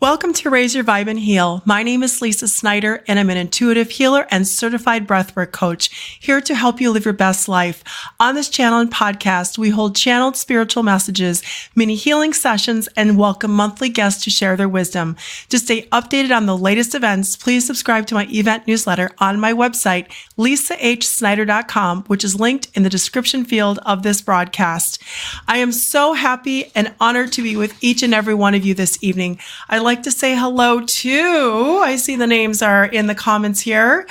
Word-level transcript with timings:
Welcome 0.00 0.32
to 0.32 0.48
Raise 0.48 0.74
Your 0.74 0.82
Vibe 0.82 1.10
and 1.10 1.18
Heal. 1.18 1.60
My 1.66 1.82
name 1.82 2.02
is 2.02 2.22
Lisa 2.22 2.48
Snyder, 2.48 3.04
and 3.06 3.18
I'm 3.18 3.28
an 3.28 3.36
intuitive 3.36 3.90
healer 3.90 4.26
and 4.30 4.48
certified 4.48 5.06
breathwork 5.06 5.52
coach 5.52 6.18
here 6.18 6.40
to 6.40 6.54
help 6.54 6.80
you 6.80 6.90
live 6.90 7.04
your 7.04 7.12
best 7.12 7.50
life. 7.50 7.84
On 8.18 8.34
this 8.34 8.48
channel 8.48 8.78
and 8.78 8.90
podcast, 8.90 9.58
we 9.58 9.68
hold 9.68 9.94
channeled 9.94 10.38
spiritual 10.38 10.82
messages, 10.82 11.42
mini 11.74 11.96
healing 11.96 12.32
sessions, 12.32 12.88
and 12.96 13.18
welcome 13.18 13.50
monthly 13.50 13.90
guests 13.90 14.24
to 14.24 14.30
share 14.30 14.56
their 14.56 14.70
wisdom. 14.70 15.16
To 15.50 15.58
stay 15.58 15.82
updated 15.88 16.34
on 16.34 16.46
the 16.46 16.56
latest 16.56 16.94
events, 16.94 17.36
please 17.36 17.66
subscribe 17.66 18.06
to 18.06 18.14
my 18.14 18.26
event 18.30 18.66
newsletter 18.66 19.10
on 19.18 19.38
my 19.38 19.52
website, 19.52 20.06
lisahsnyder.com, 20.38 22.04
which 22.04 22.24
is 22.24 22.40
linked 22.40 22.68
in 22.74 22.84
the 22.84 22.88
description 22.88 23.44
field 23.44 23.78
of 23.84 24.02
this 24.02 24.22
broadcast. 24.22 25.02
I 25.46 25.58
am 25.58 25.72
so 25.72 26.14
happy 26.14 26.72
and 26.74 26.94
honored 26.98 27.32
to 27.32 27.42
be 27.42 27.54
with 27.54 27.76
each 27.84 28.02
and 28.02 28.14
every 28.14 28.34
one 28.34 28.54
of 28.54 28.64
you 28.64 28.72
this 28.72 28.96
evening. 29.02 29.38
I 29.68 29.89
like 29.90 30.04
to 30.04 30.10
say 30.12 30.36
hello 30.36 30.80
to, 30.80 31.80
I 31.82 31.96
see 31.96 32.14
the 32.14 32.28
names 32.28 32.62
are 32.62 32.84
in 32.84 33.08
the 33.08 33.14
comments 33.16 33.58
here. 33.58 34.06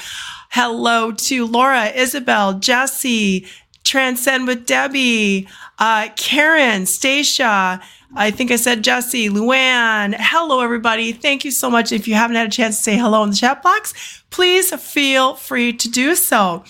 Hello 0.50 1.14
to 1.14 1.48
Laura, 1.48 1.86
Isabel, 1.86 2.60
Jesse, 2.60 3.48
Transcend 3.86 4.46
with 4.46 4.66
Debbie, 4.66 5.48
uh, 5.78 6.10
Karen, 6.18 6.86
Stacia, 6.86 7.82
I 8.14 8.30
think 8.30 8.52
I 8.52 8.58
said 8.58 8.84
Jesse, 8.84 9.30
Luann. 9.30 10.16
Hello, 10.20 10.60
everybody. 10.60 11.14
Thank 11.14 11.46
you 11.46 11.52
so 11.52 11.70
much. 11.70 11.94
If 11.94 12.09
you 12.09 12.16
haven't 12.16 12.36
had 12.36 12.48
a 12.48 12.52
chance 12.52 12.76
to 12.76 12.84
say 12.84 12.98
hello 12.98 13.23
in 13.23 13.30
the 13.30 13.36
chat 13.38 13.64
box, 13.64 13.94
please 14.32 14.73
feel 14.82 15.36
free 15.36 15.72
to 15.72 15.90
do 15.90 16.14
so. 16.14 16.66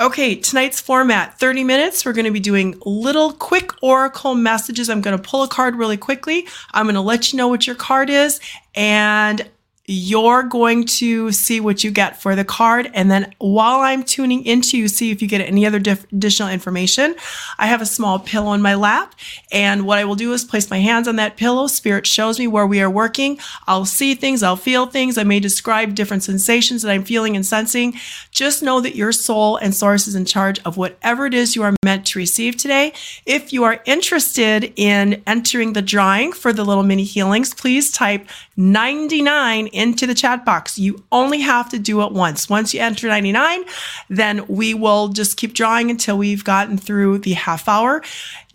Okay, 0.00 0.34
tonight's 0.34 0.80
format 0.80 1.38
30 1.38 1.62
minutes. 1.62 2.06
We're 2.06 2.14
going 2.14 2.24
to 2.24 2.30
be 2.30 2.40
doing 2.40 2.80
little 2.86 3.34
quick 3.34 3.70
oracle 3.82 4.34
messages. 4.34 4.88
I'm 4.88 5.02
going 5.02 5.14
to 5.14 5.22
pull 5.22 5.42
a 5.42 5.48
card 5.48 5.76
really 5.76 5.98
quickly. 5.98 6.48
I'm 6.72 6.86
going 6.86 6.94
to 6.94 7.02
let 7.02 7.32
you 7.32 7.36
know 7.36 7.48
what 7.48 7.66
your 7.66 7.76
card 7.76 8.08
is, 8.08 8.40
and 8.74 9.46
you're 9.92 10.44
going 10.44 10.84
to 10.84 11.32
see 11.32 11.58
what 11.58 11.82
you 11.82 11.90
get 11.90 12.22
for 12.22 12.36
the 12.36 12.44
card. 12.44 12.88
And 12.94 13.10
then 13.10 13.34
while 13.38 13.80
I'm 13.80 14.04
tuning 14.04 14.46
into 14.46 14.78
you, 14.78 14.86
see 14.86 15.10
if 15.10 15.20
you 15.20 15.26
get 15.26 15.40
any 15.40 15.66
other 15.66 15.80
diff- 15.80 16.06
additional 16.12 16.48
information. 16.48 17.16
I 17.58 17.66
have 17.66 17.82
a 17.82 17.86
small 17.86 18.20
pillow 18.20 18.52
in 18.52 18.62
my 18.62 18.76
lap. 18.76 19.16
And 19.50 19.84
what 19.84 19.98
I 19.98 20.04
will 20.04 20.14
do 20.14 20.32
is 20.32 20.44
place 20.44 20.70
my 20.70 20.78
hands 20.78 21.08
on 21.08 21.16
that 21.16 21.36
pillow. 21.36 21.66
Spirit 21.66 22.06
shows 22.06 22.38
me 22.38 22.46
where 22.46 22.68
we 22.68 22.80
are 22.80 22.88
working. 22.88 23.40
I'll 23.66 23.84
see 23.84 24.14
things. 24.14 24.44
I'll 24.44 24.54
feel 24.54 24.86
things. 24.86 25.18
I 25.18 25.24
may 25.24 25.40
describe 25.40 25.96
different 25.96 26.22
sensations 26.22 26.82
that 26.82 26.92
I'm 26.92 27.02
feeling 27.02 27.34
and 27.34 27.44
sensing. 27.44 27.94
Just 28.30 28.62
know 28.62 28.80
that 28.80 28.94
your 28.94 29.10
soul 29.10 29.56
and 29.56 29.74
source 29.74 30.06
is 30.06 30.14
in 30.14 30.24
charge 30.24 30.60
of 30.60 30.76
whatever 30.76 31.26
it 31.26 31.34
is 31.34 31.56
you 31.56 31.64
are 31.64 31.74
meant 31.84 32.06
to 32.06 32.18
receive 32.20 32.56
today. 32.56 32.92
If 33.26 33.52
you 33.52 33.64
are 33.64 33.82
interested 33.86 34.72
in 34.76 35.20
entering 35.26 35.72
the 35.72 35.82
drawing 35.82 36.30
for 36.30 36.52
the 36.52 36.62
little 36.62 36.84
mini 36.84 37.02
healings, 37.02 37.54
please 37.54 37.90
type 37.90 38.28
99 38.56 39.66
into 39.80 40.06
the 40.06 40.14
chat 40.14 40.44
box. 40.44 40.78
You 40.78 41.02
only 41.10 41.40
have 41.40 41.70
to 41.70 41.78
do 41.78 42.02
it 42.02 42.12
once. 42.12 42.50
Once 42.50 42.74
you 42.74 42.80
enter 42.80 43.08
99, 43.08 43.64
then 44.10 44.46
we 44.46 44.74
will 44.74 45.08
just 45.08 45.38
keep 45.38 45.54
drawing 45.54 45.90
until 45.90 46.18
we've 46.18 46.44
gotten 46.44 46.76
through 46.76 47.18
the 47.18 47.32
half 47.32 47.66
hour. 47.66 48.02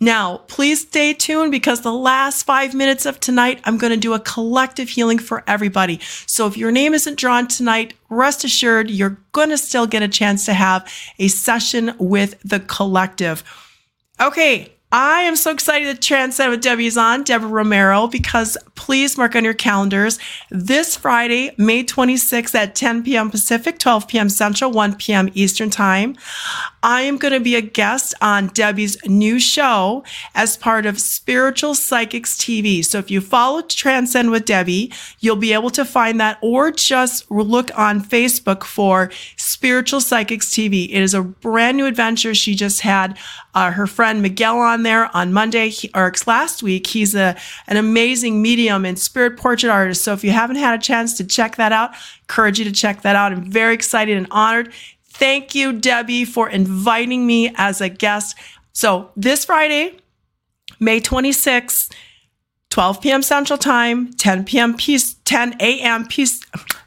Now, 0.00 0.38
please 0.46 0.82
stay 0.82 1.12
tuned 1.14 1.50
because 1.50 1.80
the 1.80 1.92
last 1.92 2.44
five 2.44 2.74
minutes 2.74 3.06
of 3.06 3.18
tonight, 3.18 3.60
I'm 3.64 3.76
going 3.76 3.92
to 3.92 3.96
do 3.96 4.14
a 4.14 4.20
collective 4.20 4.88
healing 4.88 5.18
for 5.18 5.42
everybody. 5.48 5.98
So 6.26 6.46
if 6.46 6.56
your 6.56 6.70
name 6.70 6.94
isn't 6.94 7.18
drawn 7.18 7.48
tonight, 7.48 7.94
rest 8.08 8.44
assured 8.44 8.88
you're 8.88 9.18
going 9.32 9.50
to 9.50 9.58
still 9.58 9.88
get 9.88 10.02
a 10.02 10.08
chance 10.08 10.44
to 10.44 10.54
have 10.54 10.88
a 11.18 11.26
session 11.26 11.92
with 11.98 12.40
the 12.44 12.60
collective. 12.60 13.42
Okay, 14.20 14.75
I 14.92 15.22
am 15.22 15.34
so 15.34 15.50
excited 15.50 15.96
to 15.96 16.00
transcend 16.00 16.52
with 16.52 16.62
Debbie's 16.62 16.96
on, 16.96 17.24
Deborah 17.24 17.48
Romero, 17.48 18.06
because 18.06 18.56
please 18.76 19.18
mark 19.18 19.34
on 19.34 19.42
your 19.42 19.52
calendars 19.52 20.20
this 20.48 20.96
Friday, 20.96 21.52
May 21.58 21.82
26th 21.82 22.54
at 22.54 22.76
10 22.76 23.02
p.m. 23.02 23.28
Pacific, 23.28 23.80
12 23.80 24.06
p.m. 24.06 24.28
Central, 24.28 24.70
1 24.70 24.94
p.m. 24.94 25.28
Eastern 25.34 25.70
Time. 25.70 26.16
I 26.84 27.00
am 27.00 27.16
going 27.16 27.34
to 27.34 27.40
be 27.40 27.56
a 27.56 27.60
guest 27.60 28.14
on 28.22 28.46
Debbie's 28.48 28.96
new 29.04 29.40
show 29.40 30.04
as 30.36 30.56
part 30.56 30.86
of 30.86 31.00
Spiritual 31.00 31.74
Psychics 31.74 32.36
TV. 32.36 32.84
So 32.84 32.98
if 32.98 33.10
you 33.10 33.20
follow 33.20 33.62
Transcend 33.62 34.30
with 34.30 34.44
Debbie, 34.44 34.92
you'll 35.18 35.34
be 35.34 35.52
able 35.52 35.70
to 35.70 35.84
find 35.84 36.20
that 36.20 36.38
or 36.40 36.70
just 36.70 37.28
look 37.28 37.76
on 37.76 38.00
Facebook 38.00 38.62
for 38.62 39.10
Spiritual 39.36 40.00
Psychics 40.00 40.50
TV. 40.50 40.84
It 40.84 41.02
is 41.02 41.12
a 41.12 41.22
brand 41.22 41.76
new 41.76 41.86
adventure. 41.86 42.36
She 42.36 42.54
just 42.54 42.82
had 42.82 43.18
uh, 43.56 43.72
her 43.72 43.86
friend 43.88 44.22
Miguel 44.22 44.58
on 44.58 44.84
there 44.84 45.14
on 45.16 45.32
Monday 45.32 45.70
he, 45.70 45.90
or 45.94 46.12
last 46.26 46.62
week. 46.62 46.86
He's 46.86 47.14
a, 47.14 47.36
an 47.66 47.76
amazing 47.76 48.40
medium 48.42 48.84
and 48.84 48.98
spirit 48.98 49.36
portrait 49.36 49.70
artist. 49.70 50.04
So 50.04 50.12
if 50.12 50.22
you 50.22 50.30
haven't 50.30 50.56
had 50.56 50.78
a 50.78 50.82
chance 50.82 51.16
to 51.16 51.24
check 51.24 51.56
that 51.56 51.72
out, 51.72 51.92
encourage 52.20 52.58
you 52.58 52.64
to 52.66 52.72
check 52.72 53.02
that 53.02 53.16
out. 53.16 53.32
I'm 53.32 53.50
very 53.50 53.74
excited 53.74 54.16
and 54.16 54.28
honored 54.30 54.72
Thank 55.18 55.54
you, 55.54 55.72
Debbie, 55.72 56.26
for 56.26 56.50
inviting 56.50 57.26
me 57.26 57.50
as 57.56 57.80
a 57.80 57.88
guest. 57.88 58.36
So 58.74 59.12
this 59.16 59.46
Friday, 59.46 59.96
May 60.78 61.00
26th, 61.00 61.90
12 62.68 63.00
p.m. 63.00 63.22
Central 63.22 63.56
Time, 63.56 64.12
10 64.12 64.44
p.m. 64.44 64.76
Peace, 64.76 65.14
10 65.24 65.56
a.m. 65.58 66.06
Peace, 66.06 66.42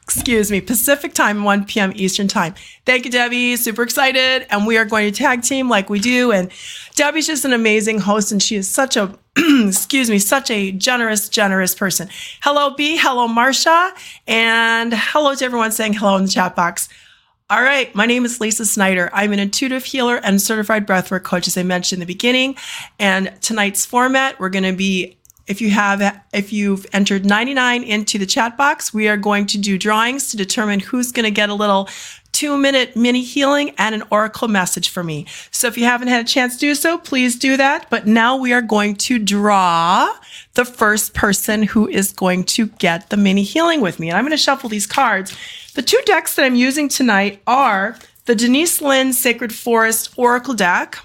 excuse 0.10 0.50
me, 0.50 0.60
Pacific 0.60 1.14
Time, 1.14 1.44
1 1.44 1.66
p.m. 1.66 1.94
Eastern 1.96 2.28
Time. 2.28 2.56
Thank 2.84 3.06
you, 3.06 3.12
Debbie. 3.12 3.56
Super 3.58 3.84
excited. 3.84 4.48
And 4.50 4.66
we 4.66 4.76
are 4.76 4.86
going 4.86 5.12
to 5.12 5.16
tag 5.16 5.44
team 5.44 5.70
like 5.70 5.88
we 5.88 6.00
do. 6.00 6.32
And 6.32 6.52
Debbie's 6.96 7.28
just 7.28 7.46
an 7.46 7.54
amazing 7.54 8.00
host, 8.00 8.32
and 8.32 8.42
she 8.42 8.56
is 8.56 8.68
such 8.68 8.98
a, 8.98 9.16
excuse 9.38 10.10
me, 10.10 10.18
such 10.18 10.50
a 10.50 10.72
generous, 10.72 11.30
generous 11.30 11.76
person. 11.76 12.10
Hello, 12.42 12.72
B. 12.72 12.98
Hello, 12.98 13.28
Marsha. 13.28 13.92
And 14.28 14.94
hello 14.96 15.36
to 15.36 15.46
everyone 15.46 15.72
saying 15.72 15.94
hello 15.94 16.18
in 16.18 16.24
the 16.24 16.30
chat 16.30 16.56
box. 16.56 16.90
All 17.52 17.62
right, 17.62 17.94
my 17.96 18.06
name 18.08 18.26
is 18.26 18.40
Lisa 18.40 18.66
Snyder. 18.66 19.10
I'm 19.14 19.34
an 19.34 19.40
intuitive 19.40 19.84
healer 19.84 20.18
and 20.18 20.42
certified 20.42 20.88
breathwork 20.88 21.24
coach, 21.24 21.48
as 21.48 21.58
I 21.58 21.64
mentioned 21.64 22.02
in 22.02 22.08
the 22.08 22.14
beginning. 22.14 22.56
And 22.98 23.32
tonight's 23.42 23.86
format, 23.86 24.40
we're 24.40 24.50
going 24.50 24.66
to 24.66 24.74
be 24.74 25.19
if 25.50 25.60
you 25.60 25.72
have 25.72 26.22
if 26.32 26.54
you've 26.54 26.86
entered 26.94 27.26
99 27.26 27.84
into 27.84 28.20
the 28.20 28.26
chat 28.28 28.56
box, 28.56 28.94
we 28.94 29.10
are 29.10 29.18
going 29.18 29.48
to 29.48 29.58
do 29.58 29.78
drawings 29.78 30.30
to 30.30 30.38
determine 30.38 30.80
who's 30.80 31.12
going 31.12 31.26
to 31.26 31.32
get 31.32 31.50
a 31.50 31.56
little 31.56 31.90
two 32.32 32.56
minute 32.56 32.96
mini 32.96 33.24
healing 33.24 33.72
and 33.80 33.96
an 33.96 34.04
oracle 34.12 34.48
message 34.48 34.90
for 34.90 35.04
me. 35.04 35.26
So 35.50 35.68
if 35.68 35.76
you 35.76 35.86
haven't 35.86 36.08
had 36.10 36.24
a 36.24 36.28
chance 36.28 36.54
to 36.54 36.60
do 36.60 36.76
so, 36.76 37.00
please 37.00 37.38
do 37.38 37.58
that. 37.58 37.90
But 37.90 38.06
now 38.06 38.38
we 38.38 38.54
are 38.54 38.62
going 38.62 38.96
to 38.98 39.18
draw 39.18 40.14
the 40.54 40.66
first 40.66 41.16
person 41.16 41.64
who 41.64 41.88
is 41.90 42.12
going 42.12 42.44
to 42.44 42.68
get 42.68 43.10
the 43.10 43.18
mini 43.18 43.42
healing 43.42 43.82
with 43.82 44.00
me. 44.00 44.10
And 44.10 44.18
I'm 44.18 44.24
going 44.24 44.32
to 44.32 44.38
shuffle 44.38 44.70
these 44.70 44.88
cards. 44.88 45.36
The 45.74 45.82
two 45.82 46.02
decks 46.06 46.36
that 46.36 46.46
I'm 46.46 46.56
using 46.56 46.88
tonight 46.90 47.42
are 47.48 47.98
the 48.26 48.36
Denise 48.36 48.82
Linn 48.82 49.14
Sacred 49.14 49.54
Forest 49.54 50.14
Oracle 50.16 50.54
deck. 50.54 51.00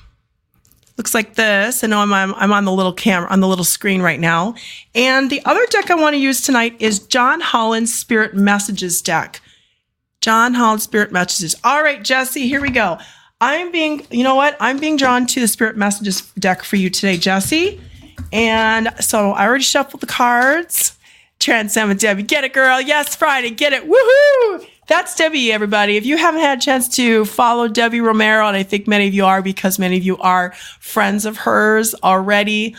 Looks 0.97 1.15
like 1.15 1.35
this. 1.35 1.83
I 1.83 1.89
know 1.89 1.99
I'm, 1.99 2.13
I'm, 2.13 2.35
I'm 2.35 2.53
on 2.53 2.65
the 2.65 2.73
little 2.73 2.93
camera, 2.93 3.29
on 3.29 3.41
the 3.41 3.49
little 3.49 3.65
screen 3.65 4.01
right 4.01 4.21
now. 4.21 4.55
And 4.95 5.29
the 5.29 5.45
other 5.45 5.67
deck 5.67 5.91
I 5.91 5.95
want 5.97 6.15
to 6.15 6.21
use 6.21 6.41
tonight 6.41 6.77
is 6.79 7.01
John 7.01 7.41
Holland's 7.41 7.93
Spirit 7.93 8.35
Messages 8.35 9.03
deck. 9.03 9.41
John 10.21 10.55
Holland 10.55 10.83
Spirit 10.83 11.11
Messages. 11.11 11.57
All 11.65 11.83
right, 11.83 12.03
Jesse, 12.03 12.47
here 12.47 12.61
we 12.61 12.71
go. 12.71 12.99
I'm 13.41 13.73
being, 13.73 14.07
you 14.11 14.23
know 14.23 14.37
what? 14.37 14.57
I'm 14.61 14.79
being 14.79 14.97
drawn 14.97 15.27
to 15.27 15.41
the 15.41 15.49
Spirit 15.49 15.77
Messages 15.77 16.23
deck 16.39 16.63
for 16.63 16.77
you 16.77 16.89
today, 16.89 17.17
Jesse. 17.17 17.81
And 18.33 18.89
so 19.01 19.33
I 19.33 19.47
already 19.47 19.65
shuffled 19.65 20.01
the 20.01 20.07
cards. 20.07 20.97
Transcend 21.41 21.89
with 21.89 21.99
Debbie. 21.99 22.23
Get 22.23 22.45
it, 22.45 22.55
girl. 22.55 22.81
Yes, 22.81 23.17
Friday. 23.17 23.51
Get 23.51 23.73
it. 23.73 23.83
Woohoo! 23.87 24.67
That's 24.87 25.15
Debbie, 25.15 25.51
everybody. 25.51 25.97
If 25.97 26.05
you 26.05 26.19
haven't 26.19 26.43
had 26.43 26.59
a 26.59 26.61
chance 26.61 26.89
to 26.97 27.25
follow 27.25 27.69
Debbie 27.69 28.03
Romero, 28.03 28.47
and 28.47 28.57
I 28.57 28.63
think 28.63 28.87
many 28.87 29.09
of 29.09 29.15
you 29.15 29.25
are 29.25 29.41
because 29.41 29.79
many 29.79 29.97
of 29.97 30.03
you 30.03 30.19
are 30.19 30.53
friends 30.79 31.25
of 31.25 31.39
hers 31.39 31.95
already, 32.03 32.77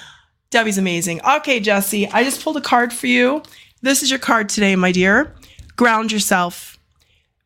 Debbie's 0.51 0.77
amazing. 0.77 1.19
Okay, 1.25 1.59
Jesse, 1.59 2.07
I 2.09 2.23
just 2.23 2.43
pulled 2.43 2.57
a 2.57 2.61
card 2.61 2.93
for 2.93 3.07
you. 3.07 3.41
This 3.81 4.03
is 4.03 4.11
your 4.11 4.19
card 4.19 4.49
today, 4.49 4.75
my 4.75 4.91
dear. 4.91 5.34
Ground 5.78 6.11
yourself. 6.11 6.78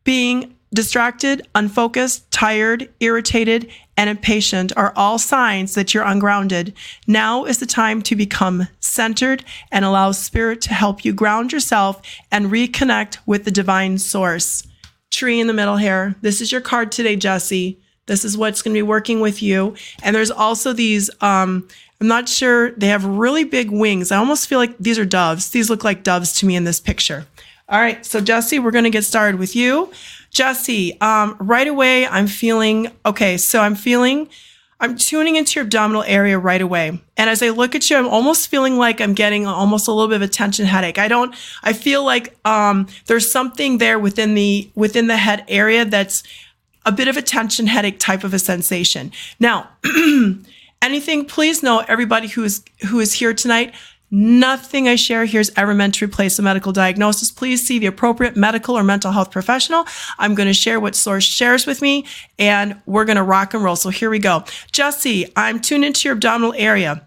Being 0.04 0.54
distracted, 0.74 1.48
unfocused, 1.54 2.30
tired, 2.30 2.90
irritated, 3.00 3.70
and 4.00 4.08
impatient 4.08 4.72
are 4.78 4.94
all 4.96 5.18
signs 5.18 5.74
that 5.74 5.92
you're 5.92 6.06
ungrounded. 6.06 6.72
Now 7.06 7.44
is 7.44 7.58
the 7.58 7.66
time 7.66 8.00
to 8.00 8.16
become 8.16 8.66
centered 8.80 9.44
and 9.70 9.84
allow 9.84 10.12
spirit 10.12 10.62
to 10.62 10.72
help 10.72 11.04
you 11.04 11.12
ground 11.12 11.52
yourself 11.52 12.00
and 12.32 12.46
reconnect 12.46 13.18
with 13.26 13.44
the 13.44 13.50
divine 13.50 13.98
source. 13.98 14.66
Tree 15.10 15.38
in 15.38 15.48
the 15.48 15.52
middle 15.52 15.76
here. 15.76 16.14
This 16.22 16.40
is 16.40 16.50
your 16.50 16.62
card 16.62 16.90
today, 16.90 17.14
Jesse. 17.14 17.78
This 18.06 18.24
is 18.24 18.38
what's 18.38 18.62
going 18.62 18.72
to 18.72 18.78
be 18.78 18.82
working 18.82 19.20
with 19.20 19.42
you. 19.42 19.74
And 20.02 20.16
there's 20.16 20.30
also 20.30 20.72
these, 20.72 21.10
um, 21.20 21.68
I'm 22.00 22.08
not 22.08 22.26
sure, 22.26 22.70
they 22.70 22.88
have 22.88 23.04
really 23.04 23.44
big 23.44 23.70
wings. 23.70 24.10
I 24.10 24.16
almost 24.16 24.48
feel 24.48 24.58
like 24.58 24.78
these 24.78 24.98
are 24.98 25.04
doves. 25.04 25.50
These 25.50 25.68
look 25.68 25.84
like 25.84 26.04
doves 26.04 26.32
to 26.38 26.46
me 26.46 26.56
in 26.56 26.64
this 26.64 26.80
picture. 26.80 27.26
All 27.68 27.78
right, 27.78 28.04
so 28.06 28.22
Jesse, 28.22 28.60
we're 28.60 28.70
going 28.70 28.84
to 28.84 28.90
get 28.90 29.04
started 29.04 29.38
with 29.38 29.54
you. 29.54 29.92
Jesse, 30.30 31.00
um, 31.00 31.36
right 31.38 31.66
away, 31.66 32.06
I'm 32.06 32.26
feeling 32.26 32.90
okay. 33.04 33.36
So 33.36 33.60
I'm 33.60 33.74
feeling 33.74 34.28
I'm 34.82 34.96
tuning 34.96 35.36
into 35.36 35.60
your 35.60 35.64
abdominal 35.64 36.02
area 36.04 36.38
right 36.38 36.60
away. 36.60 36.98
And 37.18 37.30
as 37.30 37.42
I 37.42 37.50
look 37.50 37.74
at 37.74 37.90
you, 37.90 37.98
I'm 37.98 38.08
almost 38.08 38.48
feeling 38.48 38.78
like 38.78 39.00
I'm 39.00 39.12
getting 39.12 39.46
almost 39.46 39.88
a 39.88 39.92
little 39.92 40.08
bit 40.08 40.16
of 40.16 40.22
a 40.22 40.28
tension 40.28 40.64
headache. 40.64 40.98
I 40.98 41.06
don't, 41.06 41.34
I 41.62 41.74
feel 41.74 42.02
like, 42.02 42.34
um, 42.46 42.86
there's 43.04 43.30
something 43.30 43.76
there 43.76 43.98
within 43.98 44.34
the, 44.34 44.70
within 44.74 45.06
the 45.06 45.18
head 45.18 45.44
area 45.48 45.84
that's 45.84 46.22
a 46.86 46.92
bit 46.92 47.08
of 47.08 47.18
a 47.18 47.22
tension 47.22 47.66
headache 47.66 47.98
type 47.98 48.24
of 48.24 48.32
a 48.32 48.38
sensation. 48.38 49.12
Now, 49.38 49.68
anything, 50.82 51.26
please 51.26 51.62
know 51.62 51.84
everybody 51.86 52.28
who 52.28 52.42
is, 52.44 52.64
who 52.88 53.00
is 53.00 53.12
here 53.12 53.34
tonight, 53.34 53.74
Nothing 54.10 54.88
I 54.88 54.96
share 54.96 55.24
here 55.24 55.40
is 55.40 55.52
ever 55.56 55.72
meant 55.72 55.94
to 55.94 56.04
replace 56.04 56.38
a 56.38 56.42
medical 56.42 56.72
diagnosis. 56.72 57.30
Please 57.30 57.64
see 57.64 57.78
the 57.78 57.86
appropriate 57.86 58.36
medical 58.36 58.76
or 58.76 58.82
mental 58.82 59.12
health 59.12 59.30
professional. 59.30 59.86
I'm 60.18 60.34
going 60.34 60.48
to 60.48 60.52
share 60.52 60.80
what 60.80 60.96
source 60.96 61.24
shares 61.24 61.64
with 61.64 61.80
me 61.80 62.06
and 62.38 62.80
we're 62.86 63.04
going 63.04 63.16
to 63.16 63.22
rock 63.22 63.54
and 63.54 63.62
roll. 63.62 63.76
So 63.76 63.90
here 63.90 64.10
we 64.10 64.18
go. 64.18 64.44
Jesse, 64.72 65.30
I'm 65.36 65.60
tuned 65.60 65.84
into 65.84 66.08
your 66.08 66.14
abdominal 66.14 66.54
area. 66.56 67.06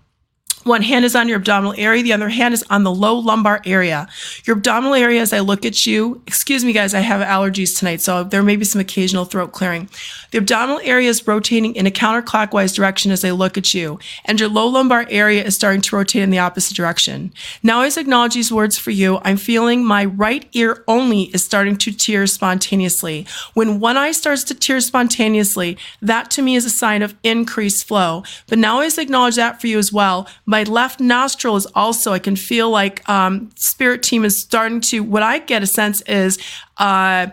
One 0.64 0.82
hand 0.82 1.04
is 1.04 1.14
on 1.16 1.28
your 1.28 1.38
abdominal 1.38 1.74
area, 1.78 2.04
the 2.04 2.14
other 2.14 2.30
hand 2.30 2.54
is 2.54 2.64
on 2.70 2.84
the 2.84 2.94
low 2.94 3.16
lumbar 3.16 3.62
area. 3.66 4.08
Your 4.46 4.56
abdominal 4.56 4.94
area, 4.94 5.22
as 5.22 5.34
I 5.34 5.40
look 5.40 5.66
at 5.66 5.86
you, 5.86 6.22
excuse 6.26 6.64
me, 6.64 6.72
guys, 6.72 6.94
I 6.94 7.02
have 7.02 7.20
allergies 7.22 7.78
tonight, 7.78 8.00
so 8.00 8.24
there 8.24 8.44
may 8.44 8.56
be 8.56 8.64
some 8.64 8.80
occasional 8.80 9.26
throat 9.26 9.52
clearing. 9.52 9.90
The 10.32 10.38
abdominal 10.38 10.80
area 10.84 11.10
is 11.10 11.28
rotating 11.28 11.76
in 11.76 11.86
a 11.86 11.92
counterclockwise 11.92 12.74
direction 12.74 13.12
as 13.12 13.26
I 13.26 13.32
look 13.32 13.58
at 13.58 13.74
you, 13.74 14.00
and 14.24 14.40
your 14.40 14.48
low 14.48 14.68
lumbar 14.68 15.06
area 15.10 15.44
is 15.44 15.54
starting 15.56 15.82
to 15.82 15.96
rotate 15.98 16.24
in 16.24 16.30
the 16.30 16.40
opposite 16.40 16.78
direction. 16.78 17.34
Now, 17.62 17.82
as 17.82 17.98
I 17.98 18.02
acknowledge 18.02 18.36
these 18.36 18.52
words 18.52 18.78
for 18.78 18.92
you, 18.92 19.20
I'm 19.24 19.38
feeling 19.38 19.84
my 19.84 20.06
right 20.06 20.48
ear 20.54 20.84
only 20.88 21.24
is 21.34 21.44
starting 21.44 21.76
to 21.78 21.92
tear 21.92 22.26
spontaneously. 22.26 23.28
When 23.54 23.82
one 23.82 23.98
eye 23.98 24.14
starts 24.14 24.46
to 24.46 24.56
tear 24.56 24.80
spontaneously, 24.80 25.78
that 26.02 26.32
to 26.32 26.42
me 26.42 26.56
is 26.56 26.66
a 26.66 26.70
sign 26.70 27.02
of 27.02 27.16
increased 27.22 27.86
flow. 27.86 28.24
But 28.48 28.60
now, 28.60 28.80
as 28.80 28.98
I 28.98 29.02
acknowledge 29.02 29.36
that 29.36 29.60
for 29.60 29.68
you 29.68 29.78
as 29.78 29.92
well, 29.92 30.28
my 30.54 30.62
left 30.62 31.00
nostril 31.00 31.56
is 31.56 31.66
also, 31.74 32.14
I 32.14 32.20
can 32.20 32.36
feel 32.36 32.70
like 32.70 33.10
um, 33.10 33.50
spirit 33.56 34.04
team 34.04 34.24
is 34.24 34.40
starting 34.40 34.82
to, 34.82 35.00
what 35.00 35.24
I 35.24 35.40
get 35.40 35.64
a 35.64 35.66
sense 35.66 36.02
is, 36.02 36.38
uh, 36.78 37.30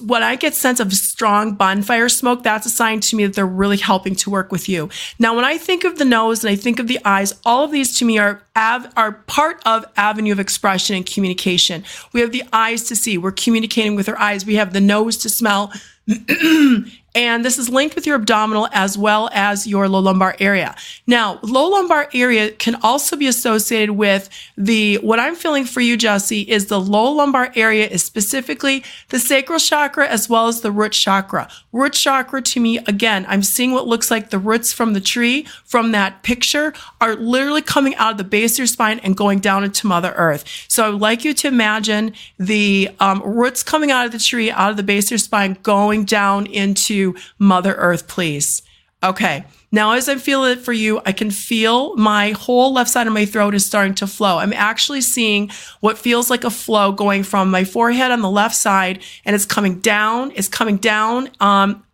what 0.00 0.24
I 0.24 0.34
get 0.34 0.52
sense 0.52 0.80
of 0.80 0.92
strong 0.92 1.54
bonfire 1.54 2.08
smoke, 2.08 2.42
that's 2.42 2.66
a 2.66 2.70
sign 2.70 2.98
to 2.98 3.14
me 3.14 3.24
that 3.24 3.36
they're 3.36 3.46
really 3.46 3.76
helping 3.76 4.16
to 4.16 4.30
work 4.30 4.50
with 4.50 4.68
you. 4.68 4.90
Now, 5.20 5.36
when 5.36 5.44
I 5.44 5.58
think 5.58 5.84
of 5.84 5.98
the 5.98 6.04
nose 6.04 6.42
and 6.42 6.50
I 6.50 6.56
think 6.56 6.80
of 6.80 6.88
the 6.88 6.98
eyes, 7.04 7.34
all 7.44 7.62
of 7.62 7.70
these 7.70 7.96
to 7.98 8.04
me 8.04 8.18
are 8.18 8.42
av- 8.56 8.92
are 8.96 9.12
part 9.12 9.62
of 9.64 9.84
avenue 9.96 10.32
of 10.32 10.40
expression 10.40 10.96
and 10.96 11.06
communication. 11.06 11.84
We 12.12 12.20
have 12.20 12.32
the 12.32 12.42
eyes 12.52 12.82
to 12.88 12.96
see. 12.96 13.16
We're 13.16 13.30
communicating 13.30 13.94
with 13.94 14.08
our 14.08 14.18
eyes. 14.18 14.44
We 14.44 14.56
have 14.56 14.72
the 14.72 14.80
nose 14.80 15.16
to 15.18 15.28
smell. 15.28 15.72
and 17.16 17.42
this 17.42 17.58
is 17.58 17.70
linked 17.70 17.94
with 17.94 18.06
your 18.06 18.16
abdominal 18.16 18.68
as 18.72 18.98
well 18.98 19.30
as 19.32 19.66
your 19.66 19.88
low 19.88 20.00
lumbar 20.00 20.36
area. 20.38 20.76
Now, 21.06 21.38
low 21.42 21.70
lumbar 21.70 22.10
area 22.12 22.50
can 22.50 22.74
also 22.82 23.16
be 23.16 23.26
associated 23.26 23.92
with 23.92 24.28
the, 24.58 24.96
what 24.96 25.18
I'm 25.18 25.34
feeling 25.34 25.64
for 25.64 25.80
you, 25.80 25.96
Jesse, 25.96 26.42
is 26.42 26.66
the 26.66 26.78
low 26.78 27.10
lumbar 27.10 27.52
area 27.56 27.86
is 27.88 28.04
specifically 28.04 28.84
the 29.08 29.18
sacral 29.18 29.58
chakra 29.58 30.06
as 30.06 30.28
well 30.28 30.46
as 30.46 30.60
the 30.60 30.70
root 30.70 30.92
chakra. 30.92 31.48
Root 31.72 31.94
chakra 31.94 32.42
to 32.42 32.60
me, 32.60 32.78
again, 32.80 33.24
I'm 33.28 33.42
seeing 33.42 33.72
what 33.72 33.86
looks 33.86 34.10
like 34.10 34.28
the 34.28 34.38
roots 34.38 34.74
from 34.74 34.92
the 34.92 35.00
tree 35.00 35.46
from 35.64 35.92
that 35.92 36.22
picture 36.22 36.74
are 37.00 37.14
literally 37.16 37.62
coming 37.62 37.94
out 37.96 38.12
of 38.12 38.18
the 38.18 38.24
base 38.24 38.56
of 38.56 38.58
your 38.58 38.66
spine 38.66 38.98
and 38.98 39.16
going 39.16 39.38
down 39.38 39.64
into 39.64 39.86
Mother 39.86 40.12
Earth. 40.16 40.44
So 40.68 40.84
I 40.84 40.90
would 40.90 41.00
like 41.00 41.24
you 41.24 41.32
to 41.32 41.48
imagine 41.48 42.12
the 42.38 42.90
um, 43.00 43.22
roots 43.22 43.62
coming 43.62 43.90
out 43.90 44.04
of 44.04 44.12
the 44.12 44.18
tree, 44.18 44.50
out 44.50 44.70
of 44.70 44.76
the 44.76 44.82
base 44.82 45.06
of 45.06 45.12
your 45.12 45.18
spine, 45.18 45.56
going 45.62 46.04
down 46.04 46.44
into 46.44 47.05
Mother 47.38 47.74
Earth, 47.74 48.08
please. 48.08 48.62
Okay. 49.02 49.44
Now, 49.76 49.90
as 49.90 50.08
I 50.08 50.16
feel 50.16 50.44
it 50.44 50.60
for 50.60 50.72
you, 50.72 51.02
I 51.04 51.12
can 51.12 51.30
feel 51.30 51.94
my 51.96 52.30
whole 52.30 52.72
left 52.72 52.88
side 52.88 53.06
of 53.06 53.12
my 53.12 53.26
throat 53.26 53.54
is 53.54 53.66
starting 53.66 53.94
to 53.96 54.06
flow. 54.06 54.38
I'm 54.38 54.54
actually 54.54 55.02
seeing 55.02 55.50
what 55.80 55.98
feels 55.98 56.30
like 56.30 56.44
a 56.44 56.50
flow 56.50 56.92
going 56.92 57.24
from 57.24 57.50
my 57.50 57.64
forehead 57.64 58.10
on 58.10 58.22
the 58.22 58.30
left 58.30 58.54
side, 58.54 59.02
and 59.26 59.36
it's 59.36 59.44
coming 59.44 59.80
down. 59.80 60.32
It's 60.34 60.48
coming 60.48 60.78
down 60.78 61.28
um, 61.40 61.84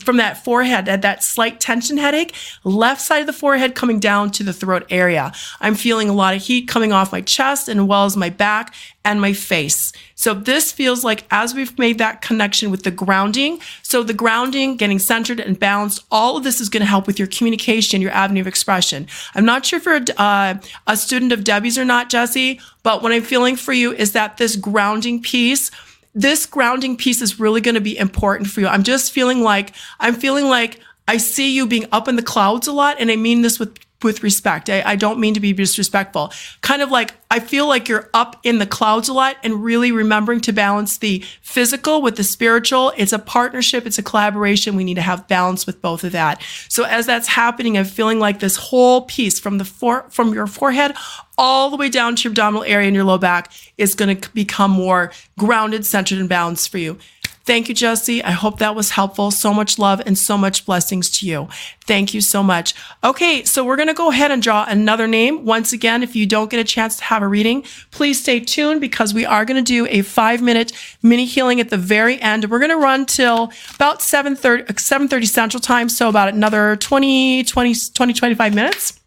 from 0.00 0.18
that 0.18 0.44
forehead, 0.44 0.84
that, 0.84 1.00
that 1.00 1.24
slight 1.24 1.60
tension 1.60 1.96
headache, 1.96 2.34
left 2.62 3.00
side 3.00 3.20
of 3.20 3.26
the 3.26 3.32
forehead 3.32 3.74
coming 3.74 4.00
down 4.00 4.30
to 4.32 4.42
the 4.42 4.52
throat 4.52 4.86
area. 4.90 5.32
I'm 5.60 5.74
feeling 5.74 6.10
a 6.10 6.12
lot 6.12 6.34
of 6.34 6.42
heat 6.42 6.68
coming 6.68 6.92
off 6.92 7.10
my 7.10 7.22
chest 7.22 7.68
and 7.70 7.88
well 7.88 8.04
as 8.04 8.18
my 8.18 8.28
back 8.28 8.74
and 9.04 9.20
my 9.20 9.32
face. 9.32 9.92
So 10.14 10.34
this 10.34 10.72
feels 10.72 11.04
like 11.04 11.24
as 11.30 11.54
we've 11.54 11.78
made 11.78 11.98
that 11.98 12.20
connection 12.20 12.70
with 12.70 12.82
the 12.82 12.90
grounding, 12.90 13.60
so 13.82 14.02
the 14.02 14.12
grounding, 14.12 14.76
getting 14.76 14.98
centered 14.98 15.40
and 15.40 15.58
balanced, 15.58 16.04
all 16.10 16.36
of 16.36 16.44
this 16.44 16.60
is 16.60 16.68
going 16.68 16.82
to 16.82 16.86
help 16.86 17.06
with 17.06 17.18
your 17.18 17.28
communication, 17.30 18.00
your 18.00 18.10
avenue 18.12 18.40
of 18.40 18.46
expression. 18.46 19.06
I'm 19.34 19.44
not 19.44 19.64
sure 19.64 19.78
if 19.78 19.84
you're 19.84 19.96
a, 19.96 20.20
uh, 20.20 20.54
a 20.86 20.96
student 20.96 21.32
of 21.32 21.44
Debbie's 21.44 21.78
or 21.78 21.84
not, 21.84 22.10
Jesse, 22.10 22.60
but 22.82 23.02
what 23.02 23.12
I'm 23.12 23.22
feeling 23.22 23.56
for 23.56 23.72
you 23.72 23.92
is 23.92 24.12
that 24.12 24.36
this 24.36 24.56
grounding 24.56 25.22
piece, 25.22 25.70
this 26.14 26.46
grounding 26.46 26.96
piece 26.96 27.22
is 27.22 27.40
really 27.40 27.60
going 27.60 27.74
to 27.74 27.80
be 27.80 27.96
important 27.96 28.50
for 28.50 28.60
you. 28.60 28.66
I'm 28.66 28.82
just 28.82 29.12
feeling 29.12 29.42
like, 29.42 29.72
I'm 29.98 30.14
feeling 30.14 30.46
like 30.46 30.80
I 31.08 31.16
see 31.16 31.54
you 31.54 31.66
being 31.66 31.86
up 31.92 32.08
in 32.08 32.16
the 32.16 32.22
clouds 32.22 32.66
a 32.66 32.72
lot. 32.72 32.96
And 33.00 33.10
I 33.10 33.16
mean 33.16 33.42
this 33.42 33.58
with 33.58 33.78
with 34.02 34.22
respect. 34.22 34.70
I, 34.70 34.82
I, 34.82 34.96
don't 34.96 35.18
mean 35.18 35.34
to 35.34 35.40
be 35.40 35.52
disrespectful. 35.52 36.32
Kind 36.60 36.82
of 36.82 36.90
like 36.90 37.14
I 37.30 37.38
feel 37.38 37.68
like 37.68 37.88
you're 37.88 38.10
up 38.14 38.40
in 38.42 38.58
the 38.58 38.66
clouds 38.66 39.08
a 39.08 39.12
lot 39.12 39.36
and 39.42 39.62
really 39.62 39.92
remembering 39.92 40.40
to 40.42 40.52
balance 40.52 40.98
the 40.98 41.24
physical 41.42 42.02
with 42.02 42.16
the 42.16 42.24
spiritual. 42.24 42.92
It's 42.96 43.12
a 43.12 43.18
partnership, 43.18 43.86
it's 43.86 43.98
a 43.98 44.02
collaboration. 44.02 44.76
We 44.76 44.84
need 44.84 44.94
to 44.94 45.02
have 45.02 45.28
balance 45.28 45.66
with 45.66 45.80
both 45.80 46.04
of 46.04 46.12
that. 46.12 46.42
So 46.68 46.84
as 46.84 47.06
that's 47.06 47.28
happening, 47.28 47.78
I'm 47.78 47.84
feeling 47.84 48.18
like 48.18 48.40
this 48.40 48.56
whole 48.56 49.02
piece 49.02 49.38
from 49.38 49.58
the 49.58 49.64
for, 49.64 50.08
from 50.10 50.32
your 50.34 50.46
forehead 50.46 50.94
all 51.38 51.70
the 51.70 51.76
way 51.76 51.88
down 51.88 52.16
to 52.16 52.24
your 52.24 52.32
abdominal 52.32 52.64
area 52.64 52.86
and 52.86 52.94
your 52.94 53.04
low 53.04 53.16
back 53.18 53.50
is 53.78 53.94
going 53.94 54.14
to 54.14 54.30
become 54.32 54.70
more 54.70 55.10
grounded, 55.38 55.86
centered, 55.86 56.18
and 56.18 56.28
balanced 56.28 56.68
for 56.70 56.78
you. 56.78 56.98
Thank 57.44 57.68
you, 57.68 57.74
Josie. 57.74 58.22
I 58.22 58.32
hope 58.32 58.58
that 58.58 58.74
was 58.74 58.90
helpful. 58.90 59.30
So 59.30 59.54
much 59.54 59.78
love 59.78 60.02
and 60.04 60.16
so 60.16 60.36
much 60.36 60.66
blessings 60.66 61.08
to 61.18 61.26
you. 61.26 61.48
Thank 61.86 62.12
you 62.12 62.20
so 62.20 62.42
much. 62.42 62.74
Okay, 63.02 63.44
so 63.44 63.64
we're 63.64 63.76
going 63.76 63.88
to 63.88 63.94
go 63.94 64.10
ahead 64.10 64.30
and 64.30 64.42
draw 64.42 64.66
another 64.68 65.06
name. 65.06 65.44
Once 65.46 65.72
again, 65.72 66.02
if 66.02 66.14
you 66.14 66.26
don't 66.26 66.50
get 66.50 66.60
a 66.60 66.64
chance 66.64 66.98
to 66.98 67.04
have 67.04 67.22
a 67.22 67.28
reading, 67.28 67.64
please 67.90 68.20
stay 68.20 68.40
tuned 68.40 68.80
because 68.80 69.14
we 69.14 69.24
are 69.24 69.44
going 69.44 69.62
to 69.62 69.66
do 69.66 69.86
a 69.90 70.02
five 70.02 70.42
minute 70.42 70.72
mini 71.02 71.24
healing 71.24 71.60
at 71.60 71.70
the 71.70 71.78
very 71.78 72.20
end. 72.20 72.50
We're 72.50 72.58
going 72.58 72.70
to 72.70 72.76
run 72.76 73.06
till 73.06 73.52
about 73.74 74.00
7.30, 74.00 74.66
7.30 74.66 75.26
Central 75.26 75.60
Time, 75.60 75.88
so 75.88 76.08
about 76.08 76.28
another 76.28 76.76
20, 76.76 77.44
20, 77.44 77.74
20, 77.94 78.12
25 78.12 78.54
minutes. 78.54 79.00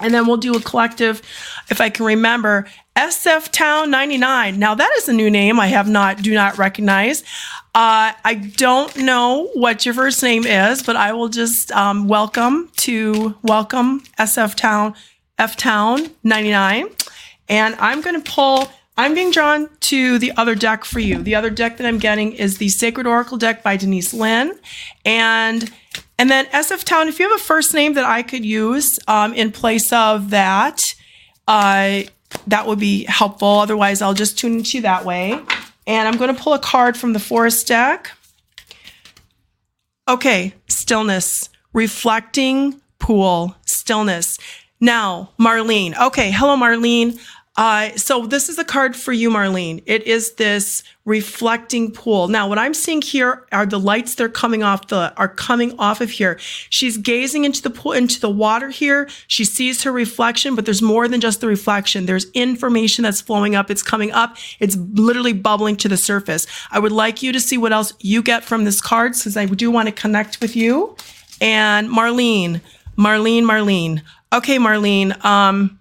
And 0.00 0.14
then 0.14 0.26
we'll 0.26 0.38
do 0.38 0.54
a 0.54 0.60
collective, 0.60 1.22
if 1.68 1.80
I 1.80 1.90
can 1.90 2.06
remember, 2.06 2.66
SF 3.00 3.48
Town 3.50 3.90
99. 3.90 4.58
Now 4.58 4.74
that 4.74 4.92
is 4.98 5.08
a 5.08 5.14
new 5.14 5.30
name 5.30 5.58
I 5.58 5.68
have 5.68 5.88
not, 5.88 6.20
do 6.20 6.34
not 6.34 6.58
recognize. 6.58 7.22
Uh, 7.74 8.12
I 8.22 8.34
don't 8.56 8.94
know 8.98 9.48
what 9.54 9.86
your 9.86 9.94
first 9.94 10.22
name 10.22 10.44
is, 10.44 10.82
but 10.82 10.96
I 10.96 11.14
will 11.14 11.30
just 11.30 11.72
um, 11.72 12.08
welcome 12.08 12.70
to 12.78 13.34
welcome 13.40 14.00
SF 14.18 14.54
Town, 14.54 14.94
F 15.38 15.56
Town 15.56 16.10
99. 16.24 16.90
And 17.48 17.74
I'm 17.76 18.02
going 18.02 18.22
to 18.22 18.30
pull, 18.30 18.70
I'm 18.98 19.14
being 19.14 19.30
drawn 19.30 19.70
to 19.80 20.18
the 20.18 20.32
other 20.36 20.54
deck 20.54 20.84
for 20.84 21.00
you. 21.00 21.22
The 21.22 21.34
other 21.34 21.48
deck 21.48 21.78
that 21.78 21.86
I'm 21.86 21.98
getting 21.98 22.32
is 22.32 22.58
the 22.58 22.68
Sacred 22.68 23.06
Oracle 23.06 23.38
deck 23.38 23.62
by 23.62 23.78
Denise 23.78 24.12
Linn. 24.12 24.60
And 25.06 25.72
and 26.18 26.28
then 26.28 26.44
SF 26.48 26.84
Town, 26.84 27.08
if 27.08 27.18
you 27.18 27.30
have 27.30 27.40
a 27.40 27.42
first 27.42 27.72
name 27.72 27.94
that 27.94 28.04
I 28.04 28.22
could 28.22 28.44
use 28.44 28.98
um, 29.08 29.32
in 29.32 29.52
place 29.52 29.90
of 29.90 30.28
that, 30.28 30.82
uh, 31.48 32.02
that 32.46 32.66
would 32.66 32.78
be 32.78 33.04
helpful. 33.04 33.48
Otherwise, 33.48 34.02
I'll 34.02 34.14
just 34.14 34.38
tune 34.38 34.58
into 34.58 34.78
you 34.78 34.82
that 34.82 35.04
way. 35.04 35.32
And 35.86 36.08
I'm 36.08 36.16
going 36.16 36.34
to 36.34 36.40
pull 36.40 36.54
a 36.54 36.58
card 36.58 36.96
from 36.96 37.12
the 37.12 37.18
Forest 37.18 37.66
deck. 37.66 38.10
Okay, 40.08 40.54
stillness, 40.68 41.48
reflecting 41.72 42.80
pool, 42.98 43.56
stillness. 43.66 44.38
Now, 44.80 45.30
Marlene. 45.38 45.98
Okay, 46.06 46.30
hello, 46.30 46.56
Marlene. 46.56 47.20
Uh, 47.60 47.94
so 47.94 48.24
this 48.24 48.48
is 48.48 48.58
a 48.58 48.64
card 48.64 48.96
for 48.96 49.12
you, 49.12 49.28
Marlene. 49.28 49.82
It 49.84 50.04
is 50.04 50.32
this 50.36 50.82
reflecting 51.04 51.92
pool. 51.92 52.26
Now, 52.28 52.48
what 52.48 52.56
I'm 52.56 52.72
seeing 52.72 53.02
here 53.02 53.46
are 53.52 53.66
the 53.66 53.78
lights 53.78 54.14
that 54.14 54.24
are 54.24 54.30
coming 54.30 54.62
off 54.62 54.88
the 54.88 55.12
are 55.18 55.28
coming 55.28 55.78
off 55.78 56.00
of 56.00 56.08
here. 56.08 56.38
She's 56.70 56.96
gazing 56.96 57.44
into 57.44 57.60
the 57.60 57.68
pool, 57.68 57.92
into 57.92 58.18
the 58.18 58.30
water 58.30 58.70
here. 58.70 59.10
She 59.26 59.44
sees 59.44 59.82
her 59.82 59.92
reflection, 59.92 60.54
but 60.54 60.64
there's 60.64 60.80
more 60.80 61.06
than 61.06 61.20
just 61.20 61.42
the 61.42 61.48
reflection. 61.48 62.06
There's 62.06 62.30
information 62.30 63.02
that's 63.02 63.20
flowing 63.20 63.54
up. 63.54 63.70
It's 63.70 63.82
coming 63.82 64.10
up. 64.10 64.38
It's 64.58 64.76
literally 64.76 65.34
bubbling 65.34 65.76
to 65.78 65.88
the 65.88 65.98
surface. 65.98 66.46
I 66.70 66.78
would 66.78 66.92
like 66.92 67.22
you 67.22 67.30
to 67.30 67.40
see 67.40 67.58
what 67.58 67.74
else 67.74 67.92
you 68.00 68.22
get 68.22 68.42
from 68.42 68.64
this 68.64 68.80
card, 68.80 69.14
since 69.14 69.36
I 69.36 69.44
do 69.44 69.70
want 69.70 69.86
to 69.86 69.92
connect 69.92 70.40
with 70.40 70.56
you. 70.56 70.96
And 71.42 71.90
Marlene, 71.90 72.62
Marlene, 72.96 73.42
Marlene. 73.42 74.00
Okay, 74.32 74.56
Marlene. 74.56 75.22
Um, 75.24 75.79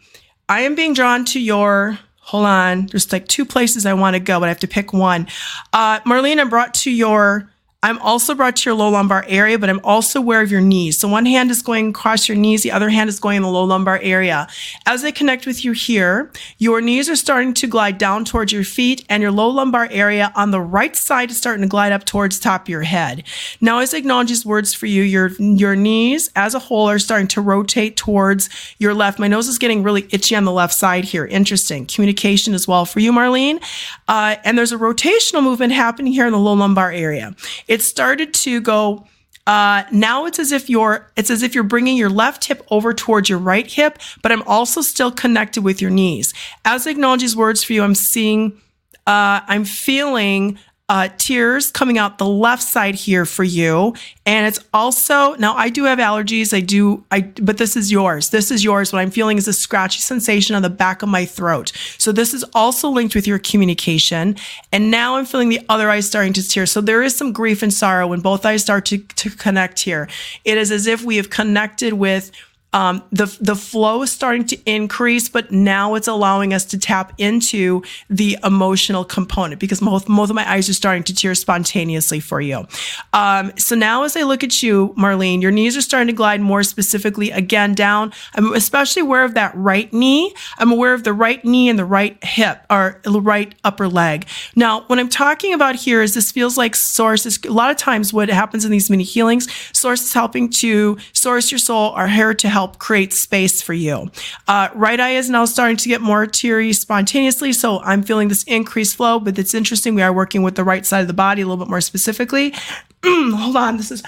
I 0.50 0.62
am 0.62 0.76
being 0.76 0.94
drawn 0.94 1.24
to 1.26 1.40
your. 1.40 2.00
Hold 2.22 2.46
on. 2.46 2.88
There's 2.88 3.12
like 3.12 3.28
two 3.28 3.46
places 3.46 3.86
I 3.86 3.94
want 3.94 4.16
to 4.16 4.20
go, 4.20 4.40
but 4.40 4.46
I 4.46 4.50
have 4.50 4.60
to 4.60 4.68
pick 4.68 4.94
one. 4.94 5.28
Uh, 5.74 6.00
Marlene, 6.02 6.40
I'm 6.40 6.50
brought 6.50 6.74
to 6.76 6.92
your 6.92 7.50
I'm 7.82 7.98
also 8.00 8.36
brought 8.36 8.58
to 8.58 8.70
your 8.70 8.76
low 8.76 8.90
lumbar 8.90 9.24
area, 9.30 9.58
but 9.58 9.70
I'm 9.70 9.80
also 9.86 10.20
aware 10.20 10.42
of 10.42 10.52
your 10.52 10.60
knees. 10.60 11.00
So 11.00 11.08
one 11.08 11.26
hand 11.26 11.50
is 11.50 11.62
going 11.62 11.92
across 11.92 12.28
your 12.28 12.36
knees, 12.36 12.62
the 12.62 12.74
other 12.74 12.90
hand 12.90 13.10
is 13.10 13.22
going 13.22 13.38
in 13.38 13.44
the 13.44 13.48
low 13.48 13.64
lumbar 13.64 14.00
area. 14.04 14.50
As 14.86 15.06
I 15.06 15.12
connect 15.12 15.46
with 15.46 15.64
you 15.64 15.72
here, 15.72 16.30
your 16.58 16.82
knees 16.82 17.08
are 17.10 17.16
starting 17.16 17.54
to 17.54 17.68
glide 17.68 17.98
down 17.98 18.26
towards 18.26 18.52
your 18.52 18.66
feet 18.66 19.06
and 19.08 19.24
your 19.24 19.32
low 19.32 19.48
lumbar 19.48 19.88
area 19.92 20.34
on 20.36 20.52
the 20.52 20.60
right 20.60 20.94
side 20.94 21.32
is 21.32 21.38
starting 21.38 21.62
to 21.62 21.70
glide 21.70 21.94
up 21.94 22.04
towards 22.04 22.38
top 22.38 22.64
of 22.64 22.68
your 22.70 22.82
head. 22.82 23.24
Now, 23.62 23.80
as 23.80 23.94
I 23.94 24.00
acknowledge 24.00 24.28
these 24.28 24.46
words 24.46 24.74
for 24.74 24.86
you, 24.86 25.02
your, 25.02 25.30
your 25.40 25.78
knees 25.78 26.30
as 26.36 26.54
a 26.54 26.60
whole 26.60 26.90
are 26.90 27.00
starting 27.00 27.30
to 27.30 27.40
rotate 27.40 27.96
towards 27.96 28.50
your 28.80 28.94
left. 28.94 29.20
My 29.20 29.30
nose 29.30 29.48
is 29.48 29.58
getting 29.58 29.84
really 29.84 30.06
itchy 30.12 30.36
on 30.36 30.44
the 30.44 30.52
left 30.52 30.74
side 30.74 31.06
here. 31.06 31.26
Interesting. 31.26 31.86
Communication 31.86 32.54
as 32.54 32.68
well 32.68 32.84
for 32.84 33.00
you, 33.00 33.14
Marlene. 33.14 33.64
Uh, 34.10 34.36
and 34.44 34.58
there's 34.58 34.74
a 34.74 34.78
rotational 34.78 35.42
movement 35.42 35.72
happening 35.72 36.12
here 36.12 36.26
in 36.26 36.34
the 36.34 36.40
low 36.40 36.56
lumbar 36.56 36.92
area 36.92 37.34
it 37.70 37.82
started 37.82 38.34
to 38.34 38.60
go 38.60 39.06
uh, 39.48 39.84
now 39.92 40.26
it's 40.26 40.38
as 40.38 40.52
if 40.52 40.70
you're 40.70 41.12
it's 41.16 41.32
as 41.32 41.42
if 41.42 41.56
you're 41.56 41.64
bringing 41.64 41.98
your 41.98 42.10
left 42.10 42.46
hip 42.46 42.64
over 42.70 42.94
towards 42.94 43.30
your 43.30 43.40
right 43.40 43.66
hip, 43.66 43.98
but 44.22 44.32
I'm 44.32 44.44
also 44.44 44.82
still 44.82 45.12
connected 45.12 45.64
with 45.64 45.82
your 45.82 45.90
knees. 45.90 46.36
As 46.66 46.86
I 46.86 46.92
acknowledge 46.92 47.22
these 47.22 47.36
words 47.36 47.64
for 47.64 47.74
you, 47.74 47.82
I'm 47.82 47.96
seeing, 47.96 48.62
uh, 49.08 49.42
I'm 49.48 49.66
feeling 49.66 50.60
uh, 50.90 51.08
tears 51.18 51.70
coming 51.70 52.00
out 52.00 52.18
the 52.18 52.26
left 52.26 52.64
side 52.64 52.96
here 52.96 53.24
for 53.26 53.44
you. 53.44 53.94
And 54.26 54.48
it's 54.48 54.60
also, 54.74 55.36
now 55.36 55.56
I 55.56 55.70
do 55.70 55.84
have 55.84 56.00
allergies. 56.00 56.54
I 56.54 56.62
do, 56.62 57.04
I, 57.12 57.22
but 57.22 57.58
this 57.58 57.78
is 57.78 57.92
yours. 57.92 58.32
This 58.32 58.50
is 58.50 58.64
yours. 58.64 58.92
What 58.92 59.00
I'm 59.00 59.12
feeling 59.12 59.38
is 59.38 59.48
a 59.48 59.54
scratchy 59.54 60.00
sensation 60.00 60.56
on 60.56 60.64
the 60.64 60.70
back 60.70 61.04
of 61.04 61.10
my 61.10 61.26
throat. 61.26 61.72
So 62.00 62.12
this 62.12 62.34
is 62.34 62.44
also 62.56 62.90
linked 62.90 63.14
with 63.14 63.28
your 63.28 63.38
communication. 63.40 64.36
And 64.72 64.90
now 64.90 65.16
I'm 65.16 65.26
feeling 65.26 65.50
the 65.50 65.62
other 65.70 65.90
eye 65.90 66.00
starting 66.00 66.34
to 66.34 66.48
tear. 66.48 66.66
So 66.66 66.82
there 66.82 67.04
is 67.04 67.16
some 67.16 67.32
grief 67.32 67.62
and 67.62 67.74
sorrow 67.74 68.08
when 68.08 68.22
both 68.22 68.46
eyes 68.46 68.64
start 68.64 68.86
to, 68.88 68.98
to 68.98 69.30
connect 69.30 69.82
here. 69.82 70.10
It 70.44 70.58
is 70.58 70.72
as 70.72 70.88
if 70.88 71.04
we 71.04 71.18
have 71.18 71.30
connected 71.30 71.94
with 71.94 72.32
um, 72.74 73.04
the 73.12 73.26
the 73.42 73.56
flow 73.56 74.04
is 74.04 74.12
starting 74.12 74.46
to 74.46 74.58
increase, 74.66 75.28
but 75.28 75.52
now 75.52 75.96
it's 75.96 76.08
allowing 76.08 76.54
us 76.54 76.66
to 76.66 76.78
tap 76.78 77.14
into 77.18 77.82
the 78.10 78.38
emotional 78.44 79.04
component 79.04 79.60
because 79.60 79.80
both 79.80 80.08
most 80.08 80.30
of 80.30 80.36
my 80.36 80.50
eyes 80.50 80.70
are 80.70 80.74
starting 80.74 81.04
to 81.04 81.14
tear 81.14 81.34
spontaneously 81.34 82.20
for 82.20 82.40
you. 82.40 82.68
Um, 83.14 83.52
so 83.58 83.76
now, 83.76 84.04
as 84.04 84.16
I 84.16 84.22
look 84.22 84.44
at 84.44 84.62
you, 84.62 84.94
Marlene, 84.98 85.42
your 85.42 85.52
knees 85.52 85.76
are 85.76 85.82
starting 85.82 86.08
to 86.08 86.14
glide 86.14 86.42
more 86.42 86.62
specifically 86.62 87.32
again 87.32 87.74
down. 87.74 88.14
I'm 88.36 88.54
especially 88.54 89.02
aware 89.02 89.24
of 89.24 89.34
that 89.34 89.56
right 89.56 89.92
knee. 89.92 90.34
I'm 90.60 90.72
aware 90.72 90.94
of 90.94 91.04
the 91.04 91.14
right 91.14 91.44
knee 91.44 91.70
and 91.70 91.80
the 91.80 91.86
right 91.86 92.24
hip 92.24 92.66
or 92.70 93.02
right 93.06 93.56
upper 93.64 93.88
leg. 93.88 94.28
Now, 94.56 94.82
what 94.82 95.00
I'm 95.00 95.10
talking 95.10 95.54
about 95.54 95.76
here 95.76 96.04
is 96.04 96.14
this 96.14 96.32
feels 96.32 96.56
like 96.58 96.76
source. 96.76 97.26
Is, 97.26 97.40
a 97.46 97.52
lot 97.52 97.72
of 97.72 97.78
times, 97.78 98.14
what 98.14 98.30
happens 98.30 98.64
in 98.64 98.70
these 98.70 98.92
mini 98.92 99.04
healings, 99.04 99.48
source 99.76 100.04
is 100.04 100.14
helping 100.14 100.50
to 100.52 100.98
source 101.14 101.52
your 101.52 101.58
soul 101.58 101.94
or 101.96 102.08
here 102.08 102.34
to 102.36 102.48
help 102.50 102.59
help 102.60 102.78
create 102.78 103.14
space 103.14 103.62
for 103.62 103.74
you. 103.74 104.12
Uh, 104.46 104.68
right 104.76 105.00
eye 105.00 105.12
is 105.12 105.30
now 105.30 105.46
starting 105.46 105.78
to 105.78 105.88
get 105.88 106.02
more 106.02 106.28
teary 106.28 106.74
spontaneously, 106.74 107.54
so 107.54 107.80
I'm 107.84 108.04
feeling 108.04 108.28
this 108.28 108.44
increased 108.44 108.98
flow, 108.98 109.18
but 109.18 109.40
it's 109.40 109.54
interesting. 109.54 109.96
We 109.96 110.02
are 110.02 110.12
working 110.12 110.44
with 110.44 110.56
the 110.56 110.66
right 110.66 110.86
side 110.86 111.00
of 111.00 111.08
the 111.08 111.14
body 111.14 111.42
a 111.42 111.46
little 111.46 111.64
bit 111.64 111.70
more 111.70 111.80
specifically. 111.80 112.54
Hold 113.06 113.56
on, 113.56 113.78
this 113.78 113.92
is 113.92 114.04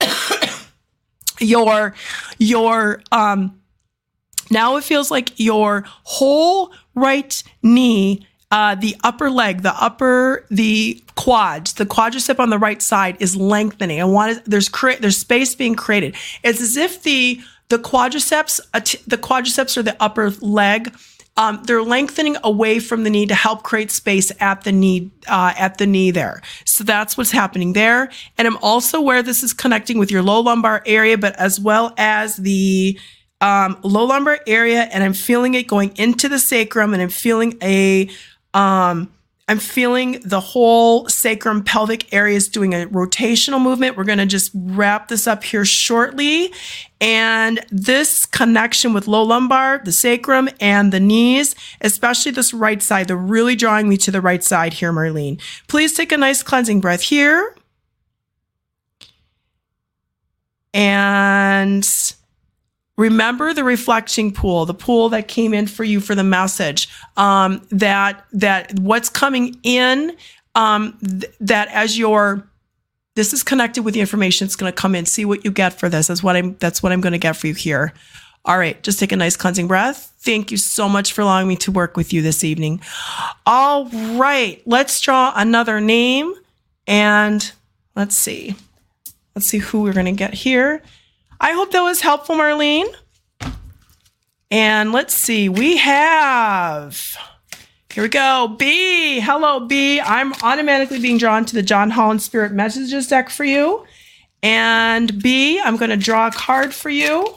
your 1.38 1.94
your 2.38 3.02
um 3.12 3.60
now 4.50 4.76
it 4.78 4.84
feels 4.84 5.10
like 5.10 5.38
your 5.38 5.84
whole 6.04 6.72
right 6.94 7.42
knee 7.62 8.26
uh, 8.52 8.74
the 8.74 8.94
upper 9.02 9.30
leg, 9.30 9.62
the 9.62 9.74
upper, 9.82 10.44
the 10.50 11.02
quads, 11.16 11.72
the 11.72 11.86
quadricep 11.86 12.38
on 12.38 12.50
the 12.50 12.58
right 12.58 12.82
side 12.82 13.16
is 13.18 13.34
lengthening. 13.34 13.98
I 13.98 14.04
want 14.04 14.44
to, 14.44 14.50
there's 14.50 14.68
there's 15.00 15.16
space 15.16 15.54
being 15.54 15.74
created. 15.74 16.14
It's 16.44 16.60
as 16.60 16.76
if 16.76 17.02
the 17.02 17.40
the 17.72 17.78
quadriceps, 17.78 18.60
the 19.06 19.16
quadriceps 19.16 19.78
are 19.78 19.82
the 19.82 19.96
upper 19.98 20.28
leg. 20.42 20.94
Um, 21.38 21.62
they're 21.64 21.82
lengthening 21.82 22.36
away 22.44 22.78
from 22.80 23.04
the 23.04 23.08
knee 23.08 23.24
to 23.24 23.34
help 23.34 23.62
create 23.62 23.90
space 23.90 24.30
at 24.40 24.64
the 24.64 24.72
knee 24.72 25.10
uh, 25.26 25.54
at 25.56 25.78
the 25.78 25.86
knee 25.86 26.10
there. 26.10 26.42
So 26.66 26.84
that's 26.84 27.16
what's 27.16 27.30
happening 27.30 27.72
there. 27.72 28.10
And 28.36 28.46
I'm 28.46 28.58
also 28.58 28.98
aware 28.98 29.22
this 29.22 29.42
is 29.42 29.54
connecting 29.54 29.96
with 29.96 30.10
your 30.10 30.22
low 30.22 30.40
lumbar 30.40 30.82
area, 30.84 31.16
but 31.16 31.34
as 31.36 31.58
well 31.58 31.94
as 31.96 32.36
the 32.36 32.98
um, 33.40 33.78
low 33.82 34.04
lumbar 34.04 34.40
area. 34.46 34.82
And 34.92 35.02
I'm 35.02 35.14
feeling 35.14 35.54
it 35.54 35.66
going 35.66 35.96
into 35.96 36.28
the 36.28 36.38
sacrum, 36.38 36.92
and 36.92 37.02
I'm 37.02 37.08
feeling 37.08 37.56
a 37.62 38.10
um, 38.52 39.10
I'm 39.48 39.58
feeling 39.58 40.20
the 40.24 40.40
whole 40.40 41.08
sacrum 41.08 41.64
pelvic 41.64 42.12
area 42.12 42.36
is 42.36 42.48
doing 42.48 42.74
a 42.74 42.86
rotational 42.86 43.60
movement. 43.60 43.96
We're 43.96 44.04
going 44.04 44.18
to 44.18 44.26
just 44.26 44.52
wrap 44.54 45.08
this 45.08 45.26
up 45.26 45.42
here 45.42 45.64
shortly. 45.64 46.52
And 47.00 47.64
this 47.70 48.24
connection 48.24 48.94
with 48.94 49.08
low 49.08 49.24
lumbar, 49.24 49.82
the 49.84 49.90
sacrum, 49.90 50.48
and 50.60 50.92
the 50.92 51.00
knees, 51.00 51.56
especially 51.80 52.30
this 52.30 52.54
right 52.54 52.80
side, 52.80 53.08
they're 53.08 53.16
really 53.16 53.56
drawing 53.56 53.88
me 53.88 53.96
to 53.98 54.12
the 54.12 54.20
right 54.20 54.44
side 54.44 54.74
here, 54.74 54.92
Marlene. 54.92 55.40
Please 55.66 55.92
take 55.94 56.12
a 56.12 56.16
nice 56.16 56.42
cleansing 56.44 56.80
breath 56.80 57.02
here. 57.02 57.56
And 60.72 61.84
remember 63.02 63.52
the 63.52 63.64
reflection 63.64 64.30
pool 64.30 64.64
the 64.64 64.74
pool 64.74 65.08
that 65.08 65.26
came 65.26 65.52
in 65.52 65.66
for 65.66 65.82
you 65.82 66.00
for 66.00 66.14
the 66.14 66.24
message 66.24 66.88
um, 67.16 67.60
that 67.70 68.24
that 68.32 68.78
what's 68.78 69.08
coming 69.08 69.58
in 69.64 70.16
um, 70.54 70.96
th- 71.00 71.32
that 71.40 71.68
as 71.68 71.98
your 71.98 72.46
this 73.14 73.32
is 73.32 73.42
connected 73.42 73.82
with 73.82 73.92
the 73.92 74.00
information 74.00 74.46
that's 74.46 74.56
going 74.56 74.72
to 74.72 74.80
come 74.80 74.94
in. 74.94 75.04
See 75.04 75.26
what 75.26 75.44
you 75.44 75.50
get 75.50 75.78
for 75.78 75.88
this. 75.88 76.06
That's 76.06 76.22
what 76.22 76.36
i'm 76.36 76.56
that's 76.60 76.82
what 76.82 76.92
i'm 76.92 77.00
going 77.00 77.12
to 77.12 77.18
get 77.18 77.36
for 77.36 77.48
you 77.48 77.54
here. 77.54 77.92
All 78.44 78.58
right 78.58 78.80
just 78.82 78.98
take 78.98 79.12
a 79.12 79.16
nice 79.16 79.36
cleansing 79.36 79.68
breath. 79.68 80.14
Thank 80.20 80.52
you 80.52 80.56
so 80.56 80.88
much 80.88 81.12
for 81.12 81.22
allowing 81.22 81.48
me 81.48 81.56
to 81.56 81.72
work 81.72 81.96
with 81.96 82.12
you 82.12 82.22
this 82.22 82.44
evening. 82.44 82.80
All 83.46 83.86
right 84.16 84.62
let's 84.64 85.00
draw 85.00 85.32
another 85.34 85.80
name 85.80 86.32
and 86.86 87.52
let's 87.96 88.16
see. 88.16 88.54
Let's 89.34 89.48
see 89.48 89.58
who 89.58 89.82
we're 89.82 89.94
going 89.94 90.06
to 90.06 90.12
get 90.12 90.34
here 90.34 90.82
I 91.44 91.54
hope 91.54 91.72
that 91.72 91.80
was 91.80 92.00
helpful, 92.00 92.36
Marlene. 92.36 92.86
And 94.48 94.92
let's 94.92 95.12
see, 95.12 95.48
we 95.48 95.76
have, 95.76 97.16
here 97.92 98.04
we 98.04 98.08
go, 98.08 98.54
B. 98.56 99.18
Hello, 99.18 99.58
B. 99.58 100.00
I'm 100.00 100.34
automatically 100.44 101.00
being 101.00 101.18
drawn 101.18 101.44
to 101.46 101.54
the 101.54 101.62
John 101.62 101.90
Holland 101.90 102.22
Spirit 102.22 102.52
Messages 102.52 103.08
deck 103.08 103.28
for 103.28 103.42
you. 103.42 103.84
And 104.44 105.20
B, 105.20 105.60
I'm 105.60 105.76
going 105.76 105.90
to 105.90 105.96
draw 105.96 106.28
a 106.28 106.30
card 106.30 106.72
for 106.72 106.90
you. 106.90 107.34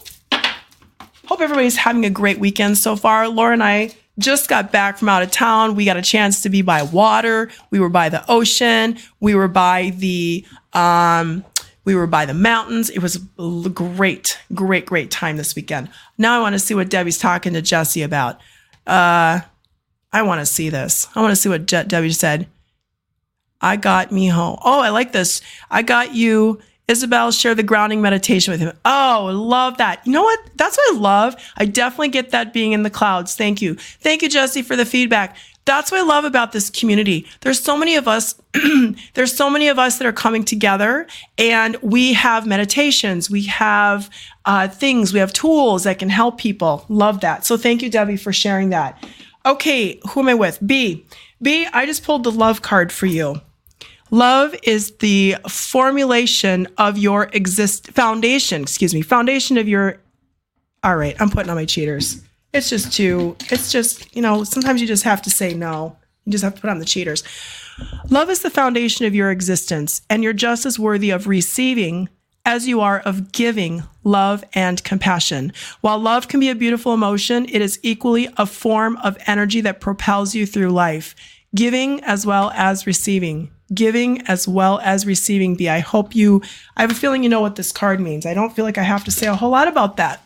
Hope 1.25 1.41
everybody's 1.41 1.77
having 1.77 2.05
a 2.05 2.11
great 2.11 2.37
weekend 2.37 2.77
so 2.77 2.95
far. 2.95 3.27
Laura 3.27 3.53
and 3.53 3.63
I 3.63 3.95
just 4.19 4.47
got 4.47 4.71
back 4.71 4.99
from 4.99 5.09
out 5.09 5.23
of 5.23 5.31
town. 5.31 5.73
We 5.73 5.83
got 5.83 5.97
a 5.97 6.03
chance 6.03 6.43
to 6.43 6.49
be 6.49 6.61
by 6.61 6.83
water. 6.83 7.49
We 7.71 7.79
were 7.79 7.89
by 7.89 8.09
the 8.09 8.23
ocean. 8.29 8.99
We 9.19 9.33
were 9.33 9.47
by 9.47 9.93
the 9.95 10.45
um, 10.73 11.43
we 11.85 11.95
were 11.95 12.07
by 12.07 12.25
the 12.25 12.33
mountains. 12.33 12.89
It 12.89 12.99
was 12.99 13.15
a 13.39 13.69
great, 13.69 14.39
great, 14.53 14.85
great 14.85 15.11
time 15.11 15.37
this 15.37 15.55
weekend. 15.55 15.89
Now 16.17 16.37
I 16.37 16.41
want 16.41 16.53
to 16.53 16.59
see 16.59 16.73
what 16.75 16.89
Debbie's 16.89 17.17
talking 17.17 17.53
to 17.53 17.61
Jesse 17.61 18.01
about. 18.01 18.41
Uh, 18.85 19.41
I 20.11 20.21
want 20.23 20.41
to 20.41 20.45
see 20.45 20.69
this. 20.69 21.07
I 21.15 21.21
want 21.21 21.31
to 21.31 21.35
see 21.35 21.49
what 21.49 21.65
Je- 21.65 21.83
Debbie 21.83 22.11
said. 22.11 22.47
I 23.61 23.77
got 23.77 24.11
me 24.11 24.27
home. 24.27 24.59
Oh, 24.63 24.81
I 24.81 24.89
like 24.89 25.11
this. 25.11 25.41
I 25.71 25.81
got 25.81 26.13
you. 26.13 26.59
Isabel, 26.87 27.31
share 27.31 27.55
the 27.55 27.63
grounding 27.63 28.01
meditation 28.01 28.51
with 28.51 28.59
him. 28.59 28.77
Oh, 28.85 29.31
love 29.33 29.77
that. 29.77 30.05
You 30.05 30.11
know 30.11 30.21
what? 30.21 30.39
That's 30.55 30.77
what 30.77 30.95
I 30.95 30.99
love. 30.99 31.35
I 31.57 31.65
definitely 31.65 32.09
get 32.09 32.29
that 32.29 32.53
being 32.53 32.73
in 32.73 32.83
the 32.83 32.91
clouds. 32.91 33.35
Thank 33.35 33.61
you. 33.61 33.73
Thank 33.75 34.21
you, 34.21 34.29
Jesse, 34.29 34.61
for 34.61 34.75
the 34.75 34.85
feedback. 34.85 35.35
That's 35.65 35.91
what 35.91 35.99
I 35.99 36.03
love 36.03 36.25
about 36.25 36.51
this 36.51 36.69
community. 36.69 37.25
There's 37.41 37.59
so 37.59 37.75
many 37.75 37.95
of 37.95 38.07
us, 38.07 38.35
there's 39.15 39.35
so 39.35 39.49
many 39.49 39.67
of 39.67 39.79
us 39.79 39.97
that 39.97 40.05
are 40.05 40.13
coming 40.13 40.43
together 40.43 41.07
and 41.39 41.75
we 41.81 42.13
have 42.13 42.45
meditations, 42.45 43.31
we 43.31 43.43
have 43.45 44.11
uh, 44.45 44.67
things, 44.67 45.11
we 45.11 45.19
have 45.19 45.33
tools 45.33 45.83
that 45.83 45.97
can 45.97 46.09
help 46.09 46.37
people. 46.37 46.85
Love 46.87 47.21
that. 47.21 47.45
So 47.45 47.57
thank 47.57 47.81
you, 47.81 47.89
Debbie, 47.89 48.17
for 48.17 48.31
sharing 48.31 48.69
that. 48.69 49.03
Okay, 49.43 49.99
who 50.09 50.19
am 50.19 50.29
I 50.29 50.35
with? 50.35 50.59
B. 50.65 51.05
B, 51.41 51.67
I 51.73 51.87
just 51.87 52.03
pulled 52.03 52.23
the 52.23 52.31
love 52.31 52.61
card 52.61 52.91
for 52.91 53.07
you. 53.07 53.41
Love 54.11 54.55
is 54.61 54.91
the 54.97 55.35
formulation 55.49 56.67
of 56.77 56.97
your 56.97 57.23
exist 57.33 57.91
foundation, 57.91 58.61
excuse 58.61 58.93
me, 58.93 59.01
foundation 59.01 59.57
of 59.57 59.67
your. 59.67 59.99
All 60.83 60.95
right, 60.95 61.15
I'm 61.19 61.31
putting 61.31 61.49
on 61.49 61.55
my 61.55 61.65
cheaters 61.65 62.21
it's 62.55 62.69
just 62.69 62.93
too, 62.93 63.35
it's 63.51 63.71
just, 63.71 64.15
you 64.15 64.21
know, 64.21 64.43
sometimes 64.43 64.81
you 64.81 64.87
just 64.87 65.03
have 65.03 65.21
to 65.23 65.29
say 65.29 65.53
no. 65.53 65.97
You 66.25 66.31
just 66.31 66.43
have 66.43 66.55
to 66.55 66.61
put 66.61 66.69
on 66.69 66.79
the 66.79 66.85
cheaters. 66.85 67.23
Love 68.09 68.29
is 68.29 68.41
the 68.41 68.49
foundation 68.49 69.05
of 69.05 69.13
your 69.13 69.29
existence, 69.29 70.01
and 70.09 70.23
you're 70.23 70.33
just 70.33 70.65
as 70.65 70.79
worthy 70.79 71.11
of 71.11 71.27
receiving 71.27 72.09
as 72.45 72.67
you 72.67 72.79
are 72.79 72.99
of 72.99 73.31
giving 73.31 73.83
love 74.03 74.43
and 74.53 74.83
compassion. 74.83 75.51
While 75.81 75.99
love 75.99 76.27
can 76.27 76.39
be 76.39 76.49
a 76.49 76.55
beautiful 76.55 76.93
emotion, 76.93 77.45
it 77.49 77.61
is 77.61 77.79
equally 77.83 78.29
a 78.37 78.45
form 78.45 78.97
of 78.97 79.17
energy 79.27 79.61
that 79.61 79.81
propels 79.81 80.33
you 80.33 80.45
through 80.45 80.69
life. 80.69 81.15
giving 81.55 82.03
as 82.03 82.25
well 82.25 82.51
as 82.53 82.85
receiving. 82.85 83.49
Giving 83.73 84.21
as 84.27 84.47
well 84.47 84.79
as 84.83 85.05
receiving. 85.05 85.55
be. 85.55 85.69
I 85.69 85.79
hope 85.79 86.15
you, 86.15 86.41
I 86.75 86.81
have 86.81 86.91
a 86.91 86.95
feeling 86.95 87.23
you 87.23 87.29
know 87.29 87.41
what 87.41 87.55
this 87.55 87.71
card 87.71 87.99
means. 87.99 88.25
I 88.25 88.33
don't 88.33 88.53
feel 88.55 88.65
like 88.65 88.77
I 88.77 88.83
have 88.83 89.03
to 89.05 89.11
say 89.11 89.27
a 89.27 89.35
whole 89.35 89.51
lot 89.51 89.67
about 89.67 89.97
that. 89.97 90.21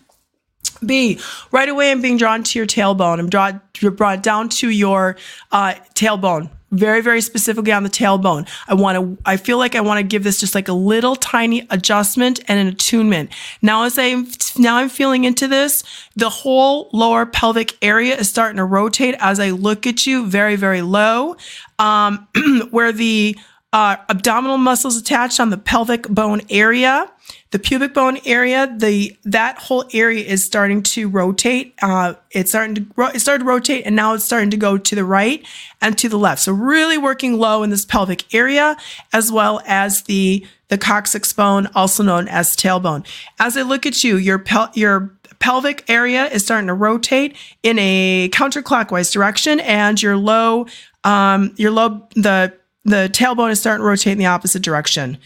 B, 0.86 1.19
right 1.51 1.69
away. 1.69 1.91
I'm 1.91 2.01
being 2.01 2.17
drawn 2.17 2.43
to 2.43 2.59
your 2.59 2.67
tailbone. 2.67 3.19
I'm 3.19 3.29
drawn, 3.29 3.62
brought 3.95 4.24
down 4.24 4.50
to 4.50 4.69
your 4.69 5.17
uh, 5.51 5.75
tailbone. 5.95 6.50
Very 6.71 7.01
very 7.01 7.21
specifically 7.21 7.71
on 7.71 7.81
the 7.81 7.89
tailbone. 7.89 8.48
I 8.67 8.75
want 8.75 8.95
to 8.95 9.17
i 9.25 9.38
feel 9.38 9.57
like 9.57 9.75
i 9.75 9.81
want 9.81 9.98
to 9.98 10.03
give 10.03 10.24
this 10.24 10.39
just 10.39 10.53
like 10.53 10.67
a 10.67 10.74
little 10.74 11.15
tiny 11.15 11.65
adjustment 11.71 12.41
and 12.48 12.59
an 12.59 12.67
attunement. 12.67 13.31
Now 13.63 13.86
as 13.86 13.98
I'm, 13.98 14.27
now 14.55 14.77
i'm 14.77 14.89
feeling 14.89 15.24
into 15.24 15.48
this 15.48 15.83
the 16.15 16.29
whole 16.29 16.91
lower 16.93 17.25
pelvic 17.25 17.75
area 17.81 18.15
is 18.15 18.29
starting 18.29 18.57
to 18.57 18.65
rotate 18.65 19.15
as 19.17 19.39
i 19.39 19.50
look 19.50 19.88
at 19.88 20.05
you 20.05 20.27
very 20.27 20.55
very 20.55 20.83
low 20.83 21.38
um, 21.79 22.27
where 22.69 22.91
the 22.91 23.36
uh, 23.74 23.95
abdominal 24.07 24.57
muscles 24.57 24.95
attached 24.95 25.39
on 25.39 25.50
the 25.50 25.57
pelvic 25.57 26.07
bone 26.07 26.41
area 26.51 27.12
the 27.51 27.58
pubic 27.58 27.96
bone 27.96 28.20
area, 28.25 28.72
the 28.77 29.18
that 29.24 29.58
whole 29.58 29.84
area 29.91 30.24
is 30.24 30.44
starting 30.44 30.84
to 30.84 31.10
rotate. 31.10 31.74
Uh, 31.82 32.13
it's 32.29 32.51
starting 32.51 32.75
to 32.75 32.86
it 33.13 33.20
started 33.20 33.44
to 33.44 33.50
rotate, 33.50 33.86
and 33.86 33.96
now 33.96 34.13
it's 34.13 34.24
starting 34.24 34.51
to 34.51 34.58
go 34.58 34.77
to 34.77 34.96
the 34.96 35.03
right 35.03 35.44
and 35.82 35.98
to 35.98 36.08
the 36.08 36.18
left. 36.18 36.41
So 36.41 36.51
really 36.51 36.98
working 36.98 37.39
low 37.39 37.63
in 37.63 37.72
this 37.72 37.86
pelvic 37.86 38.34
area, 38.34 38.77
as 39.13 39.32
well 39.32 39.62
as 39.65 40.03
the 40.03 40.46
the 40.68 40.77
coccyx 40.77 41.34
bone, 41.34 41.68
also 41.74 42.03
known 42.03 42.27
as 42.27 42.56
tailbone. 42.56 43.06
As 43.39 43.58
I 43.58 43.63
look 43.63 43.88
at 43.88 44.03
you, 44.03 44.18
your 44.18 44.38
pel- 44.38 44.72
your 44.75 45.15
pelvic 45.39 45.89
area 45.89 46.27
is 46.27 46.44
starting 46.44 46.68
to 46.68 46.74
rotate 46.75 47.36
in 47.63 47.79
a 47.79 48.29
counterclockwise 48.32 49.12
direction, 49.12 49.60
and 49.62 50.00
your 50.00 50.18
low 50.18 50.68
um, 51.03 51.56
your 51.58 51.72
low 51.72 52.08
the 52.15 52.53
the 52.86 53.10
tailbone 53.12 53.50
is 53.50 53.60
starting 53.60 53.82
to 53.82 53.88
rotate 53.88 54.12
in 54.12 54.20
the 54.20 54.27
opposite 54.27 54.62
direction 54.62 55.18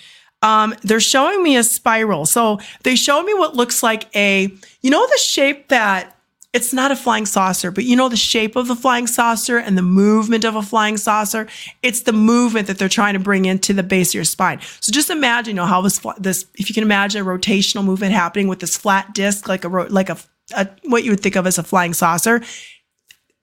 um, 0.43 0.75
they're 0.81 0.99
showing 0.99 1.41
me 1.41 1.57
a 1.57 1.63
spiral. 1.63 2.25
So 2.25 2.59
they 2.83 2.95
show 2.95 3.23
me 3.23 3.33
what 3.33 3.55
looks 3.55 3.81
like 3.81 4.13
a, 4.15 4.53
you 4.81 4.91
know, 4.91 5.07
the 5.07 5.17
shape 5.17 5.69
that 5.69 6.15
it's 6.51 6.71
not 6.71 6.91
a 6.91 6.95
flying 6.95 7.25
saucer, 7.25 7.71
but 7.71 7.83
you 7.83 7.95
know 7.95 8.09
the 8.09 8.15
shape 8.15 8.55
of 8.55 8.67
the 8.67 8.75
flying 8.75 9.07
saucer 9.07 9.57
and 9.57 9.75
the 9.75 9.81
movement 9.81 10.45
of 10.45 10.55
a 10.55 10.61
flying 10.61 10.97
saucer. 10.97 11.47
It's 11.81 12.01
the 12.01 12.13
movement 12.13 12.67
that 12.67 12.77
they're 12.77 12.89
trying 12.89 13.13
to 13.13 13.19
bring 13.19 13.45
into 13.45 13.73
the 13.73 13.81
base 13.81 14.11
of 14.11 14.15
your 14.15 14.23
spine. 14.23 14.59
So 14.79 14.91
just 14.91 15.09
imagine, 15.09 15.55
you 15.55 15.61
know, 15.61 15.65
how 15.65 15.81
this 15.81 15.99
this 16.19 16.45
if 16.55 16.69
you 16.69 16.75
can 16.75 16.83
imagine 16.83 17.23
a 17.23 17.25
rotational 17.25 17.83
movement 17.83 18.13
happening 18.13 18.47
with 18.47 18.59
this 18.59 18.77
flat 18.77 19.15
disc, 19.15 19.47
like 19.47 19.63
a 19.63 19.67
like 19.67 20.09
a, 20.09 20.17
a 20.55 20.67
what 20.83 21.03
you 21.03 21.09
would 21.09 21.21
think 21.21 21.35
of 21.35 21.47
as 21.47 21.57
a 21.57 21.63
flying 21.63 21.95
saucer. 21.95 22.43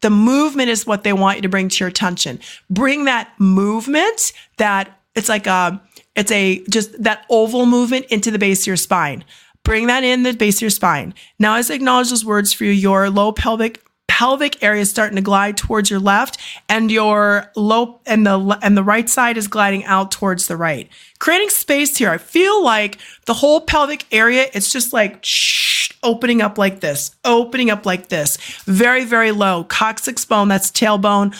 The 0.02 0.10
movement 0.10 0.70
is 0.70 0.86
what 0.86 1.02
they 1.02 1.12
want 1.12 1.38
you 1.38 1.42
to 1.42 1.48
bring 1.48 1.68
to 1.68 1.78
your 1.80 1.88
attention. 1.88 2.38
Bring 2.70 3.06
that 3.06 3.32
movement 3.40 4.32
that 4.58 5.00
it's 5.16 5.28
like 5.28 5.48
a 5.48 5.82
it's 6.16 6.32
a 6.32 6.62
just 6.64 7.02
that 7.02 7.24
oval 7.30 7.66
movement 7.66 8.06
into 8.06 8.30
the 8.30 8.38
base 8.38 8.62
of 8.62 8.66
your 8.66 8.76
spine. 8.76 9.24
Bring 9.62 9.86
that 9.88 10.04
in 10.04 10.22
the 10.22 10.32
base 10.32 10.56
of 10.56 10.62
your 10.62 10.70
spine. 10.70 11.14
Now, 11.38 11.56
as 11.56 11.70
I 11.70 11.74
acknowledge 11.74 12.10
those 12.10 12.24
words 12.24 12.52
for 12.52 12.64
you, 12.64 12.72
your 12.72 13.10
low 13.10 13.32
pelvic 13.32 13.82
pelvic 14.20 14.62
area 14.62 14.82
is 14.82 14.90
starting 14.90 15.16
to 15.16 15.22
glide 15.22 15.56
towards 15.56 15.88
your 15.88 16.00
left 16.00 16.36
and 16.68 16.90
your 16.90 17.50
low 17.56 18.00
and 18.04 18.26
the 18.26 18.58
and 18.60 18.76
the 18.76 18.82
right 18.82 19.08
side 19.08 19.38
is 19.38 19.48
gliding 19.48 19.84
out 19.84 20.10
towards 20.10 20.46
the 20.46 20.56
right. 20.56 20.90
Creating 21.20 21.48
space 21.48 21.96
here. 21.96 22.10
I 22.10 22.18
feel 22.18 22.62
like 22.62 22.98
the 23.24 23.34
whole 23.34 23.62
pelvic 23.62 24.04
area 24.12 24.48
it's 24.52 24.72
just 24.72 24.92
like 24.92 25.20
shh, 25.22 25.92
opening 26.02 26.42
up 26.42 26.58
like 26.58 26.80
this 26.80 27.14
opening 27.24 27.70
up 27.70 27.86
like 27.86 28.08
this. 28.08 28.36
Very 28.64 29.04
very 29.04 29.30
low. 29.30 29.64
Coccyx 29.64 30.24
bone 30.24 30.48
that's 30.48 30.70
tailbone 30.70 31.34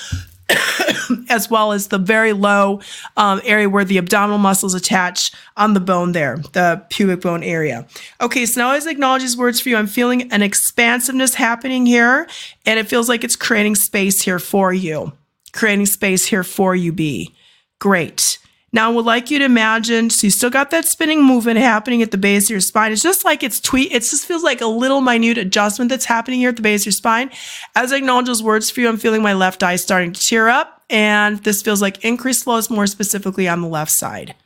as 1.28 1.50
well 1.50 1.73
as 1.73 1.88
the 1.88 1.99
very 1.99 2.33
low 2.33 2.80
um, 3.16 3.40
area 3.45 3.69
where 3.69 3.85
the 3.85 3.99
abdominal 3.99 4.38
muscles 4.38 4.75
attach 4.75 5.33
on 5.57 5.75
the 5.75 5.80
bone 5.80 6.12
there, 6.12 6.38
the 6.52 6.85
pubic 6.90 7.21
bone 7.21 7.42
area. 7.42 7.87
Okay, 8.21 8.47
so 8.47 8.61
now 8.61 8.73
as 8.73 8.87
I 8.87 8.90
acknowledge 8.90 9.23
these 9.23 9.37
words 9.37 9.61
for 9.61 9.69
you, 9.69 9.76
I'm 9.76 9.87
feeling 9.87 10.30
an 10.33 10.42
expansiveness 10.42 11.35
happening 11.35 11.87
here, 11.87 12.26
and 12.66 12.78
it 12.78 12.88
feels 12.88 13.09
like 13.09 13.25
it's 13.25 13.37
creating 13.37 13.75
space 13.76 14.23
here 14.23 14.38
for 14.38 14.73
you. 14.73 15.12
Creating 15.52 15.87
space 15.87 16.26
here 16.26 16.45
for 16.45 16.75
you, 16.75 16.92
B. 16.92 17.35
Great. 17.78 18.38
Now, 18.72 18.88
I 18.88 18.94
would 18.94 19.04
like 19.04 19.33
you 19.33 19.40
to 19.40 19.44
imagine, 19.44 20.11
so 20.11 20.28
you 20.28 20.30
still 20.30 20.50
got 20.50 20.70
that 20.70 20.85
spinning 20.85 21.24
movement 21.24 21.59
happening 21.59 22.02
at 22.02 22.12
the 22.12 22.18
base 22.18 22.44
of 22.44 22.50
your 22.50 22.61
spine. 22.61 22.92
It's 22.92 23.02
just 23.02 23.24
like 23.24 23.42
it's 23.42 23.61
tweet. 23.61 23.90
It 23.90 24.00
just 24.00 24.26
feels 24.26 24.44
like 24.44 24.61
a 24.61 24.66
little 24.66 25.00
minute 25.00 25.38
adjustment 25.38 25.88
that's 25.88 26.04
happening 26.04 26.38
here 26.38 26.50
at 26.50 26.56
the 26.56 26.62
base 26.62 26.83
of 26.83 26.87
your 26.87 26.92
spine. 26.92 27.30
As 27.74 27.92
I 27.92 27.96
acknowledge 27.96 28.26
those 28.26 28.44
words 28.44 28.70
for 28.70 28.80
you, 28.80 28.88
I'm 28.88 28.96
feeling 28.96 29.22
my 29.22 29.35
left 29.35 29.64
eye 29.64 29.74
starting 29.74 30.12
to 30.12 30.20
tear 30.20 30.48
up. 30.48 30.83
And 30.88 31.38
this 31.38 31.62
feels 31.62 31.83
like 31.83 32.04
increased 32.04 32.44
flows 32.44 32.70
more 32.70 32.87
specifically 32.87 33.48
on 33.48 33.61
the 33.61 33.68
left 33.68 33.90
side. 33.90 34.37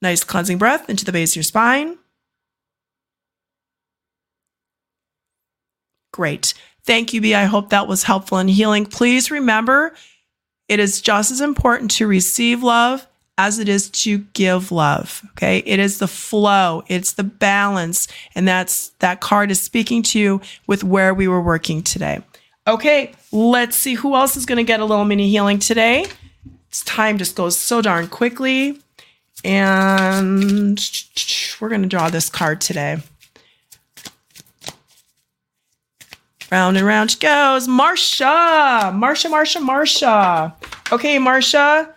Nice 0.00 0.24
cleansing 0.24 0.58
breath 0.58 0.90
into 0.90 1.04
the 1.04 1.12
base 1.12 1.32
of 1.32 1.36
your 1.36 1.42
spine. 1.44 1.98
Great. 6.12 6.54
Thank 6.84 7.12
you, 7.12 7.20
B. 7.20 7.34
I 7.34 7.44
hope 7.44 7.70
that 7.70 7.86
was 7.86 8.02
helpful 8.02 8.38
in 8.38 8.48
healing. 8.48 8.86
Please 8.86 9.30
remember 9.30 9.94
it 10.72 10.80
is 10.80 11.02
just 11.02 11.30
as 11.30 11.42
important 11.42 11.90
to 11.90 12.06
receive 12.06 12.62
love 12.62 13.06
as 13.36 13.58
it 13.58 13.68
is 13.68 13.90
to 13.90 14.18
give 14.32 14.72
love. 14.72 15.22
Okay. 15.32 15.58
It 15.66 15.78
is 15.78 15.98
the 15.98 16.08
flow, 16.08 16.82
it's 16.86 17.12
the 17.12 17.24
balance. 17.24 18.08
And 18.34 18.48
that's 18.48 18.88
that 19.00 19.20
card 19.20 19.50
is 19.50 19.60
speaking 19.60 20.02
to 20.04 20.18
you 20.18 20.40
with 20.66 20.82
where 20.82 21.12
we 21.12 21.28
were 21.28 21.42
working 21.42 21.82
today. 21.82 22.22
Okay. 22.66 23.12
Let's 23.32 23.76
see 23.76 23.94
who 23.94 24.14
else 24.14 24.34
is 24.34 24.46
going 24.46 24.56
to 24.56 24.64
get 24.64 24.80
a 24.80 24.86
little 24.86 25.04
mini 25.04 25.28
healing 25.28 25.58
today. 25.58 26.06
It's 26.68 26.82
time 26.84 27.18
just 27.18 27.36
goes 27.36 27.54
so 27.54 27.82
darn 27.82 28.08
quickly. 28.08 28.80
And 29.44 30.80
we're 31.60 31.68
going 31.68 31.82
to 31.82 31.88
draw 31.88 32.08
this 32.08 32.30
card 32.30 32.62
today. 32.62 33.02
Round 36.52 36.76
and 36.76 36.86
round 36.86 37.10
she 37.10 37.18
goes. 37.18 37.66
Marsha, 37.66 38.92
Marsha, 38.92 39.30
Marsha, 39.30 39.66
Marsha. 39.66 40.52
Okay, 40.92 41.16
Marsha, 41.16 41.90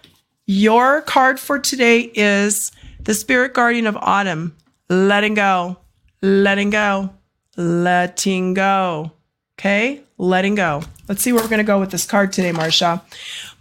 your 0.46 1.02
card 1.02 1.42
for 1.42 1.60
today 1.60 2.10
is 2.16 2.72
the 3.02 3.14
Spirit 3.14 3.54
Guardian 3.54 3.86
of 3.86 3.98
Autumn. 3.98 4.56
Letting 4.88 5.34
go, 5.34 5.76
letting 6.22 6.70
go, 6.70 7.10
letting 7.58 8.54
go. 8.54 9.12
Okay, 9.60 10.02
letting 10.18 10.56
go. 10.56 10.84
Let's 11.08 11.22
see 11.22 11.34
where 11.34 11.44
we're 11.44 11.50
going 11.50 11.60
to 11.60 11.64
go 11.64 11.80
with 11.80 11.92
this 11.92 12.06
card 12.06 12.34
today, 12.34 12.52
Marsha. 12.52 13.02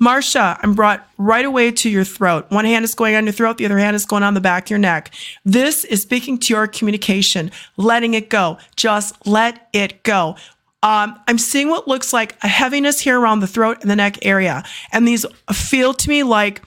Marsha, 0.00 0.58
I'm 0.62 0.74
brought 0.74 1.06
right 1.18 1.44
away 1.44 1.70
to 1.72 1.90
your 1.90 2.04
throat. 2.04 2.46
One 2.48 2.64
hand 2.64 2.84
is 2.84 2.94
going 2.94 3.14
on 3.16 3.24
your 3.24 3.32
throat, 3.32 3.58
the 3.58 3.66
other 3.66 3.78
hand 3.78 3.94
is 3.94 4.06
going 4.06 4.22
on 4.22 4.34
the 4.34 4.40
back 4.40 4.66
of 4.66 4.70
your 4.70 4.78
neck. 4.78 5.12
This 5.44 5.84
is 5.84 6.02
speaking 6.02 6.38
to 6.38 6.54
your 6.54 6.66
communication, 6.66 7.50
letting 7.76 8.14
it 8.14 8.30
go. 8.30 8.58
Just 8.76 9.26
let 9.26 9.68
it 9.72 10.02
go. 10.04 10.36
Um, 10.84 11.18
I'm 11.26 11.38
seeing 11.38 11.70
what 11.70 11.88
looks 11.88 12.12
like 12.12 12.36
a 12.42 12.48
heaviness 12.48 13.00
here 13.00 13.18
around 13.18 13.40
the 13.40 13.46
throat 13.46 13.78
and 13.80 13.90
the 13.90 13.96
neck 13.96 14.18
area. 14.24 14.62
And 14.92 15.08
these 15.08 15.24
feel 15.50 15.94
to 15.94 16.08
me 16.10 16.22
like 16.22 16.62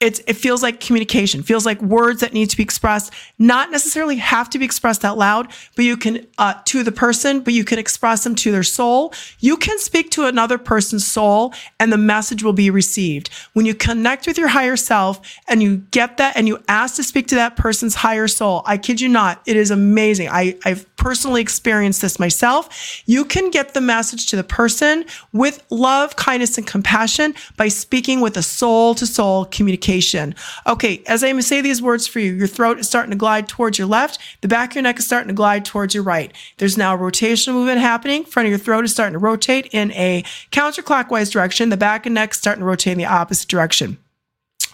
it's 0.00 0.20
it 0.26 0.34
feels 0.34 0.62
like 0.62 0.80
communication 0.80 1.42
feels 1.42 1.66
like 1.66 1.80
words 1.82 2.22
that 2.22 2.32
need 2.32 2.48
to 2.48 2.56
be 2.56 2.62
expressed 2.62 3.12
not 3.38 3.70
necessarily 3.70 4.16
have 4.16 4.48
to 4.48 4.58
be 4.58 4.64
expressed 4.64 5.04
out 5.04 5.18
loud 5.18 5.46
but 5.76 5.84
you 5.84 5.94
can 5.96 6.26
uh, 6.38 6.54
to 6.64 6.82
the 6.82 6.90
person 6.90 7.40
but 7.40 7.52
you 7.52 7.64
can 7.64 7.78
express 7.78 8.24
them 8.24 8.34
to 8.34 8.50
their 8.50 8.62
soul. 8.62 9.12
You 9.38 9.56
can 9.56 9.78
speak 9.78 10.10
to 10.12 10.24
another 10.24 10.56
person's 10.56 11.06
soul 11.06 11.52
and 11.78 11.92
the 11.92 11.98
message 11.98 12.42
will 12.42 12.54
be 12.54 12.70
received. 12.70 13.28
When 13.52 13.66
you 13.66 13.74
connect 13.74 14.26
with 14.26 14.38
your 14.38 14.48
higher 14.48 14.76
self 14.76 15.20
and 15.46 15.62
you 15.62 15.78
get 15.90 16.16
that 16.16 16.36
and 16.36 16.48
you 16.48 16.62
ask 16.66 16.96
to 16.96 17.02
speak 17.02 17.26
to 17.28 17.34
that 17.34 17.56
person's 17.56 17.94
higher 17.96 18.26
soul 18.26 18.62
i 18.64 18.78
kid 18.78 19.00
you 19.00 19.08
not 19.08 19.42
it 19.46 19.56
is 19.56 19.70
amazing. 19.70 20.28
I, 20.28 20.56
i've 20.64 20.86
personally 21.00 21.40
experienced 21.40 22.02
this 22.02 22.18
myself 22.18 23.00
you 23.06 23.24
can 23.24 23.50
get 23.50 23.72
the 23.72 23.80
message 23.80 24.26
to 24.26 24.36
the 24.36 24.44
person 24.44 25.04
with 25.32 25.64
love 25.70 26.14
kindness 26.16 26.58
and 26.58 26.66
compassion 26.66 27.34
by 27.56 27.68
speaking 27.68 28.20
with 28.20 28.36
a 28.36 28.42
soul 28.42 28.94
to 28.94 29.06
soul 29.06 29.46
communication. 29.46 30.34
Okay, 30.66 31.02
as 31.06 31.24
I 31.24 31.38
say 31.40 31.60
these 31.60 31.80
words 31.80 32.06
for 32.06 32.20
you, 32.20 32.32
your 32.32 32.46
throat 32.46 32.78
is 32.78 32.86
starting 32.86 33.10
to 33.10 33.16
glide 33.16 33.48
towards 33.48 33.78
your 33.78 33.88
left, 33.88 34.18
the 34.42 34.48
back 34.48 34.70
of 34.70 34.76
your 34.76 34.82
neck 34.82 34.98
is 34.98 35.06
starting 35.06 35.28
to 35.28 35.34
glide 35.34 35.64
towards 35.64 35.94
your 35.94 36.04
right. 36.04 36.32
There's 36.58 36.76
now 36.76 36.94
a 36.94 36.98
rotational 36.98 37.54
movement 37.54 37.80
happening. 37.80 38.24
Front 38.24 38.46
of 38.46 38.50
your 38.50 38.58
throat 38.58 38.84
is 38.84 38.92
starting 38.92 39.14
to 39.14 39.18
rotate 39.18 39.68
in 39.72 39.92
a 39.92 40.22
counterclockwise 40.52 41.30
direction. 41.32 41.70
The 41.70 41.76
back 41.76 42.06
and 42.06 42.14
neck 42.14 42.34
starting 42.34 42.60
to 42.60 42.66
rotate 42.66 42.92
in 42.92 42.98
the 42.98 43.06
opposite 43.06 43.48
direction. 43.48 43.98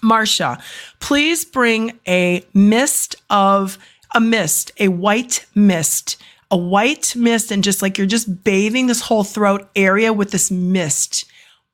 Marsha, 0.02 0.60
please 1.00 1.44
bring 1.44 1.98
a 2.06 2.44
mist 2.52 3.16
of 3.30 3.78
a 4.16 4.20
mist, 4.20 4.72
a 4.80 4.88
white 4.88 5.44
mist, 5.54 6.16
a 6.50 6.56
white 6.56 7.14
mist, 7.14 7.50
and 7.50 7.62
just 7.62 7.82
like 7.82 7.98
you're 7.98 8.06
just 8.06 8.42
bathing 8.42 8.86
this 8.86 9.02
whole 9.02 9.24
throat 9.24 9.68
area 9.76 10.10
with 10.10 10.30
this 10.30 10.50
mist. 10.50 11.26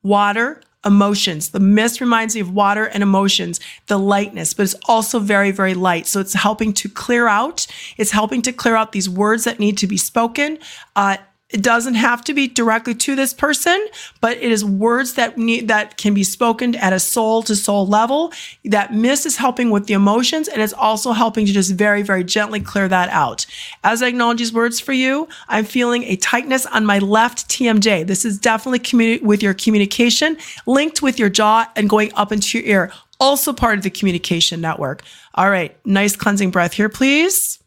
Water, 0.03 0.61
emotions. 0.85 1.51
The 1.51 1.61
mist 1.61 2.01
reminds 2.01 2.35
me 2.35 2.41
of 2.41 2.53
water 2.53 2.83
and 2.83 3.01
emotions, 3.01 3.61
the 3.87 3.97
lightness, 3.97 4.53
but 4.53 4.63
it's 4.63 4.75
also 4.89 5.19
very, 5.19 5.51
very 5.51 5.73
light. 5.73 6.05
So 6.05 6.19
it's 6.19 6.33
helping 6.33 6.73
to 6.73 6.89
clear 6.89 7.29
out. 7.29 7.65
It's 7.95 8.11
helping 8.11 8.41
to 8.41 8.51
clear 8.51 8.75
out 8.75 8.91
these 8.91 9.09
words 9.09 9.45
that 9.45 9.57
need 9.57 9.77
to 9.77 9.87
be 9.87 9.95
spoken. 9.95 10.59
Uh, 10.97 11.15
it 11.53 11.61
doesn't 11.61 11.93
have 11.93 12.23
to 12.23 12.33
be 12.33 12.47
directly 12.47 12.95
to 12.95 13.15
this 13.15 13.31
person, 13.31 13.87
but 14.21 14.37
it 14.37 14.51
is 14.51 14.65
words 14.65 15.13
that 15.13 15.37
need, 15.37 15.67
that 15.67 15.97
can 15.97 16.15
be 16.15 16.23
spoken 16.23 16.75
at 16.75 16.93
a 16.93 16.99
soul 16.99 17.43
to 17.43 17.55
soul 17.55 17.85
level. 17.85 18.33
That 18.65 18.91
mist 18.91 19.27
is 19.27 19.37
helping 19.37 19.69
with 19.69 19.85
the 19.85 19.93
emotions 19.93 20.47
and 20.47 20.63
it's 20.63 20.73
also 20.73 21.11
helping 21.11 21.45
to 21.45 21.53
just 21.53 21.71
very, 21.73 22.01
very 22.01 22.23
gently 22.23 22.59
clear 22.59 22.87
that 22.87 23.09
out. 23.09 23.45
As 23.83 24.01
I 24.01 24.07
acknowledge 24.07 24.39
these 24.39 24.51
words 24.51 24.79
for 24.79 24.93
you, 24.93 25.27
I'm 25.47 25.63
feeling 25.63 26.03
a 26.05 26.15
tightness 26.15 26.65
on 26.65 26.87
my 26.87 26.97
left 26.97 27.47
TMJ. 27.49 28.07
This 28.07 28.25
is 28.25 28.39
definitely 28.39 28.79
communi- 28.79 29.21
with 29.21 29.43
your 29.43 29.53
communication 29.53 30.37
linked 30.65 31.03
with 31.03 31.19
your 31.19 31.29
jaw 31.29 31.69
and 31.75 31.87
going 31.87 32.11
up 32.15 32.31
into 32.31 32.57
your 32.57 32.67
ear. 32.67 32.91
Also 33.19 33.53
part 33.53 33.77
of 33.77 33.83
the 33.83 33.91
communication 33.91 34.59
network. 34.59 35.03
All 35.35 35.51
right. 35.51 35.77
Nice 35.85 36.15
cleansing 36.15 36.49
breath 36.49 36.73
here, 36.73 36.89
please. 36.89 37.62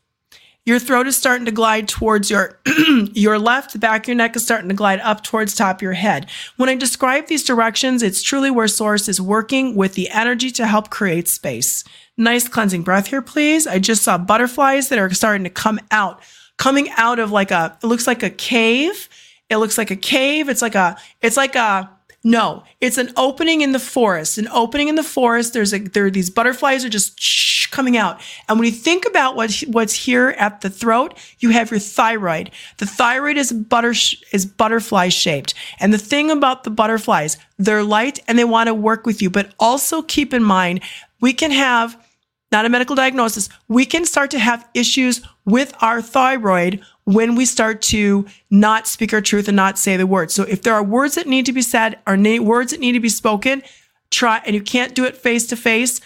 Your 0.66 0.80
throat 0.80 1.06
is 1.06 1.16
starting 1.16 1.44
to 1.44 1.52
glide 1.52 1.86
towards 1.86 2.28
your 2.28 2.58
your 3.12 3.38
left, 3.38 3.72
the 3.72 3.78
back 3.78 4.02
of 4.02 4.08
your 4.08 4.16
neck 4.16 4.34
is 4.34 4.44
starting 4.44 4.68
to 4.68 4.74
glide 4.74 4.98
up 4.98 5.22
towards 5.22 5.54
top 5.54 5.76
of 5.76 5.82
your 5.82 5.92
head. 5.92 6.28
When 6.56 6.68
I 6.68 6.74
describe 6.74 7.28
these 7.28 7.44
directions, 7.44 8.02
it's 8.02 8.20
truly 8.20 8.50
where 8.50 8.66
source 8.66 9.08
is 9.08 9.20
working 9.20 9.76
with 9.76 9.94
the 9.94 10.10
energy 10.10 10.50
to 10.50 10.66
help 10.66 10.90
create 10.90 11.28
space. 11.28 11.84
Nice 12.16 12.48
cleansing 12.48 12.82
breath 12.82 13.06
here, 13.06 13.22
please. 13.22 13.68
I 13.68 13.78
just 13.78 14.02
saw 14.02 14.18
butterflies 14.18 14.88
that 14.88 14.98
are 14.98 15.08
starting 15.14 15.44
to 15.44 15.50
come 15.50 15.78
out, 15.92 16.20
coming 16.56 16.90
out 16.96 17.20
of 17.20 17.30
like 17.30 17.52
a 17.52 17.78
it 17.80 17.86
looks 17.86 18.08
like 18.08 18.24
a 18.24 18.30
cave. 18.30 19.08
It 19.48 19.58
looks 19.58 19.78
like 19.78 19.92
a 19.92 19.96
cave. 19.96 20.48
It's 20.48 20.62
like 20.62 20.74
a 20.74 20.96
it's 21.22 21.36
like 21.36 21.54
a 21.54 21.95
no, 22.26 22.64
it's 22.80 22.98
an 22.98 23.12
opening 23.16 23.60
in 23.60 23.70
the 23.70 23.78
forest. 23.78 24.36
An 24.36 24.48
opening 24.48 24.88
in 24.88 24.96
the 24.96 25.04
forest. 25.04 25.52
There's 25.52 25.72
a 25.72 25.78
there 25.78 26.10
these 26.10 26.28
butterflies 26.28 26.84
are 26.84 26.88
just 26.88 27.20
shh, 27.20 27.68
coming 27.68 27.96
out. 27.96 28.20
And 28.48 28.58
when 28.58 28.66
you 28.66 28.72
think 28.72 29.06
about 29.06 29.36
what 29.36 29.62
what's 29.68 29.92
here 29.92 30.30
at 30.30 30.60
the 30.60 30.68
throat, 30.68 31.16
you 31.38 31.50
have 31.50 31.70
your 31.70 31.78
thyroid. 31.78 32.50
The 32.78 32.86
thyroid 32.86 33.36
is 33.36 33.52
butter 33.52 33.94
is 34.32 34.44
butterfly 34.44 35.10
shaped. 35.10 35.54
And 35.78 35.94
the 35.94 35.98
thing 35.98 36.32
about 36.32 36.64
the 36.64 36.70
butterflies, 36.70 37.38
they're 37.60 37.84
light 37.84 38.18
and 38.26 38.36
they 38.36 38.44
want 38.44 38.66
to 38.66 38.74
work 38.74 39.06
with 39.06 39.22
you, 39.22 39.30
but 39.30 39.54
also 39.60 40.02
keep 40.02 40.34
in 40.34 40.42
mind 40.42 40.80
we 41.20 41.32
can 41.32 41.52
have 41.52 41.96
not 42.52 42.64
a 42.64 42.68
medical 42.68 42.96
diagnosis. 42.96 43.48
We 43.68 43.84
can 43.84 44.04
start 44.04 44.30
to 44.32 44.38
have 44.38 44.68
issues 44.74 45.20
with 45.44 45.74
our 45.80 46.00
thyroid 46.00 46.80
when 47.04 47.34
we 47.34 47.44
start 47.44 47.82
to 47.82 48.26
not 48.50 48.86
speak 48.86 49.12
our 49.12 49.20
truth 49.20 49.48
and 49.48 49.56
not 49.56 49.78
say 49.78 49.96
the 49.96 50.06
words. 50.06 50.34
So 50.34 50.42
if 50.44 50.62
there 50.62 50.74
are 50.74 50.82
words 50.82 51.14
that 51.14 51.26
need 51.26 51.46
to 51.46 51.52
be 51.52 51.62
said 51.62 51.98
or 52.06 52.16
words 52.40 52.72
that 52.72 52.80
need 52.80 52.92
to 52.92 53.00
be 53.00 53.08
spoken, 53.08 53.62
try, 54.10 54.42
and 54.44 54.54
you 54.54 54.62
can't 54.62 54.94
do 54.94 55.04
it 55.04 55.16
face 55.16 55.46
to 55.48 55.56
face, 55.56 56.00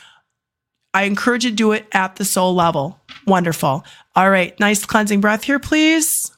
I 0.93 1.05
encourage 1.05 1.45
you 1.45 1.51
to 1.51 1.57
do 1.57 1.73
it 1.73 1.87
at 1.93 2.17
the 2.17 2.25
soul 2.25 2.55
level. 2.55 3.01
Wonderful. 3.27 3.85
All 4.17 4.31
right. 4.31 4.59
Nice 4.59 4.85
cleansing 4.85 5.21
breath 5.21 5.45
here, 5.45 5.59
please. 5.59 6.33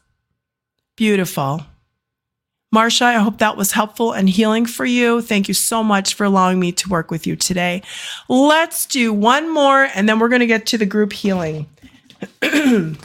Beautiful. 0.96 1.64
Marsha, 2.72 3.02
I 3.02 3.14
hope 3.14 3.38
that 3.38 3.56
was 3.56 3.72
helpful 3.72 4.12
and 4.12 4.30
healing 4.30 4.64
for 4.64 4.86
you. 4.86 5.20
Thank 5.20 5.46
you 5.46 5.54
so 5.54 5.82
much 5.82 6.14
for 6.14 6.24
allowing 6.24 6.58
me 6.58 6.72
to 6.72 6.88
work 6.88 7.10
with 7.10 7.26
you 7.26 7.36
today. 7.36 7.82
Let's 8.28 8.86
do 8.86 9.12
one 9.12 9.52
more 9.52 9.88
and 9.94 10.08
then 10.08 10.18
we're 10.18 10.30
going 10.30 10.40
to 10.40 10.46
get 10.46 10.64
to 10.66 10.78
the 10.78 10.86
group 10.86 11.12
healing. 11.12 11.66
okay. 12.42 12.96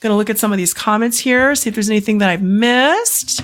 Going 0.00 0.12
to 0.12 0.16
look 0.16 0.28
at 0.28 0.38
some 0.38 0.52
of 0.52 0.58
these 0.58 0.74
comments 0.74 1.18
here, 1.18 1.54
see 1.54 1.70
if 1.70 1.74
there's 1.74 1.88
anything 1.88 2.18
that 2.18 2.28
I've 2.28 2.42
missed. 2.42 3.40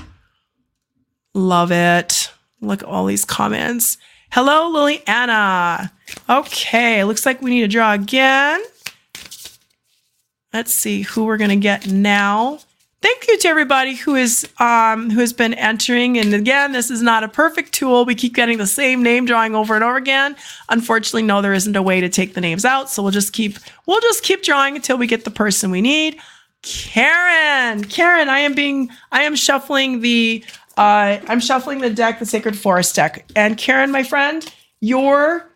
Love 1.32 1.72
it. 1.72 2.30
Look 2.60 2.82
at 2.82 2.88
all 2.88 3.06
these 3.06 3.24
comments. 3.24 3.96
Hello, 4.30 4.68
Lily 4.68 5.02
Anna. 5.06 5.90
Okay, 6.28 7.02
looks 7.04 7.24
like 7.24 7.40
we 7.40 7.50
need 7.50 7.62
to 7.62 7.68
draw 7.68 7.94
again. 7.94 8.62
Let's 10.52 10.74
see 10.74 11.02
who 11.02 11.24
we're 11.24 11.38
going 11.38 11.50
to 11.50 11.56
get 11.56 11.86
now 11.86 12.58
thank 13.02 13.26
you 13.28 13.38
to 13.38 13.48
everybody 13.48 13.94
who 13.94 14.14
is 14.14 14.48
um, 14.58 15.10
who 15.10 15.20
has 15.20 15.32
been 15.32 15.54
entering. 15.54 16.18
And 16.18 16.32
again, 16.32 16.72
this 16.72 16.90
is 16.90 17.02
not 17.02 17.24
a 17.24 17.28
perfect 17.28 17.72
tool. 17.72 18.04
We 18.04 18.14
keep 18.14 18.34
getting 18.34 18.58
the 18.58 18.66
same 18.66 19.02
name 19.02 19.26
drawing 19.26 19.54
over 19.54 19.74
and 19.74 19.84
over 19.84 19.96
again. 19.96 20.36
Unfortunately, 20.68 21.22
no, 21.22 21.42
there 21.42 21.52
isn't 21.52 21.76
a 21.76 21.82
way 21.82 22.00
to 22.00 22.08
take 22.08 22.34
the 22.34 22.40
names 22.40 22.64
out. 22.64 22.88
So 22.88 23.02
we'll 23.02 23.12
just 23.12 23.32
keep 23.32 23.58
we'll 23.86 24.00
just 24.00 24.22
keep 24.22 24.42
drawing 24.42 24.76
until 24.76 24.96
we 24.96 25.06
get 25.06 25.24
the 25.24 25.30
person 25.30 25.70
we 25.70 25.80
need. 25.80 26.18
Karen, 26.62 27.84
Karen, 27.84 28.28
I 28.28 28.38
am 28.38 28.54
being 28.54 28.90
I 29.10 29.22
am 29.22 29.34
shuffling 29.34 30.00
the 30.00 30.44
uh, 30.76 31.18
I'm 31.28 31.40
shuffling 31.40 31.80
the 31.80 31.90
deck, 31.90 32.18
the 32.18 32.26
Sacred 32.26 32.56
Forest 32.56 32.94
deck. 32.94 33.26
And 33.36 33.58
Karen, 33.58 33.90
my 33.90 34.04
friend, 34.04 34.50
your 34.80 35.48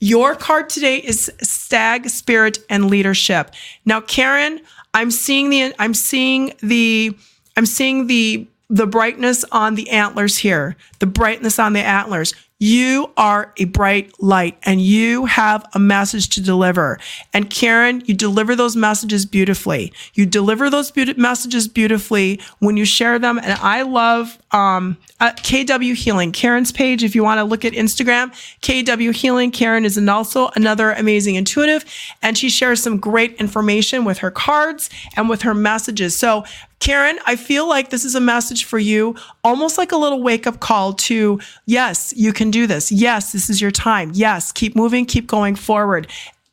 your 0.00 0.34
card 0.34 0.68
today 0.68 0.98
is 0.98 1.32
Stag 1.40 2.08
Spirit 2.10 2.58
and 2.68 2.90
Leadership. 2.90 3.52
Now, 3.86 4.02
Karen, 4.02 4.60
I'm 4.94 5.10
seeing 5.10 5.50
the 5.50 5.74
I'm 5.78 5.92
seeing 5.94 6.54
the 6.62 7.16
I'm 7.56 7.66
seeing 7.66 8.06
the 8.06 8.46
the 8.70 8.86
brightness 8.86 9.44
on 9.52 9.74
the 9.74 9.90
antlers 9.90 10.38
here. 10.38 10.76
The 11.00 11.06
brightness 11.06 11.58
on 11.58 11.74
the 11.74 11.80
antlers. 11.80 12.34
You 12.64 13.10
are 13.18 13.52
a 13.58 13.66
bright 13.66 14.10
light 14.22 14.56
and 14.62 14.80
you 14.80 15.26
have 15.26 15.66
a 15.74 15.78
message 15.78 16.30
to 16.30 16.40
deliver. 16.40 16.98
And 17.34 17.50
Karen, 17.50 18.02
you 18.06 18.14
deliver 18.14 18.56
those 18.56 18.74
messages 18.74 19.26
beautifully. 19.26 19.92
You 20.14 20.24
deliver 20.24 20.70
those 20.70 20.90
be- 20.90 21.12
messages 21.12 21.68
beautifully 21.68 22.40
when 22.60 22.78
you 22.78 22.86
share 22.86 23.18
them. 23.18 23.36
And 23.36 23.52
I 23.60 23.82
love 23.82 24.38
um, 24.50 24.96
uh, 25.20 25.32
KW 25.32 25.94
Healing, 25.94 26.32
Karen's 26.32 26.72
page. 26.72 27.04
If 27.04 27.14
you 27.14 27.22
want 27.22 27.36
to 27.36 27.44
look 27.44 27.66
at 27.66 27.74
Instagram, 27.74 28.30
KW 28.62 29.14
Healing, 29.14 29.50
Karen 29.50 29.84
is 29.84 29.98
an 29.98 30.08
also 30.08 30.48
another 30.56 30.92
amazing 30.92 31.34
intuitive, 31.34 31.84
and 32.22 32.38
she 32.38 32.48
shares 32.48 32.82
some 32.82 32.98
great 32.98 33.34
information 33.34 34.06
with 34.06 34.18
her 34.18 34.30
cards 34.30 34.88
and 35.16 35.28
with 35.28 35.42
her 35.42 35.54
messages. 35.54 36.16
So 36.16 36.44
Karen, 36.80 37.18
I 37.26 37.36
feel 37.36 37.68
like 37.68 37.90
this 37.90 38.04
is 38.04 38.14
a 38.14 38.20
message 38.20 38.64
for 38.64 38.78
you, 38.78 39.14
almost 39.42 39.78
like 39.78 39.92
a 39.92 39.96
little 39.96 40.22
wake 40.22 40.46
up 40.46 40.60
call 40.60 40.92
to 40.94 41.40
yes, 41.66 42.12
you 42.16 42.32
can 42.32 42.50
do 42.50 42.66
this. 42.66 42.92
Yes, 42.92 43.32
this 43.32 43.48
is 43.48 43.60
your 43.60 43.70
time. 43.70 44.10
Yes, 44.14 44.52
keep 44.52 44.76
moving, 44.76 45.06
keep 45.06 45.26
going 45.26 45.54
forward. 45.54 46.08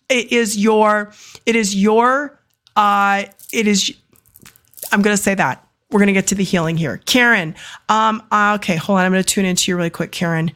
It 0.09 0.31
is 0.31 0.57
your, 0.57 1.11
it 1.45 1.55
is 1.55 1.75
your, 1.75 2.39
uh, 2.75 3.25
it 3.51 3.67
is, 3.67 3.93
I'm 4.91 5.01
going 5.01 5.15
to 5.15 5.21
say 5.21 5.35
that. 5.35 5.67
We're 5.89 5.99
going 5.99 6.07
to 6.07 6.13
get 6.13 6.27
to 6.27 6.35
the 6.35 6.43
healing 6.45 6.77
here. 6.77 7.01
Karen, 7.05 7.53
um, 7.89 8.23
uh, 8.31 8.53
okay, 8.55 8.77
hold 8.77 8.99
on. 8.99 9.05
I'm 9.05 9.11
going 9.11 9.23
to 9.23 9.27
tune 9.27 9.45
into 9.45 9.69
you 9.69 9.75
really 9.75 9.89
quick, 9.89 10.13
Karen. 10.13 10.51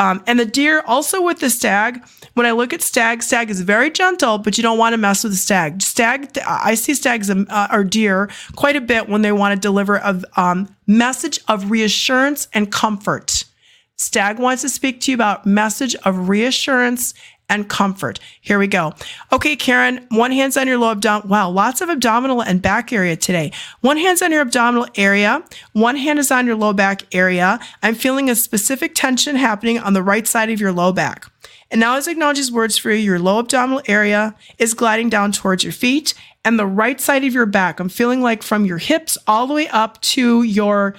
Um, 0.00 0.24
and 0.26 0.40
the 0.40 0.46
deer, 0.46 0.82
also 0.86 1.20
with 1.20 1.40
the 1.40 1.50
stag, 1.50 2.02
when 2.32 2.46
I 2.46 2.52
look 2.52 2.72
at 2.72 2.80
stag, 2.80 3.22
stag 3.22 3.50
is 3.50 3.60
very 3.60 3.90
gentle, 3.90 4.38
but 4.38 4.56
you 4.56 4.62
don't 4.62 4.78
want 4.78 4.94
to 4.94 4.96
mess 4.96 5.22
with 5.22 5.32
the 5.32 5.38
stag. 5.38 5.82
Stag, 5.82 6.38
I 6.48 6.74
see 6.74 6.94
stags 6.94 7.28
um, 7.28 7.46
uh, 7.50 7.68
or 7.70 7.84
deer 7.84 8.30
quite 8.56 8.76
a 8.76 8.80
bit 8.80 9.10
when 9.10 9.20
they 9.20 9.30
want 9.30 9.54
to 9.54 9.60
deliver 9.60 9.96
a 9.96 10.22
um, 10.36 10.74
message 10.86 11.38
of 11.48 11.70
reassurance 11.70 12.48
and 12.54 12.72
comfort. 12.72 13.44
Stag 13.98 14.38
wants 14.38 14.62
to 14.62 14.70
speak 14.70 15.02
to 15.02 15.10
you 15.10 15.16
about 15.16 15.44
message 15.44 15.94
of 16.06 16.30
reassurance 16.30 17.12
and 17.50 17.68
comfort. 17.68 18.18
Here 18.40 18.58
we 18.58 18.66
go. 18.66 18.94
Okay, 19.32 19.56
Karen, 19.56 20.06
one 20.10 20.32
hand's 20.32 20.56
on 20.56 20.66
your 20.66 20.78
low 20.78 20.92
abdominal. 20.92 21.28
Wow, 21.28 21.50
lots 21.50 21.82
of 21.82 21.90
abdominal 21.90 22.40
and 22.40 22.62
back 22.62 22.92
area 22.92 23.16
today. 23.16 23.52
One 23.80 23.98
hand's 23.98 24.22
on 24.22 24.32
your 24.32 24.40
abdominal 24.40 24.86
area. 24.94 25.44
One 25.72 25.96
hand 25.96 26.18
is 26.18 26.30
on 26.30 26.46
your 26.46 26.56
low 26.56 26.72
back 26.72 27.02
area. 27.14 27.60
I'm 27.82 27.94
feeling 27.94 28.30
a 28.30 28.34
specific 28.34 28.94
tension 28.94 29.36
happening 29.36 29.78
on 29.78 29.92
the 29.92 30.02
right 30.02 30.26
side 30.26 30.48
of 30.48 30.60
your 30.60 30.72
low 30.72 30.92
back. 30.92 31.30
And 31.70 31.80
now 31.80 31.96
as 31.96 32.08
I 32.08 32.12
acknowledge 32.12 32.38
these 32.38 32.50
words 32.50 32.78
for 32.78 32.90
you, 32.90 32.96
your 32.96 33.18
low 33.18 33.38
abdominal 33.38 33.82
area 33.86 34.34
is 34.58 34.74
gliding 34.74 35.10
down 35.10 35.32
towards 35.32 35.62
your 35.62 35.72
feet 35.72 36.14
and 36.44 36.58
the 36.58 36.66
right 36.66 37.00
side 37.00 37.24
of 37.24 37.34
your 37.34 37.46
back. 37.46 37.80
I'm 37.80 37.88
feeling 37.88 38.22
like 38.22 38.42
from 38.42 38.64
your 38.64 38.78
hips 38.78 39.18
all 39.26 39.46
the 39.46 39.54
way 39.54 39.68
up 39.68 40.00
to 40.02 40.42
your 40.42 40.94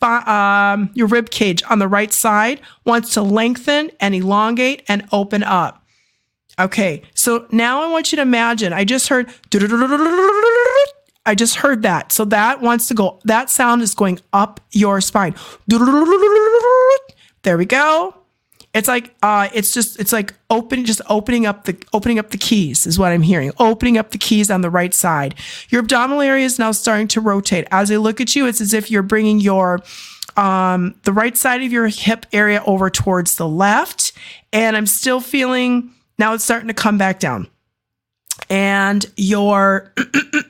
um, 0.00 0.90
your 0.94 1.08
rib 1.08 1.30
cage 1.30 1.62
on 1.68 1.78
the 1.78 1.88
right 1.88 2.12
side 2.12 2.60
wants 2.84 3.14
to 3.14 3.22
lengthen 3.22 3.90
and 4.00 4.14
elongate 4.14 4.82
and 4.88 5.06
open 5.12 5.42
up. 5.42 5.84
Okay, 6.58 7.02
so 7.14 7.46
now 7.52 7.82
I 7.82 7.88
want 7.88 8.10
you 8.10 8.16
to 8.16 8.22
imagine. 8.22 8.72
I 8.72 8.84
just 8.84 9.08
heard. 9.08 9.28
I 11.24 11.34
just 11.36 11.56
heard 11.56 11.82
that. 11.82 12.10
So 12.10 12.24
that 12.26 12.60
wants 12.60 12.88
to 12.88 12.94
go. 12.94 13.20
That 13.24 13.50
sound 13.50 13.82
is 13.82 13.94
going 13.94 14.18
up 14.32 14.60
your 14.72 15.00
spine. 15.00 15.34
There 17.42 17.56
we 17.56 17.66
go. 17.66 18.14
It's 18.74 18.88
like 18.88 19.14
uh, 19.22 19.48
it's 19.54 19.72
just 19.72 19.98
it's 20.00 20.12
like 20.12 20.34
open 20.50 20.84
just 20.84 21.00
opening 21.08 21.46
up 21.46 21.64
the 21.64 21.76
opening 21.92 22.18
up 22.18 22.30
the 22.30 22.38
keys 22.38 22.86
is 22.86 22.98
what 22.98 23.12
I'm 23.12 23.22
hearing. 23.22 23.52
Opening 23.58 23.96
up 23.96 24.10
the 24.10 24.18
keys 24.18 24.50
on 24.50 24.60
the 24.60 24.70
right 24.70 24.92
side. 24.92 25.34
Your 25.70 25.80
abdominal 25.80 26.20
area 26.20 26.44
is 26.44 26.58
now 26.58 26.72
starting 26.72 27.08
to 27.08 27.20
rotate. 27.20 27.66
As 27.70 27.90
I 27.90 27.96
look 27.96 28.20
at 28.20 28.34
you, 28.36 28.46
it's 28.46 28.60
as 28.60 28.74
if 28.74 28.90
you're 28.90 29.02
bringing 29.02 29.40
your 29.40 29.80
um, 30.36 30.94
the 31.04 31.12
right 31.12 31.36
side 31.36 31.62
of 31.62 31.72
your 31.72 31.88
hip 31.88 32.26
area 32.32 32.62
over 32.66 32.90
towards 32.90 33.36
the 33.36 33.48
left, 33.48 34.12
and 34.52 34.76
I'm 34.76 34.86
still 34.86 35.20
feeling 35.20 35.92
now 36.18 36.34
it's 36.34 36.44
starting 36.44 36.68
to 36.68 36.74
come 36.74 36.98
back 36.98 37.20
down. 37.20 37.48
And 38.50 39.04
your 39.16 39.92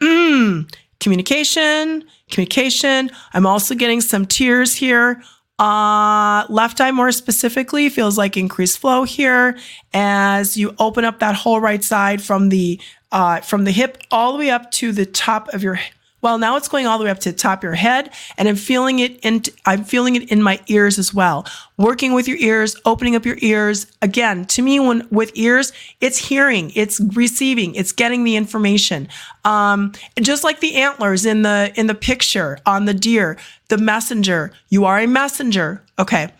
communication, 1.00 2.04
communication. 2.30 3.10
I'm 3.32 3.46
also 3.46 3.74
getting 3.74 4.00
some 4.00 4.26
tears 4.26 4.74
here. 4.74 5.22
Uh, 5.58 6.46
left 6.48 6.80
eye 6.80 6.92
more 6.92 7.10
specifically 7.10 7.88
feels 7.88 8.16
like 8.16 8.36
increased 8.36 8.78
flow 8.78 9.02
here 9.02 9.58
as 9.92 10.56
you 10.56 10.72
open 10.78 11.04
up 11.04 11.18
that 11.18 11.34
whole 11.34 11.60
right 11.60 11.82
side 11.82 12.22
from 12.22 12.48
the 12.48 12.80
uh, 13.10 13.40
from 13.40 13.64
the 13.64 13.72
hip 13.72 13.98
all 14.12 14.32
the 14.32 14.38
way 14.38 14.50
up 14.50 14.70
to 14.70 14.92
the 14.92 15.04
top 15.04 15.48
of 15.52 15.62
your 15.62 15.80
Well, 16.20 16.38
now 16.38 16.56
it's 16.56 16.68
going 16.68 16.86
all 16.86 16.98
the 16.98 17.04
way 17.04 17.10
up 17.10 17.20
to 17.20 17.30
the 17.30 17.38
top 17.38 17.60
of 17.60 17.62
your 17.62 17.74
head 17.74 18.10
and 18.36 18.48
I'm 18.48 18.56
feeling 18.56 18.98
it 18.98 19.18
in, 19.20 19.42
I'm 19.66 19.84
feeling 19.84 20.16
it 20.16 20.30
in 20.32 20.42
my 20.42 20.60
ears 20.66 20.98
as 20.98 21.14
well. 21.14 21.46
Working 21.76 22.12
with 22.12 22.26
your 22.26 22.38
ears, 22.38 22.76
opening 22.84 23.14
up 23.14 23.24
your 23.24 23.38
ears. 23.40 23.86
Again, 24.02 24.44
to 24.46 24.62
me, 24.62 24.80
when 24.80 25.06
with 25.10 25.30
ears, 25.34 25.72
it's 26.00 26.18
hearing, 26.18 26.72
it's 26.74 27.00
receiving, 27.14 27.74
it's 27.74 27.92
getting 27.92 28.24
the 28.24 28.36
information. 28.36 29.08
Um, 29.44 29.92
just 30.20 30.42
like 30.42 30.60
the 30.60 30.76
antlers 30.76 31.24
in 31.24 31.42
the, 31.42 31.72
in 31.76 31.86
the 31.86 31.94
picture 31.94 32.58
on 32.66 32.86
the 32.86 32.94
deer, 32.94 33.38
the 33.68 33.78
messenger, 33.78 34.52
you 34.68 34.84
are 34.84 34.98
a 34.98 35.06
messenger. 35.06 35.84
Okay. 35.98 36.32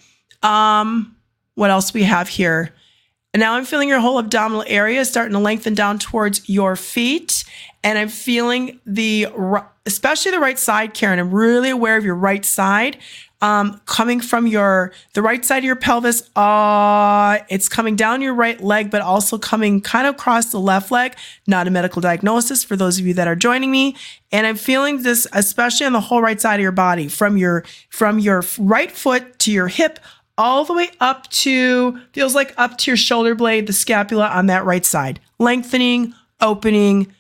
Um, 0.43 1.17
what 1.55 1.71
else 1.71 1.95
we 1.95 2.03
have 2.05 2.29
here? 2.29 2.73
And 3.35 3.41
now 3.41 3.55
I'm 3.55 3.65
feeling 3.65 3.89
your 3.89 4.01
whole 4.01 4.19
abdominal 4.19 4.65
area 4.67 5.05
starting 5.05 5.33
to 5.33 5.39
lengthen 5.39 5.75
down 5.75 5.99
towards 5.99 6.49
your 6.49 6.77
feet. 6.77 7.45
And 7.85 7.99
I'm 7.99 8.09
feeling 8.09 8.81
the, 8.87 9.27
especially 9.85 10.33
the 10.33 10.41
right 10.41 10.59
side, 10.59 10.95
Karen. 10.95 11.19
I'm 11.19 11.33
really 11.33 11.71
aware 11.71 11.97
of 11.97 12.05
your 12.05 12.15
right 12.15 12.45
side. 12.45 12.99
Um, 13.41 13.81
coming 13.85 14.21
from 14.21 14.49
your 14.49 14.93
the 15.15 15.23
right 15.23 15.45
side 15.45 15.59
of 15.59 15.65
your 15.65 15.77
pelvis. 15.77 16.29
Uh, 16.35 17.39
it's 17.49 17.69
coming 17.69 17.95
down 17.95 18.21
your 18.21 18.35
right 18.35 18.61
leg, 18.61 18.91
but 18.91 19.01
also 19.01 19.39
coming 19.39 19.81
kind 19.81 20.09
of 20.09 20.17
across 20.17 20.51
the 20.51 20.59
left 20.59 20.91
leg. 20.91 21.15
Not 21.47 21.69
a 21.69 21.71
medical 21.71 22.03
diagnosis 22.03 22.65
for 22.65 22.75
those 22.75 22.99
of 22.99 23.07
you 23.07 23.15
that 23.15 23.29
are 23.29 23.37
joining 23.37 23.71
me. 23.71 23.95
And 24.33 24.45
I'm 24.45 24.57
feeling 24.57 25.05
this, 25.05 25.29
especially 25.33 25.87
on 25.87 25.93
the 25.93 26.01
whole 26.01 26.21
right 26.21 26.41
side 26.41 26.57
of 26.57 26.63
your 26.63 26.73
body, 26.73 27.07
from 27.07 27.37
your 27.37 27.65
from 27.91 28.19
your 28.19 28.43
right 28.59 28.91
foot 28.91 29.39
to 29.41 29.53
your 29.53 29.69
hip, 29.69 30.01
all 30.39 30.65
the 30.65 30.73
way 30.73 30.89
up 31.01 31.29
to 31.31 32.01
feels 32.13 32.35
like 32.35 32.55
up 32.57 32.79
to 32.79 32.91
your 32.91 32.97
shoulder 32.97 33.35
blade, 33.35 33.67
the 33.67 33.73
scapula 33.73 34.29
on 34.29 34.47
that 34.47 34.65
right 34.65 34.87
side, 34.87 35.21
lengthening, 35.39 36.15
opening, 36.41 37.13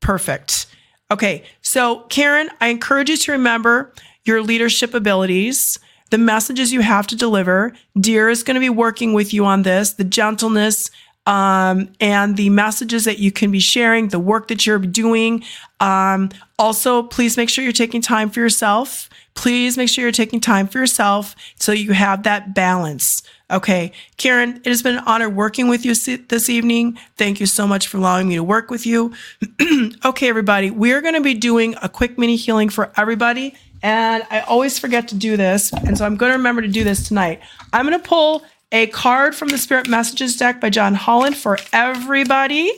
perfect. 0.00 0.66
Okay, 1.10 1.44
so 1.60 2.00
Karen, 2.08 2.48
I 2.60 2.68
encourage 2.68 3.10
you 3.10 3.16
to 3.16 3.32
remember 3.32 3.92
your 4.24 4.42
leadership 4.42 4.94
abilities, 4.94 5.78
the 6.10 6.18
messages 6.18 6.72
you 6.72 6.80
have 6.80 7.06
to 7.08 7.16
deliver. 7.16 7.72
Deer 7.98 8.28
is 8.28 8.42
going 8.42 8.54
to 8.54 8.60
be 8.60 8.70
working 8.70 9.12
with 9.12 9.34
you 9.34 9.44
on 9.44 9.62
this, 9.62 9.92
the 9.94 10.04
gentleness, 10.04 10.90
um, 11.26 11.88
and 12.00 12.36
the 12.36 12.50
messages 12.50 13.04
that 13.04 13.18
you 13.18 13.32
can 13.32 13.50
be 13.50 13.58
sharing, 13.58 14.08
the 14.08 14.18
work 14.18 14.48
that 14.48 14.66
you're 14.66 14.78
doing. 14.78 15.42
Um, 15.80 16.30
also, 16.58 17.02
please 17.02 17.36
make 17.36 17.48
sure 17.48 17.64
you're 17.64 17.72
taking 17.72 18.00
time 18.00 18.30
for 18.30 18.40
yourself. 18.40 19.08
Please 19.36 19.76
make 19.76 19.88
sure 19.88 20.02
you're 20.02 20.12
taking 20.12 20.40
time 20.40 20.66
for 20.66 20.78
yourself 20.78 21.36
so 21.60 21.70
you 21.70 21.92
have 21.92 22.24
that 22.24 22.54
balance. 22.54 23.22
Okay, 23.48 23.92
Karen, 24.16 24.56
it 24.64 24.66
has 24.66 24.82
been 24.82 24.96
an 24.96 25.04
honor 25.06 25.30
working 25.30 25.68
with 25.68 25.84
you 25.84 25.94
this 25.94 26.48
evening. 26.48 26.98
Thank 27.16 27.38
you 27.38 27.46
so 27.46 27.64
much 27.64 27.86
for 27.86 27.98
allowing 27.98 28.26
me 28.28 28.34
to 28.34 28.42
work 28.42 28.70
with 28.70 28.84
you. 28.84 29.12
okay, 30.04 30.28
everybody, 30.28 30.72
we're 30.72 31.00
going 31.00 31.14
to 31.14 31.20
be 31.20 31.34
doing 31.34 31.76
a 31.80 31.88
quick 31.88 32.18
mini 32.18 32.34
healing 32.34 32.70
for 32.70 32.90
everybody. 32.96 33.54
And 33.84 34.24
I 34.30 34.40
always 34.40 34.80
forget 34.80 35.06
to 35.08 35.14
do 35.14 35.36
this. 35.36 35.72
And 35.72 35.96
so 35.96 36.04
I'm 36.04 36.16
going 36.16 36.32
to 36.32 36.38
remember 36.38 36.62
to 36.62 36.68
do 36.68 36.82
this 36.82 37.06
tonight. 37.06 37.40
I'm 37.72 37.86
going 37.86 38.00
to 38.00 38.08
pull 38.08 38.42
a 38.72 38.88
card 38.88 39.36
from 39.36 39.48
the 39.48 39.58
Spirit 39.58 39.86
Messages 39.86 40.36
deck 40.36 40.60
by 40.60 40.70
John 40.70 40.94
Holland 40.94 41.36
for 41.36 41.58
everybody. 41.72 42.72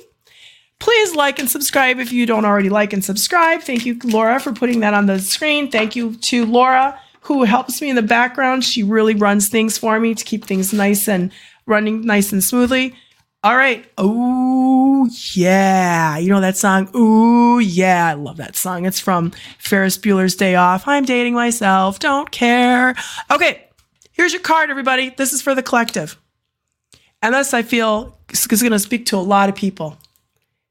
Please 0.81 1.14
like 1.14 1.38
and 1.38 1.51
subscribe 1.51 1.99
if 1.99 2.12
you 2.12 2.25
don't 2.25 2.45
already 2.45 2.69
like 2.69 2.93
and 2.93 3.05
subscribe. 3.05 3.62
Thank 3.62 3.85
you, 3.85 3.99
Laura, 4.05 4.38
for 4.38 4.53
putting 4.53 4.81
that 4.81 4.95
on 4.95 5.07
the 5.07 5.19
screen. 5.19 5.71
Thank 5.71 5.97
you 5.97 6.14
to 6.14 6.47
Laura 6.47 6.99
who 7.29 7.45
helps 7.45 7.83
me 7.83 7.91
in 7.91 7.97
the 7.97 8.03
background. 8.03 8.64
She 8.64 8.83
really 8.83 9.14
runs 9.14 9.49
things 9.49 9.77
for 9.77 10.01
me 10.01 10.14
to 10.14 10.25
keep 10.25 10.47
things 10.47 10.73
nice 10.73 11.07
and 11.07 11.31
running 11.67 12.01
nice 12.01 12.33
and 12.33 12.43
smoothly. 12.43 12.95
All 13.45 13.55
right. 13.55 13.85
Oh, 13.99 15.07
yeah. 15.35 16.17
You 16.17 16.31
know 16.31 16.41
that 16.41 16.57
song? 16.57 16.88
Oh, 16.95 17.59
yeah. 17.59 18.07
I 18.07 18.14
love 18.14 18.38
that 18.38 18.57
song. 18.57 18.87
It's 18.87 18.99
from 18.99 19.33
Ferris 19.59 19.99
Bueller's 19.99 20.37
Day 20.37 20.55
Off. 20.55 20.88
I'm 20.88 21.05
dating 21.05 21.35
myself. 21.35 21.99
Don't 21.99 22.31
care. 22.31 22.97
Okay. 23.31 23.67
Here's 24.12 24.33
your 24.33 24.43
card, 24.43 24.71
everybody. 24.71 25.11
This 25.11 25.35
is 25.35 25.43
for 25.43 25.55
the 25.55 25.62
collective. 25.62 26.19
And 27.21 27.35
this, 27.35 27.53
I 27.53 27.62
feel, 27.62 28.19
is 28.31 28.47
going 28.47 28.73
to 28.73 28.79
speak 28.79 29.05
to 29.07 29.17
a 29.17 29.19
lot 29.19 29.51
of 29.51 29.55
people. 29.55 29.99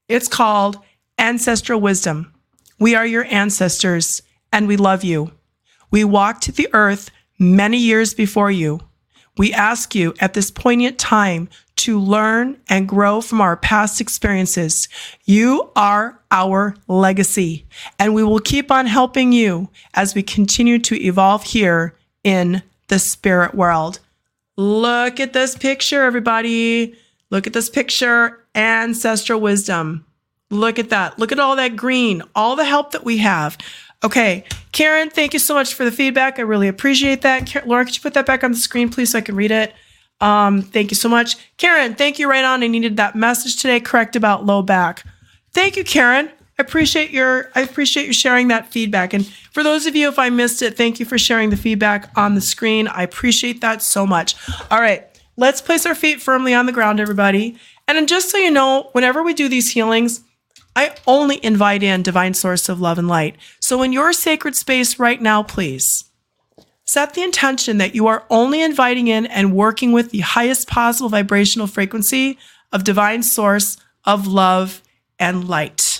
It's 0.07 0.27
called 0.27 0.77
Ancestral 1.19 1.81
Wisdom. 1.81 2.33
We 2.79 2.95
are 2.95 3.05
your 3.05 3.25
ancestors 3.25 4.21
and 4.53 4.67
we 4.67 4.77
love 4.77 5.03
you. 5.03 5.31
We 5.91 6.03
walked 6.03 6.55
the 6.55 6.69
earth 6.73 7.11
many 7.37 7.77
years 7.77 8.13
before 8.13 8.51
you. 8.51 8.79
We 9.37 9.53
ask 9.53 9.93
you 9.93 10.13
at 10.19 10.33
this 10.33 10.49
poignant 10.49 10.97
time 10.97 11.49
to 11.77 11.99
learn 11.99 12.57
and 12.69 12.87
grow 12.87 13.21
from 13.21 13.39
our 13.41 13.55
past 13.55 14.01
experiences. 14.01 14.87
You 15.25 15.69
are 15.75 16.19
our 16.31 16.75
legacy, 16.87 17.67
and 17.99 18.15
we 18.15 18.23
will 18.23 18.39
keep 18.39 18.71
on 18.71 18.87
helping 18.87 19.31
you 19.31 19.69
as 19.93 20.15
we 20.15 20.23
continue 20.23 20.79
to 20.79 20.99
evolve 20.99 21.43
here 21.43 21.95
in 22.23 22.63
the 22.87 22.97
spirit 22.97 23.53
world. 23.53 23.99
Look 24.55 25.19
at 25.19 25.33
this 25.33 25.55
picture, 25.55 26.03
everybody. 26.03 26.95
Look 27.29 27.45
at 27.45 27.53
this 27.53 27.69
picture. 27.69 28.43
Ancestral 28.57 29.39
wisdom. 29.39 30.05
Look 30.49 30.79
at 30.79 30.89
that. 30.89 31.19
Look 31.19 31.31
at 31.31 31.39
all 31.39 31.55
that 31.55 31.75
green, 31.75 32.23
all 32.35 32.55
the 32.55 32.65
help 32.65 32.91
that 32.91 33.05
we 33.05 33.17
have. 33.17 33.57
Okay, 34.03 34.43
Karen, 34.71 35.09
thank 35.09 35.33
you 35.33 35.39
so 35.39 35.53
much 35.53 35.73
for 35.73 35.83
the 35.83 35.91
feedback. 35.91 36.39
I 36.39 36.43
really 36.43 36.67
appreciate 36.67 37.21
that. 37.21 37.65
Laura, 37.65 37.85
could 37.85 37.95
you 37.95 38.01
put 38.01 38.13
that 38.13 38.25
back 38.25 38.43
on 38.43 38.51
the 38.51 38.57
screen, 38.57 38.89
please, 38.89 39.11
so 39.11 39.17
I 39.17 39.21
can 39.21 39.35
read 39.35 39.51
it? 39.51 39.73
Um, 40.21 40.61
thank 40.61 40.91
you 40.91 40.95
so 40.95 41.09
much. 41.09 41.35
Karen, 41.57 41.95
thank 41.95 42.19
you 42.19 42.29
right 42.29 42.43
on. 42.43 42.63
I 42.63 42.67
needed 42.67 42.97
that 42.97 43.15
message 43.15 43.57
today, 43.57 43.79
correct 43.79 44.15
about 44.15 44.45
low 44.45 44.61
back. 44.61 45.03
Thank 45.53 45.77
you, 45.77 45.83
Karen. 45.83 46.29
I 46.59 46.63
appreciate 46.63 47.11
your 47.11 47.51
I 47.53 47.61
appreciate 47.61 48.07
you 48.07 48.13
sharing 48.13 48.47
that 48.47 48.71
feedback. 48.71 49.13
And 49.13 49.27
for 49.27 49.61
those 49.61 49.85
of 49.85 49.95
you 49.95 50.07
if 50.07 50.17
I 50.17 50.29
missed 50.29 50.61
it, 50.63 50.75
thank 50.75 50.99
you 50.99 51.05
for 51.05 51.17
sharing 51.17 51.51
the 51.51 51.57
feedback 51.57 52.09
on 52.15 52.33
the 52.33 52.41
screen. 52.41 52.87
I 52.87 53.03
appreciate 53.03 53.61
that 53.61 53.83
so 53.83 54.07
much. 54.07 54.35
All 54.71 54.81
right, 54.81 55.05
let's 55.35 55.61
place 55.61 55.85
our 55.85 55.93
feet 55.93 56.19
firmly 56.19 56.55
on 56.55 56.65
the 56.65 56.71
ground, 56.71 56.99
everybody. 56.99 57.57
And 57.87 58.07
just 58.07 58.29
so 58.29 58.37
you 58.37 58.51
know, 58.51 58.89
whenever 58.91 59.23
we 59.23 59.33
do 59.33 59.47
these 59.47 59.71
healings, 59.71 60.21
I 60.75 60.95
only 61.07 61.43
invite 61.43 61.81
in 61.81 62.03
divine 62.03 62.33
source 62.33 62.69
of 62.69 62.79
love 62.79 62.99
and 62.99 63.07
light. 63.07 63.37
So 63.59 63.81
in 63.81 63.93
your 63.93 64.13
sacred 64.13 64.55
space 64.55 64.99
right 64.99 65.21
now, 65.21 65.41
please 65.41 66.03
set 66.85 67.13
the 67.13 67.23
intention 67.23 67.79
that 67.79 67.95
you 67.95 68.07
are 68.07 68.25
only 68.29 68.61
inviting 68.61 69.07
in 69.07 69.25
and 69.25 69.55
working 69.55 69.91
with 69.91 70.11
the 70.11 70.19
highest 70.19 70.67
possible 70.67 71.09
vibrational 71.09 71.67
frequency 71.67 72.37
of 72.71 72.83
divine 72.83 73.23
source 73.23 73.77
of 74.05 74.27
love 74.27 74.81
and 75.19 75.47
light. 75.49 75.96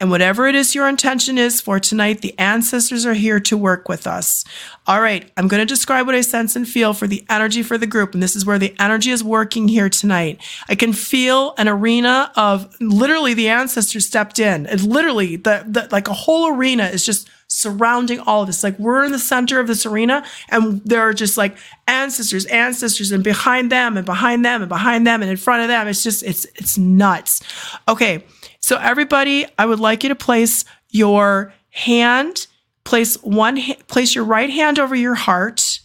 And 0.00 0.10
whatever 0.10 0.46
it 0.46 0.54
is 0.54 0.74
your 0.74 0.88
intention 0.88 1.36
is 1.36 1.60
for 1.60 1.78
tonight, 1.78 2.22
the 2.22 2.36
ancestors 2.38 3.04
are 3.04 3.12
here 3.12 3.38
to 3.40 3.56
work 3.56 3.86
with 3.86 4.06
us. 4.06 4.46
All 4.86 5.02
right, 5.02 5.30
I'm 5.36 5.46
going 5.46 5.60
to 5.60 5.66
describe 5.66 6.06
what 6.06 6.14
I 6.14 6.22
sense 6.22 6.56
and 6.56 6.66
feel 6.66 6.94
for 6.94 7.06
the 7.06 7.22
energy 7.28 7.62
for 7.62 7.76
the 7.76 7.86
group. 7.86 8.14
And 8.14 8.22
this 8.22 8.34
is 8.34 8.46
where 8.46 8.58
the 8.58 8.74
energy 8.80 9.10
is 9.10 9.22
working 9.22 9.68
here 9.68 9.90
tonight. 9.90 10.40
I 10.70 10.74
can 10.74 10.94
feel 10.94 11.54
an 11.58 11.68
arena 11.68 12.32
of 12.34 12.74
literally 12.80 13.34
the 13.34 13.50
ancestors 13.50 14.06
stepped 14.06 14.38
in. 14.38 14.64
It's 14.66 14.84
literally 14.84 15.36
the, 15.36 15.66
the 15.68 15.86
like 15.92 16.08
a 16.08 16.14
whole 16.14 16.48
arena 16.48 16.84
is 16.84 17.04
just 17.04 17.28
surrounding 17.48 18.20
all 18.20 18.40
of 18.40 18.46
this. 18.46 18.64
Like 18.64 18.78
we're 18.78 19.04
in 19.04 19.12
the 19.12 19.18
center 19.18 19.60
of 19.60 19.66
this 19.66 19.84
arena 19.84 20.24
and 20.48 20.80
there 20.84 21.02
are 21.02 21.12
just 21.12 21.36
like 21.36 21.58
ancestors, 21.86 22.46
ancestors, 22.46 23.12
and 23.12 23.22
behind 23.22 23.70
them 23.70 23.98
and 23.98 24.06
behind 24.06 24.44
them 24.44 24.62
and 24.62 24.68
behind 24.68 25.06
them 25.06 25.20
and 25.20 25.30
in 25.30 25.36
front 25.36 25.62
of 25.62 25.68
them. 25.68 25.88
It's 25.88 26.02
just, 26.02 26.22
it's, 26.22 26.46
it's 26.54 26.78
nuts. 26.78 27.42
Okay. 27.86 28.24
So 28.70 28.76
everybody, 28.76 29.46
I 29.58 29.66
would 29.66 29.80
like 29.80 30.04
you 30.04 30.10
to 30.10 30.14
place 30.14 30.64
your 30.90 31.52
hand, 31.70 32.46
place 32.84 33.20
one, 33.20 33.60
place 33.88 34.14
your 34.14 34.22
right 34.22 34.48
hand 34.48 34.78
over 34.78 34.94
your 34.94 35.16
heart 35.16 35.80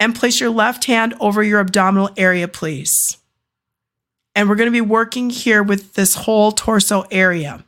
and 0.00 0.12
place 0.12 0.40
your 0.40 0.50
left 0.50 0.86
hand 0.86 1.14
over 1.20 1.40
your 1.40 1.60
abdominal 1.60 2.10
area, 2.16 2.48
please. 2.48 3.16
And 4.34 4.48
we're 4.48 4.56
going 4.56 4.66
to 4.66 4.72
be 4.72 4.80
working 4.80 5.30
here 5.30 5.62
with 5.62 5.94
this 5.94 6.16
whole 6.16 6.50
torso 6.50 7.04
area. 7.12 7.64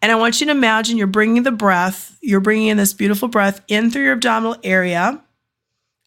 And 0.00 0.10
I 0.10 0.14
want 0.14 0.40
you 0.40 0.46
to 0.46 0.52
imagine 0.52 0.96
you're 0.96 1.06
bringing 1.06 1.42
the 1.42 1.52
breath, 1.52 2.16
you're 2.22 2.40
bringing 2.40 2.68
in 2.68 2.78
this 2.78 2.94
beautiful 2.94 3.28
breath 3.28 3.60
in 3.68 3.90
through 3.90 4.04
your 4.04 4.14
abdominal 4.14 4.56
area. 4.64 5.22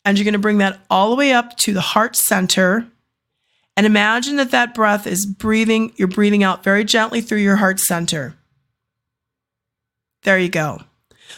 And 0.06 0.18
you're 0.18 0.26
going 0.26 0.34
to 0.34 0.40
bring 0.40 0.58
that 0.58 0.80
all 0.90 1.12
the 1.12 1.18
way 1.18 1.34
up 1.34 1.56
to 1.58 1.74
the 1.74 1.82
heart 1.82 2.16
center. 2.16 2.88
And 3.76 3.86
imagine 3.86 4.36
that 4.36 4.52
that 4.52 4.74
breath 4.74 5.08
is 5.08 5.26
breathing, 5.26 5.94
you're 5.96 6.08
breathing 6.08 6.44
out 6.44 6.64
very 6.64 6.84
gently 6.84 7.22
through 7.22 7.40
your 7.40 7.56
heart 7.56 7.80
center. 7.80 8.36
There 10.24 10.38
you 10.38 10.50
go. 10.50 10.82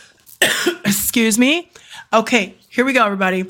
Excuse 0.86 1.40
me. 1.40 1.72
Okay, 2.14 2.56
here 2.70 2.86
we 2.86 2.94
go, 2.94 3.06
everybody. 3.06 3.46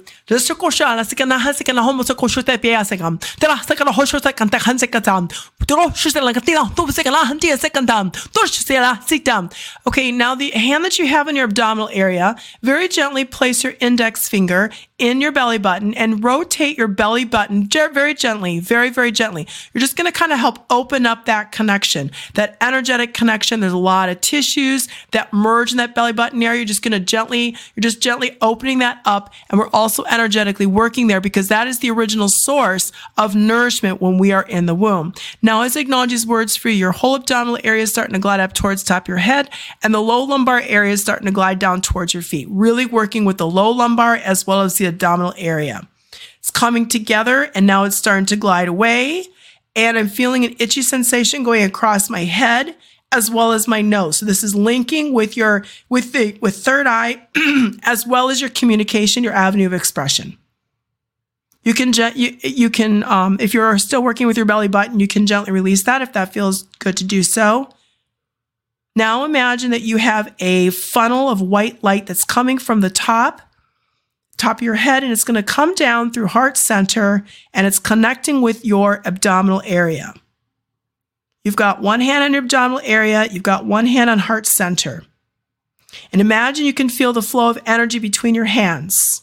Sitam. 9.05 9.53
Okay, 9.85 10.11
now 10.11 10.33
the 10.33 10.49
hand 10.49 10.83
that 10.83 10.97
you 10.97 11.05
have 11.05 11.27
in 11.27 11.35
your 11.35 11.45
abdominal 11.45 11.89
area, 11.93 12.35
very 12.63 12.88
gently 12.88 13.23
place 13.23 13.63
your 13.63 13.75
index 13.79 14.27
finger 14.27 14.71
in 14.97 15.19
your 15.19 15.31
belly 15.31 15.57
button 15.57 15.93
and 15.93 16.23
rotate 16.23 16.77
your 16.77 16.88
belly 16.88 17.25
button 17.25 17.67
very 17.69 18.13
gently, 18.13 18.59
very, 18.59 18.89
very 18.89 19.11
gently. 19.11 19.45
You're 19.73 19.81
just 19.81 19.97
going 19.97 20.11
to 20.11 20.17
kind 20.17 20.31
of 20.31 20.39
help 20.39 20.59
open 20.69 21.05
up 21.05 21.25
that 21.25 21.51
connection, 21.51 22.11
that 22.33 22.57
energetic 22.61 23.13
connection. 23.13 23.59
There's 23.59 23.73
a 23.73 23.77
lot 23.77 24.09
of 24.09 24.21
tissues 24.21 24.88
that 25.11 25.33
merge 25.33 25.71
in 25.71 25.77
that 25.77 25.93
belly 25.93 26.13
button 26.13 26.41
area. 26.41 26.59
You're 26.59 26.65
just 26.65 26.81
going 26.81 26.93
to 26.93 26.99
gently, 26.99 27.57
you're 27.75 27.81
just 27.81 28.01
gently 28.01 28.38
opening 28.41 28.79
that 28.79 29.01
up. 29.05 29.33
And 29.49 29.59
we're 29.59 29.69
also 29.69 30.03
energetically 30.15 30.65
working 30.65 31.08
there 31.08 31.21
because 31.21 31.47
that 31.49 31.67
is 31.67 31.80
the 31.80 31.91
original 31.91 32.28
source 32.30 32.91
of 33.17 33.36
nourishment 33.36 34.01
when 34.01 34.17
we 34.17 34.32
are 34.32 34.43
in 34.43 34.65
the 34.65 34.75
womb. 34.75 35.13
Now, 35.41 35.62
as 35.62 35.78
I 35.78 35.82
acknowledge 35.82 36.10
these 36.10 36.25
words 36.25 36.56
for 36.56 36.69
you, 36.69 36.75
your 36.75 36.91
whole 36.91 37.15
abdominal 37.15 37.60
area 37.63 37.84
is 37.84 37.91
starting 37.91 38.13
to 38.13 38.19
glide 38.19 38.39
up 38.39 38.54
towards 38.54 38.84
top 38.84 39.04
of 39.04 39.08
your 39.08 39.17
head 39.17 39.49
and 39.84 39.93
the 39.93 40.01
low 40.01 40.23
lumbar 40.23 40.62
area 40.65 40.93
is 40.93 41.01
starting 41.01 41.25
to 41.25 41.32
glide 41.32 41.60
down 41.60 41.82
towards 41.82 42.13
your 42.13 42.23
feet. 42.23 42.47
Really 42.49 42.86
working 42.86 43.25
with 43.25 43.38
the 43.38 43.47
low 43.47 43.69
lumbar 43.69 44.15
as 44.15 44.47
well 44.47 44.62
as 44.62 44.75
the 44.75 44.86
abdominal 44.86 45.34
area. 45.38 45.88
It's 46.39 46.51
coming 46.51 46.88
together 46.88 47.51
and 47.56 47.67
now 47.67 47.84
it's 47.84 47.97
starting 47.97 48.25
to 48.28 48.36
glide 48.36 48.67
away. 48.67 49.25
And 49.75 49.97
I'm 49.97 50.08
feeling 50.08 50.45
an 50.45 50.56
itchy 50.60 50.82
sensation 50.82 51.43
going 51.43 51.63
across 51.63 52.10
my 52.10 52.23
head 52.23 52.75
as 53.11 53.31
well 53.31 53.51
as 53.51 53.67
my 53.67 53.81
nose. 53.81 54.17
So 54.17 54.25
this 54.25 54.43
is 54.43 54.55
linking 54.55 55.13
with 55.13 55.37
your 55.37 55.65
with 55.89 56.11
the 56.11 56.37
with 56.41 56.57
third 56.57 56.87
eye 56.87 57.27
as 57.83 58.05
well 58.05 58.29
as 58.29 58.41
your 58.41 58.49
communication, 58.49 59.23
your 59.23 59.33
avenue 59.33 59.65
of 59.65 59.73
expression. 59.73 60.37
You 61.63 61.73
can 61.73 61.93
you, 62.15 62.37
you 62.43 62.69
can 62.69 63.03
um, 63.03 63.37
if 63.39 63.53
you're 63.53 63.77
still 63.77 64.03
working 64.03 64.27
with 64.27 64.37
your 64.37 64.45
belly 64.45 64.67
button, 64.67 64.99
you 64.99 65.07
can 65.07 65.25
gently 65.25 65.51
release 65.51 65.83
that 65.83 66.01
if 66.01 66.13
that 66.13 66.33
feels 66.33 66.63
good 66.79 66.97
to 66.97 67.03
do 67.03 67.23
so. 67.23 67.69
Now 68.95 69.25
imagine 69.25 69.71
that 69.71 69.81
you 69.81 69.97
have 69.97 70.33
a 70.39 70.69
funnel 70.69 71.29
of 71.29 71.41
white 71.41 71.83
light 71.83 72.05
that's 72.05 72.23
coming 72.23 72.57
from 72.57 72.81
the 72.81 72.89
top 72.89 73.41
top 74.37 74.57
of 74.57 74.61
your 74.61 74.75
head 74.75 75.01
and 75.01 75.11
it's 75.11 75.23
going 75.23 75.35
to 75.35 75.43
come 75.43 75.73
down 75.75 76.11
through 76.11 76.27
heart 76.27 76.57
center 76.57 77.25
and 77.53 77.65
it's 77.65 77.79
connecting 77.79 78.41
with 78.41 78.65
your 78.65 79.01
abdominal 79.05 79.61
area. 79.65 80.13
You've 81.45 81.55
got 81.55 81.79
one 81.79 82.01
hand 82.01 82.23
on 82.23 82.34
your 82.34 82.41
abdominal 82.41 82.81
area, 82.84 83.27
you've 83.31 83.43
got 83.43 83.65
one 83.65 83.86
hand 83.86 84.10
on 84.10 84.17
heart 84.17 84.47
center. 84.47 85.03
And 86.12 86.19
imagine 86.19 86.65
you 86.65 86.73
can 86.73 86.89
feel 86.89 87.13
the 87.13 87.21
flow 87.21 87.51
of 87.51 87.60
energy 87.67 87.99
between 87.99 88.34
your 88.34 88.45
hands. 88.45 89.21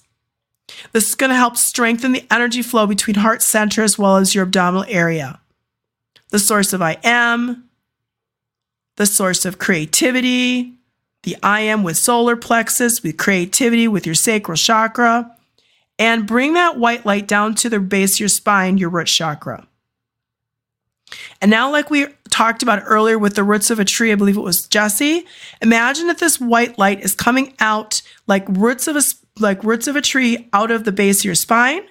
This 0.92 1.08
is 1.08 1.14
going 1.16 1.30
to 1.30 1.37
help 1.37 1.56
strengthen 1.56 2.12
the 2.12 2.24
energy 2.30 2.62
flow 2.62 2.87
between 2.87 3.16
heart 3.16 3.42
center 3.42 3.82
as 3.82 3.98
well 3.98 4.16
as 4.16 4.37
your 4.37 4.44
abdominal 4.44 4.87
area. 4.88 5.40
The 6.30 6.38
source 6.38 6.72
of 6.72 6.80
I 6.80 6.98
am, 7.02 7.68
the 8.96 9.06
source 9.06 9.44
of 9.44 9.58
creativity, 9.58 10.74
the 11.24 11.37
I 11.42 11.61
am 11.61 11.82
with 11.82 11.96
solar 11.96 12.37
plexus, 12.37 13.02
with 13.02 13.16
creativity, 13.16 13.88
with 13.88 14.06
your 14.06 14.14
sacral 14.14 14.56
chakra, 14.56 15.37
and 15.98 16.26
bring 16.26 16.54
that 16.54 16.78
white 16.78 17.04
light 17.04 17.26
down 17.26 17.56
to 17.56 17.68
the 17.68 17.80
base 17.80 18.14
of 18.14 18.20
your 18.20 18.28
spine, 18.28 18.78
your 18.78 18.90
root 18.90 19.08
chakra. 19.08 19.66
And 21.40 21.51
now, 21.51 21.70
like 21.70 21.90
we 21.90 22.07
talked 22.31 22.62
about 22.62 22.83
earlier 22.87 23.18
with 23.18 23.35
the 23.35 23.44
roots 23.44 23.70
of 23.70 23.79
a 23.79 23.85
tree, 23.85 24.12
I 24.12 24.16
believe 24.16 24.37
it 24.37 24.42
was 24.42 24.66
Jesse. 24.66 25.27
Imagine 25.61 26.07
that 26.07 26.18
this 26.18 26.40
white 26.40 26.79
light 26.79 27.01
is 27.01 27.14
coming 27.14 27.55
out 27.61 28.03
like 28.27 28.44
roots 28.48 28.87
of 28.87 28.96
a 28.96 29.03
like 29.38 29.62
roots 29.64 29.87
of 29.87 29.96
a 29.96 30.03
tree 30.03 30.48
out 30.53 30.70
of 30.70 30.85
the 30.85 30.92
base 30.92 31.20
of 31.20 31.25
your 31.25 31.35
spine, 31.35 31.83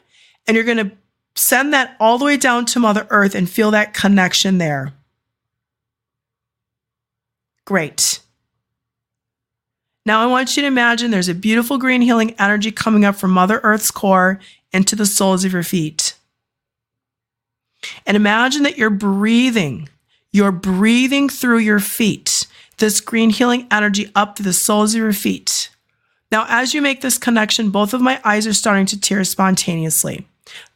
and 0.47 0.55
you're 0.55 0.65
going 0.65 0.77
to 0.77 0.91
send 1.35 1.73
that 1.73 1.95
all 1.99 2.17
the 2.17 2.25
way 2.25 2.37
down 2.37 2.65
to 2.65 2.79
Mother 2.79 3.07
Earth 3.09 3.35
and 3.35 3.49
feel 3.49 3.71
that 3.71 3.93
connection 3.93 4.57
there. 4.57 4.93
Great. 7.65 8.19
Now 10.05 10.23
I 10.23 10.25
want 10.25 10.55
you 10.57 10.61
to 10.61 10.67
imagine 10.67 11.11
there's 11.11 11.29
a 11.29 11.35
beautiful 11.35 11.77
green 11.77 12.01
healing 12.01 12.35
energy 12.39 12.71
coming 12.71 13.05
up 13.05 13.15
from 13.15 13.31
Mother 13.31 13.59
Earth's 13.63 13.91
core 13.91 14.39
into 14.73 14.95
the 14.95 15.05
soles 15.05 15.45
of 15.45 15.53
your 15.53 15.63
feet. 15.63 16.10
And 18.05 18.15
imagine 18.15 18.63
that 18.63 18.77
you're 18.77 18.89
breathing. 18.89 19.89
You're 20.31 20.51
breathing 20.51 21.29
through 21.29 21.59
your 21.59 21.79
feet, 21.79 22.47
this 22.77 23.01
green 23.01 23.29
healing 23.29 23.67
energy 23.69 24.11
up 24.15 24.35
to 24.35 24.43
the 24.43 24.53
soles 24.53 24.93
of 24.93 24.99
your 24.99 25.13
feet. 25.13 25.69
Now, 26.31 26.45
as 26.47 26.73
you 26.73 26.81
make 26.81 27.01
this 27.01 27.17
connection, 27.17 27.69
both 27.69 27.93
of 27.93 28.01
my 28.01 28.21
eyes 28.23 28.47
are 28.47 28.53
starting 28.53 28.85
to 28.87 28.99
tear 28.99 29.23
spontaneously. 29.25 30.25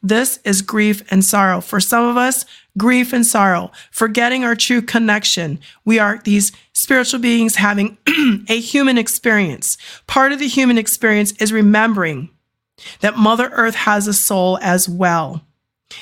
This 0.04 0.40
is 0.44 0.62
grief 0.62 1.04
and 1.12 1.24
sorrow. 1.24 1.62
For 1.62 1.80
some 1.80 2.06
of 2.06 2.18
us, 2.18 2.46
grief 2.78 3.14
and 3.14 3.26
sorrow, 3.26 3.72
forgetting 3.92 4.44
our 4.44 4.56
true 4.56 4.82
connection. 4.82 5.60
We 5.84 6.00
are 6.00 6.20
these 6.24 6.52
spiritual 6.74 7.20
beings 7.20 7.56
having 7.56 7.98
a 8.50 8.60
human 8.60 8.98
experience. 8.98 9.78
Part 10.08 10.32
of 10.32 10.40
the 10.40 10.48
human 10.48 10.78
experience 10.78 11.32
is 11.34 11.54
remembering 11.54 12.30
that 13.00 13.18
Mother 13.18 13.50
Earth 13.54 13.76
has 13.76 14.08
a 14.08 14.14
soul 14.14 14.60
as 14.62 14.90
well. 14.90 15.42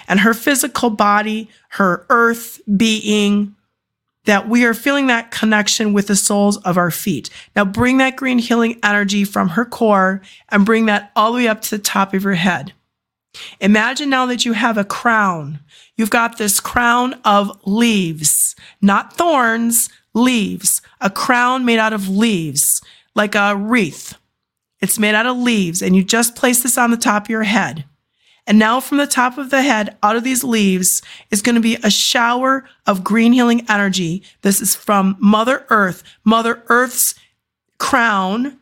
And 0.07 0.21
her 0.21 0.33
physical 0.33 0.89
body, 0.89 1.49
her 1.69 2.05
earth 2.09 2.61
being, 2.77 3.55
that 4.25 4.47
we 4.47 4.63
are 4.65 4.73
feeling 4.73 5.07
that 5.07 5.31
connection 5.31 5.93
with 5.93 6.07
the 6.07 6.15
soles 6.15 6.57
of 6.57 6.77
our 6.77 6.91
feet. 6.91 7.29
Now 7.55 7.65
bring 7.65 7.97
that 7.97 8.15
green 8.15 8.39
healing 8.39 8.79
energy 8.83 9.25
from 9.25 9.49
her 9.49 9.65
core 9.65 10.21
and 10.49 10.65
bring 10.65 10.85
that 10.85 11.11
all 11.15 11.31
the 11.31 11.37
way 11.37 11.47
up 11.47 11.61
to 11.63 11.71
the 11.71 11.83
top 11.83 12.13
of 12.13 12.23
your 12.23 12.33
head. 12.33 12.73
Imagine 13.59 14.09
now 14.09 14.25
that 14.27 14.45
you 14.45 14.53
have 14.53 14.77
a 14.77 14.85
crown. 14.85 15.59
You've 15.97 16.09
got 16.09 16.37
this 16.37 16.59
crown 16.59 17.13
of 17.25 17.59
leaves, 17.65 18.55
not 18.81 19.17
thorns, 19.17 19.89
leaves, 20.13 20.81
a 21.01 21.09
crown 21.09 21.65
made 21.65 21.79
out 21.79 21.93
of 21.93 22.07
leaves, 22.07 22.81
like 23.15 23.35
a 23.35 23.55
wreath. 23.55 24.15
It's 24.79 24.99
made 24.99 25.15
out 25.15 25.25
of 25.25 25.37
leaves, 25.37 25.81
and 25.81 25.95
you 25.95 26.03
just 26.03 26.35
place 26.35 26.61
this 26.61 26.77
on 26.77 26.91
the 26.91 26.97
top 26.97 27.23
of 27.25 27.29
your 27.29 27.43
head. 27.43 27.85
And 28.45 28.59
now, 28.59 28.81
from 28.81 28.97
the 28.97 29.07
top 29.07 29.37
of 29.37 29.49
the 29.51 29.61
head, 29.61 29.97
out 30.03 30.17
of 30.17 30.23
these 30.23 30.43
leaves, 30.43 31.01
is 31.31 31.41
going 31.41 31.55
to 31.55 31.61
be 31.61 31.75
a 31.75 31.89
shower 31.89 32.65
of 32.85 33.03
green 33.03 33.31
healing 33.31 33.65
energy. 33.69 34.21
This 34.41 34.59
is 34.59 34.75
from 34.75 35.15
Mother 35.19 35.65
Earth, 35.69 36.03
Mother 36.25 36.61
Earth's 36.67 37.15
crown 37.77 38.59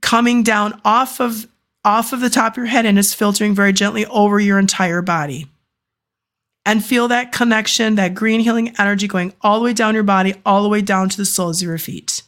coming 0.00 0.42
down 0.42 0.80
off 0.84 1.20
of 1.20 1.46
off 1.84 2.12
of 2.12 2.20
the 2.20 2.30
top 2.30 2.54
of 2.54 2.56
your 2.58 2.66
head 2.66 2.86
and 2.86 2.98
is 2.98 3.14
filtering 3.14 3.54
very 3.54 3.72
gently 3.72 4.06
over 4.06 4.40
your 4.40 4.58
entire 4.58 5.02
body. 5.02 5.46
And 6.64 6.82
feel 6.82 7.08
that 7.08 7.30
connection, 7.30 7.96
that 7.96 8.14
green 8.14 8.40
healing 8.40 8.74
energy 8.78 9.06
going 9.06 9.34
all 9.42 9.58
the 9.58 9.64
way 9.66 9.74
down 9.74 9.94
your 9.94 10.02
body, 10.02 10.34
all 10.46 10.62
the 10.62 10.68
way 10.68 10.80
down 10.80 11.10
to 11.10 11.16
the 11.16 11.26
soles 11.26 11.60
of 11.60 11.68
your 11.68 11.76
feet. 11.76 12.22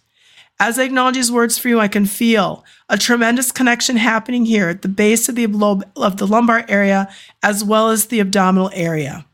As 0.58 0.78
I 0.78 0.84
acknowledge 0.84 1.16
these 1.16 1.30
words 1.30 1.58
for 1.58 1.68
you, 1.68 1.80
I 1.80 1.88
can 1.88 2.06
feel 2.06 2.64
a 2.88 2.96
tremendous 2.96 3.52
connection 3.52 3.96
happening 3.96 4.46
here 4.46 4.68
at 4.68 4.82
the 4.82 4.88
base 4.88 5.28
of 5.28 5.34
the, 5.34 5.44
of 5.96 6.16
the 6.16 6.26
lumbar 6.26 6.64
area 6.68 7.08
as 7.42 7.62
well 7.62 7.90
as 7.90 8.06
the 8.06 8.20
abdominal 8.20 8.70
area. 8.72 9.26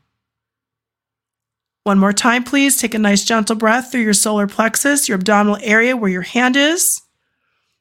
One 1.85 1.99
more 1.99 2.13
time, 2.13 2.43
please. 2.43 2.77
Take 2.77 2.93
a 2.93 2.99
nice 2.99 3.25
gentle 3.25 3.55
breath 3.55 3.91
through 3.91 4.01
your 4.01 4.13
solar 4.13 4.47
plexus, 4.47 5.07
your 5.07 5.17
abdominal 5.17 5.59
area 5.61 5.97
where 5.97 6.09
your 6.09 6.21
hand 6.21 6.55
is. 6.55 7.01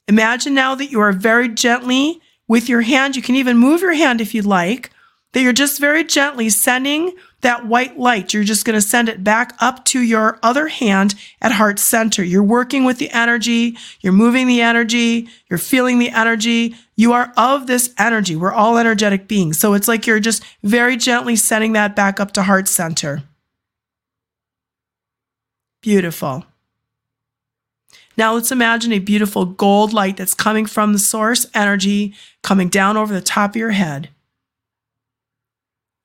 Imagine 0.09 0.55
now 0.55 0.74
that 0.74 0.90
you 0.90 1.00
are 1.00 1.12
very 1.12 1.48
gently 1.48 2.20
with 2.48 2.68
your 2.68 2.81
hand. 2.81 3.14
You 3.14 3.22
can 3.22 3.37
even 3.37 3.57
move 3.57 3.81
your 3.81 3.94
hand 3.94 4.20
if 4.20 4.35
you'd 4.35 4.44
like, 4.44 4.90
that 5.33 5.40
you're 5.40 5.52
just 5.52 5.81
very 5.81 6.02
gently 6.05 6.48
sending 6.48 7.12
that 7.42 7.66
white 7.66 7.98
light. 7.98 8.33
You're 8.33 8.44
just 8.44 8.64
going 8.64 8.74
to 8.74 8.81
send 8.81 9.09
it 9.09 9.22
back 9.22 9.55
up 9.61 9.85
to 9.87 10.00
your 10.00 10.38
other 10.42 10.68
hand 10.68 11.14
at 11.40 11.52
heart 11.52 11.78
center. 11.78 12.24
You're 12.24 12.42
working 12.42 12.85
with 12.85 12.98
the 12.98 13.11
energy. 13.11 13.76
You're 14.00 14.12
moving 14.12 14.46
the 14.46 14.62
energy. 14.62 15.28
You're 15.50 15.59
feeling 15.59 15.98
the 15.98 16.11
energy. 16.11 16.76
You 16.96 17.12
are 17.12 17.33
of 17.37 17.66
this 17.66 17.92
energy. 17.98 18.37
We're 18.37 18.52
all 18.52 18.78
energetic 18.78 19.28
beings. 19.28 19.59
So 19.59 19.74
it's 19.74 19.88
like 19.88 20.07
you're 20.07 20.20
just 20.20 20.42
very 20.62 20.96
gently 20.96 21.37
sending 21.37 21.72
that 21.74 21.94
back 21.94 22.20
up 22.20 22.33
to 22.33 22.44
heart 22.44 22.68
center. 22.68 23.24
Beautiful. 25.83 26.46
Now 28.16 28.35
let's 28.35 28.52
imagine 28.52 28.92
a 28.92 28.98
beautiful 28.98 29.46
gold 29.46 29.92
light 29.92 30.16
that's 30.16 30.35
coming 30.35 30.66
from 30.66 30.92
the 30.92 30.98
source 30.98 31.46
energy 31.55 32.14
coming 32.42 32.68
down 32.68 32.96
over 32.96 33.12
the 33.12 33.20
top 33.20 33.50
of 33.50 33.57
your 33.57 33.70
head. 33.70 34.11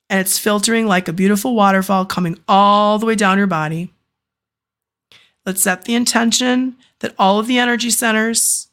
And 0.09 0.19
it's 0.19 0.39
filtering 0.39 0.87
like 0.87 1.07
a 1.07 1.13
beautiful 1.13 1.55
waterfall 1.55 2.05
coming 2.05 2.39
all 2.47 2.97
the 2.97 3.05
way 3.05 3.15
down 3.15 3.37
your 3.37 3.47
body. 3.47 3.93
Let's 5.45 5.61
set 5.61 5.85
the 5.85 5.95
intention 5.95 6.77
that 6.99 7.13
all 7.19 7.39
of 7.39 7.47
the 7.47 7.57
energy 7.57 7.89
centers 7.89 8.69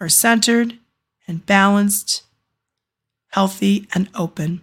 are 0.00 0.08
centered 0.08 0.78
and 1.26 1.44
balanced, 1.44 2.22
healthy, 3.28 3.88
and 3.94 4.08
open. 4.14 4.62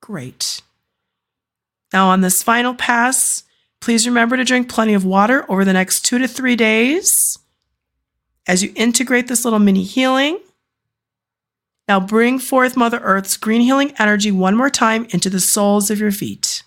Great. 0.00 0.62
Now, 1.92 2.08
on 2.08 2.22
this 2.22 2.42
final 2.42 2.74
pass, 2.74 3.44
Please 3.82 4.06
remember 4.06 4.36
to 4.36 4.44
drink 4.44 4.68
plenty 4.68 4.94
of 4.94 5.04
water 5.04 5.44
over 5.50 5.64
the 5.64 5.72
next 5.72 6.04
two 6.04 6.16
to 6.18 6.28
three 6.28 6.54
days 6.54 7.36
as 8.46 8.62
you 8.62 8.72
integrate 8.74 9.28
this 9.28 9.44
little 9.44 9.58
mini 9.58 9.82
healing. 9.82 10.38
Now 11.88 12.00
bring 12.00 12.38
forth 12.38 12.76
Mother 12.76 13.00
Earth's 13.02 13.36
green 13.36 13.60
healing 13.60 13.92
energy 13.98 14.30
one 14.30 14.56
more 14.56 14.70
time 14.70 15.06
into 15.10 15.28
the 15.28 15.40
soles 15.40 15.90
of 15.90 15.98
your 15.98 16.12
feet. 16.12 16.62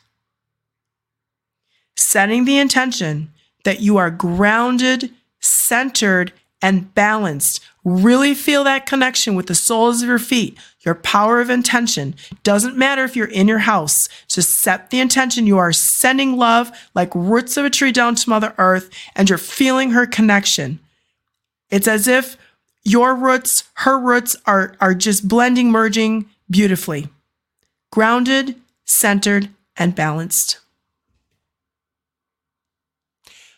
Setting 1.95 2.45
the 2.45 2.57
intention 2.57 3.32
that 3.63 3.80
you 3.80 3.97
are 3.97 4.11
grounded, 4.11 5.11
centered, 5.39 6.34
and 6.61 6.93
balanced. 6.95 7.61
Really 7.84 8.34
feel 8.34 8.63
that 8.63 8.86
connection 8.86 9.36
with 9.36 9.47
the 9.47 9.55
soles 9.55 10.01
of 10.01 10.07
your 10.07 10.19
feet, 10.19 10.57
your 10.82 10.95
power 10.95 11.39
of 11.39 11.49
intention. 11.49 12.15
Doesn't 12.43 12.78
matter 12.78 13.03
if 13.03 13.15
you're 13.15 13.28
in 13.28 13.47
your 13.47 13.59
house, 13.59 14.09
just 14.28 14.61
set 14.61 14.89
the 14.89 14.99
intention. 14.99 15.45
You 15.45 15.57
are 15.57 15.73
sending 15.73 16.38
love 16.38 16.71
like 16.95 17.13
roots 17.13 17.57
of 17.57 17.65
a 17.65 17.69
tree 17.69 17.91
down 17.91 18.15
to 18.15 18.30
Mother 18.30 18.53
Earth, 18.57 18.89
and 19.15 19.30
you're 19.30 19.38
feeling 19.38 19.91
her 19.91 20.07
connection. 20.07 20.80
It's 21.76 21.89
as 21.89 22.07
if 22.07 22.38
your 22.86 23.13
roots, 23.13 23.65
her 23.73 23.99
roots 23.99 24.38
are, 24.45 24.78
are 24.80 24.93
just 24.93 25.28
blending, 25.28 25.71
merging 25.71 26.30
beautifully. 26.49 27.09
Grounded, 27.91 28.55
centered, 28.86 29.49
and 29.76 29.93
balanced. 29.93 30.59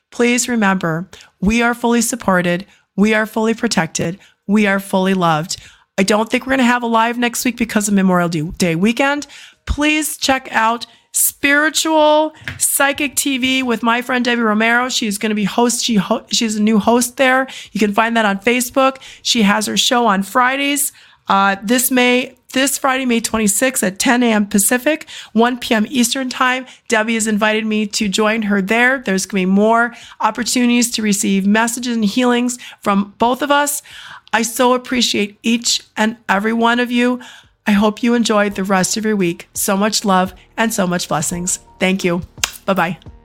Please 0.09 0.49
remember, 0.49 1.07
we 1.39 1.61
are 1.61 1.76
fully 1.76 2.01
supported. 2.01 2.65
We 2.95 3.13
are 3.13 3.28
fully 3.28 3.53
protected. 3.53 4.18
We 4.47 4.65
are 4.65 4.80
fully 4.80 5.13
loved. 5.13 5.57
I 5.99 6.01
don't 6.01 6.28
think 6.28 6.47
we're 6.47 6.53
going 6.53 6.57
to 6.57 6.63
have 6.63 6.82
a 6.82 6.88
live 6.88 7.20
next 7.20 7.45
week 7.45 7.55
because 7.55 7.88
of 7.88 7.93
Memorial 7.93 8.30
Day 8.30 8.74
weekend. 8.74 9.28
Please 9.68 10.18
check 10.18 10.47
out 10.51 10.88
Spiritual 11.18 12.36
Psychic 12.59 13.15
TV 13.15 13.63
with 13.63 13.82
my 13.82 14.03
friend 14.03 14.24
Debbie 14.24 14.41
Romero. 14.41 14.88
She's 14.88 15.18
going 15.18 15.32
to 15.32 15.36
be 15.36 15.45
host. 15.45 15.84
She 15.84 15.95
ho- 15.95 16.24
she's 16.32 16.57
a 16.57 16.61
new 16.61 16.78
host 16.78 17.18
there. 17.18 17.47
You 17.72 17.80
can 17.80 17.91
find 17.91 18.15
that 18.15 18.26
on 18.26 18.38
Facebook. 18.38 18.97
She 19.24 19.41
has 19.41 19.65
her 19.65 19.78
show 19.78 20.05
on 20.05 20.22
Fridays. 20.22 20.91
Uh, 21.28 21.55
this 21.63 21.89
May 21.89 22.36
this 22.53 22.78
Friday, 22.78 23.05
May 23.05 23.20
26th 23.20 23.82
at 23.82 23.99
10 23.99 24.24
a.m. 24.24 24.45
Pacific, 24.45 25.09
1 25.34 25.57
p.m. 25.57 25.86
Eastern 25.89 26.30
Time. 26.30 26.65
Debbie 26.88 27.15
has 27.15 27.26
invited 27.28 27.65
me 27.65 27.88
to 27.88 28.07
join 28.07 28.43
her 28.43 28.61
there. 28.61 28.99
There's 28.99 29.26
going 29.26 29.43
to 29.43 29.47
be 29.47 29.51
more 29.53 29.93
opportunities 30.20 30.91
to 30.91 31.01
receive 31.01 31.47
messages 31.47 31.95
and 31.95 32.05
healings 32.05 32.57
from 32.82 33.15
both 33.18 33.41
of 33.41 33.49
us. 33.49 33.82
I 34.34 34.43
so 34.43 34.74
appreciate 34.74 35.39
each 35.41 35.82
and 35.97 36.18
every 36.30 36.53
one 36.53 36.80
of 36.80 36.91
you. 36.91 37.22
I 37.68 37.72
hope 37.72 38.01
you 38.01 38.13
enjoyed 38.13 38.55
the 38.55 38.63
rest 38.63 38.97
of 38.97 39.05
your 39.05 39.15
week. 39.15 39.49
So 39.53 39.76
much 39.76 40.05
love 40.05 40.34
and 40.55 40.74
so 40.74 40.88
much 40.88 41.07
blessings. 41.07 41.59
Thank 41.80 42.03
you. 42.03 42.22
Bye 42.65 42.74
bye. 42.74 43.16